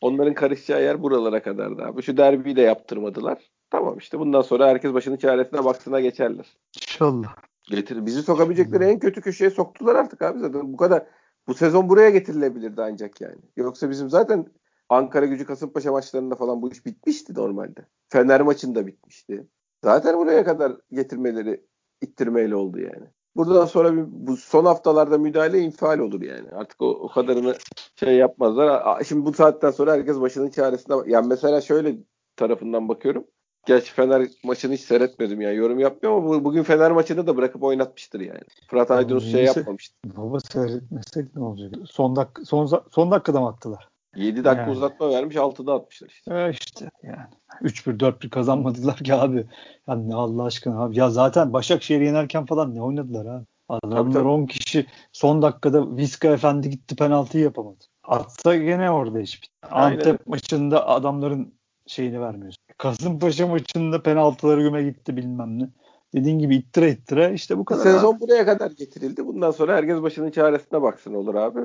Onların 0.00 0.34
karışacağı 0.34 0.82
yer 0.82 1.02
buralara 1.02 1.42
kadardı 1.42 1.82
abi. 1.82 2.02
Şu 2.02 2.16
derbiyi 2.16 2.56
de 2.56 2.60
yaptırmadılar. 2.60 3.50
Tamam 3.70 3.98
işte 3.98 4.18
bundan 4.18 4.42
sonra 4.42 4.68
herkes 4.68 4.94
başının 4.94 5.16
çaresine 5.16 5.64
baksına 5.64 6.00
geçerler. 6.00 6.56
İnşallah. 6.76 7.36
Getir. 7.70 8.06
Bizi 8.06 8.22
sokabilecekleri 8.22 8.84
en 8.84 8.98
kötü 8.98 9.20
köşeye 9.20 9.50
soktular 9.50 9.94
artık 9.94 10.22
abi 10.22 10.38
zaten. 10.38 10.72
Bu 10.72 10.76
kadar 10.76 11.06
bu 11.48 11.54
sezon 11.54 11.88
buraya 11.88 12.10
getirilebilirdi 12.10 12.82
ancak 12.82 13.20
yani. 13.20 13.42
Yoksa 13.56 13.90
bizim 13.90 14.10
zaten 14.10 14.46
Ankara 14.88 15.26
gücü 15.26 15.44
Kasımpaşa 15.44 15.92
maçlarında 15.92 16.34
falan 16.34 16.62
bu 16.62 16.72
iş 16.72 16.86
bitmişti 16.86 17.34
normalde. 17.34 17.86
Fener 18.08 18.40
maçında 18.40 18.86
bitmişti. 18.86 19.46
Zaten 19.84 20.18
buraya 20.18 20.44
kadar 20.44 20.72
getirmeleri 20.92 21.60
ittirmeyle 22.00 22.56
oldu 22.56 22.80
yani. 22.80 23.06
Buradan 23.36 23.66
sonra 23.66 23.96
bir, 23.96 24.04
bu 24.08 24.36
son 24.36 24.64
haftalarda 24.64 25.18
müdahale 25.18 25.58
infial 25.58 25.98
olur 25.98 26.22
yani. 26.22 26.48
Artık 26.52 26.82
o, 26.82 26.88
o 26.88 27.08
kadarını 27.08 27.56
şey 27.96 28.16
yapmazlar. 28.16 29.02
Şimdi 29.04 29.24
bu 29.24 29.32
saatten 29.32 29.70
sonra 29.70 29.92
herkes 29.92 30.20
başının 30.20 30.50
çaresine 30.50 30.96
yani 31.06 31.26
mesela 31.26 31.60
şöyle 31.60 31.96
tarafından 32.36 32.88
bakıyorum. 32.88 33.24
Gerçi 33.66 33.92
Fener 33.92 34.28
maçını 34.44 34.72
hiç 34.74 34.80
seyretmedim 34.80 35.40
yani 35.40 35.56
yorum 35.56 35.78
yapmıyor 35.78 36.16
ama 36.16 36.28
bu, 36.28 36.44
bugün 36.44 36.62
Fener 36.62 36.92
maçını 36.92 37.26
da 37.26 37.36
bırakıp 37.36 37.62
oynatmıştır 37.62 38.20
yani. 38.20 38.40
Fırat 38.70 38.90
Aydınus 38.90 39.32
şey 39.32 39.44
yapmamıştı. 39.44 39.94
Baba 40.16 40.40
seyretmesek 40.40 41.36
ne 41.36 41.44
olacak? 41.44 41.72
Son 41.90 42.16
dakika 42.16 42.44
son, 42.44 42.82
son 42.90 43.10
dakikada 43.10 43.40
mı 43.40 43.48
attılar? 43.48 43.91
7 44.16 44.44
dakika 44.44 44.62
yani. 44.62 44.70
uzatma 44.72 45.10
vermiş 45.10 45.36
6'da 45.36 45.74
atmışlar 45.74 46.08
işte. 46.08 46.34
E 46.34 46.50
işte 46.50 46.90
yani. 47.02 47.26
3-1 47.62 47.98
4-1 47.98 48.30
kazanmadılar 48.30 48.96
ki 48.96 49.14
abi. 49.14 49.46
Ya 49.86 49.94
ne 49.94 50.14
Allah 50.14 50.44
aşkına 50.44 50.82
abi. 50.82 50.98
Ya 50.98 51.10
zaten 51.10 51.52
Başakşehir'i 51.52 52.04
yenerken 52.04 52.46
falan 52.46 52.74
ne 52.74 52.82
oynadılar 52.82 53.26
abi. 53.26 53.44
Adamlar 53.68 54.22
10 54.22 54.46
kişi 54.46 54.86
son 55.12 55.42
dakikada 55.42 55.96
Viska 55.96 56.28
Efendi 56.28 56.70
gitti 56.70 56.96
penaltıyı 56.96 57.44
yapamadı. 57.44 57.84
Atsa 58.04 58.56
gene 58.56 58.90
orada 58.90 59.18
hiç. 59.18 59.50
Antep 59.70 60.06
Aynen. 60.06 60.18
maçında 60.26 60.88
adamların 60.88 61.54
şeyini 61.86 62.20
vermiyorsun. 62.20 62.64
Kasımpaşa 62.78 63.46
maçında 63.46 64.02
penaltıları 64.02 64.62
güme 64.62 64.82
gitti 64.82 65.16
bilmem 65.16 65.58
ne. 65.58 65.68
Dediğin 66.14 66.38
gibi 66.38 66.56
ittire 66.56 66.90
ittire 66.90 67.32
işte 67.34 67.58
bu 67.58 67.64
kadar. 67.64 67.82
Sezon 67.82 68.14
abi. 68.14 68.20
buraya 68.20 68.44
kadar 68.44 68.70
getirildi. 68.70 69.26
Bundan 69.26 69.50
sonra 69.50 69.76
herkes 69.76 70.02
başının 70.02 70.30
çaresine 70.30 70.82
baksın 70.82 71.14
olur 71.14 71.34
abi. 71.34 71.60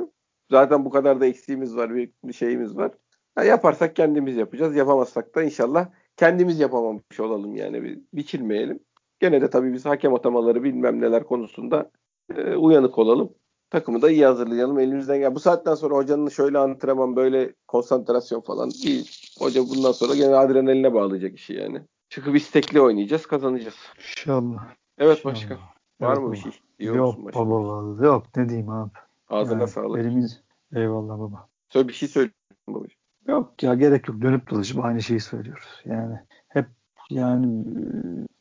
Zaten 0.52 0.86
bu 0.86 0.90
kadar 0.90 1.22
da 1.22 1.26
eksiğimiz 1.26 1.76
var, 1.76 1.96
bir 1.96 2.34
şeyimiz 2.34 2.78
var. 2.78 2.92
Ya 3.38 3.44
yaparsak 3.44 3.96
kendimiz 3.96 4.36
yapacağız. 4.36 4.76
Yapamazsak 4.76 5.36
da 5.36 5.44
inşallah 5.44 5.90
kendimiz 6.18 6.60
yapamamış 6.60 7.20
olalım 7.20 7.56
yani. 7.56 7.84
Bir, 7.84 8.00
biçilmeyelim. 8.14 8.80
Gene 9.20 9.42
de 9.42 9.50
tabii 9.50 9.74
biz 9.74 9.86
hakem 9.86 10.14
atamaları 10.14 10.64
bilmem 10.64 11.02
neler 11.02 11.24
konusunda 11.24 11.92
e, 12.36 12.56
uyanık 12.56 12.98
olalım. 12.98 13.34
Takımı 13.70 14.02
da 14.02 14.12
iyi 14.12 14.26
hazırlayalım. 14.26 14.80
Elimizden 14.80 15.20
gel. 15.20 15.36
Bu 15.36 15.40
saatten 15.40 15.76
sonra 15.76 15.96
hocanın 15.96 16.30
şöyle 16.30 16.58
antrenman, 16.58 17.16
böyle 17.16 17.54
konsantrasyon 17.68 18.42
falan 18.42 18.72
değil. 18.72 19.12
Hoca 19.40 19.62
bundan 19.62 19.92
sonra 19.92 20.16
gene 20.16 20.36
adrenaline 20.36 20.94
bağlayacak 20.94 21.36
işi 21.36 21.54
yani. 21.54 21.82
Çıkıp 22.10 22.36
istekli 22.36 22.82
oynayacağız, 22.82 23.26
kazanacağız. 23.26 23.76
İnşallah. 23.98 24.68
Evet 24.98 25.26
başka. 25.26 25.58
Var 26.02 26.18
mı 26.18 26.32
bir 26.32 26.38
şey? 26.38 26.52
Diyor 26.80 26.96
yok 26.96 27.36
baba, 27.36 28.06
yok 28.06 28.24
ne 28.36 28.50
diyeyim 28.50 28.70
abi. 28.70 28.92
Ağzına 29.30 29.60
yani, 29.60 29.70
sağlık. 29.70 30.00
Elimiz, 30.00 30.42
eyvallah 30.76 31.20
baba. 31.20 31.48
Söyle 31.70 31.88
bir 31.88 31.94
şey 31.94 32.10
söyle 32.10 32.32
babacığım. 32.68 32.98
Yok 33.28 33.64
ya 33.64 33.74
gerek 33.74 34.08
yok. 34.08 34.22
Dönüp 34.22 34.50
dolaşıp 34.50 34.86
aynı 34.86 35.02
şeyi 35.02 35.20
söylüyoruz. 35.20 35.82
Yani 35.86 36.20
hep 36.48 36.66
yani 37.10 37.66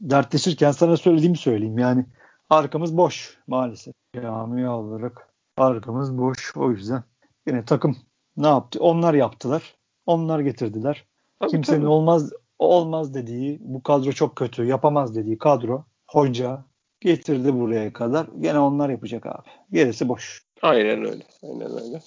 dertleşirken 0.01 0.71
sana 0.71 0.97
söylediğimi 0.97 1.37
söyleyeyim. 1.37 1.79
Yani 1.79 2.07
arkamız 2.51 2.97
boş 2.97 3.39
maalesef. 3.47 3.95
Cami 4.23 4.69
olarak 4.69 5.35
arkamız 5.57 6.19
boş. 6.19 6.57
O 6.57 6.71
yüzden 6.71 7.03
yine 7.47 7.65
takım 7.65 7.97
ne 8.37 8.47
yaptı? 8.47 8.79
Onlar 8.81 9.15
yaptılar. 9.15 9.75
Onlar 10.07 10.41
getirdiler. 10.41 11.07
Tabii, 11.41 11.51
Kimsenin 11.51 11.81
tabii. 11.81 11.89
olmaz 11.89 12.33
olmaz 12.59 13.15
dediği, 13.15 13.59
bu 13.61 13.83
kadro 13.83 14.13
çok 14.13 14.37
kötü, 14.37 14.65
yapamaz 14.65 15.17
dediği 15.17 15.39
kadro, 15.39 15.85
hoca 16.07 16.65
getirdi 17.01 17.55
buraya 17.55 17.93
kadar. 17.93 18.29
Gene 18.41 18.59
onlar 18.59 18.91
yapacak 18.91 19.27
abi. 19.27 19.49
Gerisi 19.73 20.09
boş. 20.09 20.46
Aynen 20.63 21.05
öyle. 21.05 21.23
Aynen 21.43 21.85
öyle. 21.85 22.03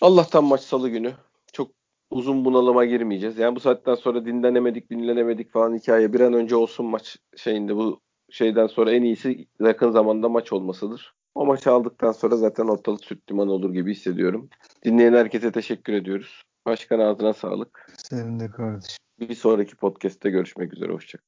Allah'tan 0.00 0.44
maç 0.44 0.60
salı 0.60 0.88
günü. 0.88 1.12
Çok 1.52 1.70
uzun 2.10 2.44
bunalıma 2.44 2.84
girmeyeceğiz. 2.84 3.38
Yani 3.38 3.56
bu 3.56 3.60
saatten 3.60 3.94
sonra 3.94 4.26
dinlenemedik, 4.26 4.90
dinlenemedik 4.90 5.52
falan 5.52 5.78
hikaye. 5.78 6.12
Bir 6.12 6.20
an 6.20 6.32
önce 6.32 6.56
olsun 6.56 6.86
maç 6.86 7.16
şeyinde 7.36 7.76
bu 7.76 8.00
şeyden 8.30 8.66
sonra 8.66 8.92
en 8.92 9.02
iyisi 9.02 9.46
yakın 9.60 9.90
zamanda 9.90 10.28
maç 10.28 10.52
olmasıdır. 10.52 11.14
O 11.34 11.46
maçı 11.46 11.70
aldıktan 11.72 12.12
sonra 12.12 12.36
zaten 12.36 12.64
ortalık 12.64 13.04
süt 13.04 13.30
liman 13.30 13.48
olur 13.48 13.72
gibi 13.72 13.90
hissediyorum. 13.90 14.48
Dinleyen 14.84 15.12
herkese 15.12 15.52
teşekkür 15.52 15.92
ediyoruz. 15.92 16.42
Başkan 16.66 16.98
ağzına 16.98 17.32
sağlık. 17.32 17.86
Senin 17.96 18.40
de 18.40 18.50
kardeşim. 18.50 18.96
Bir 19.20 19.34
sonraki 19.34 19.76
podcast'te 19.76 20.30
görüşmek 20.30 20.74
üzere. 20.74 20.92
Hoşçakalın. 20.92 21.24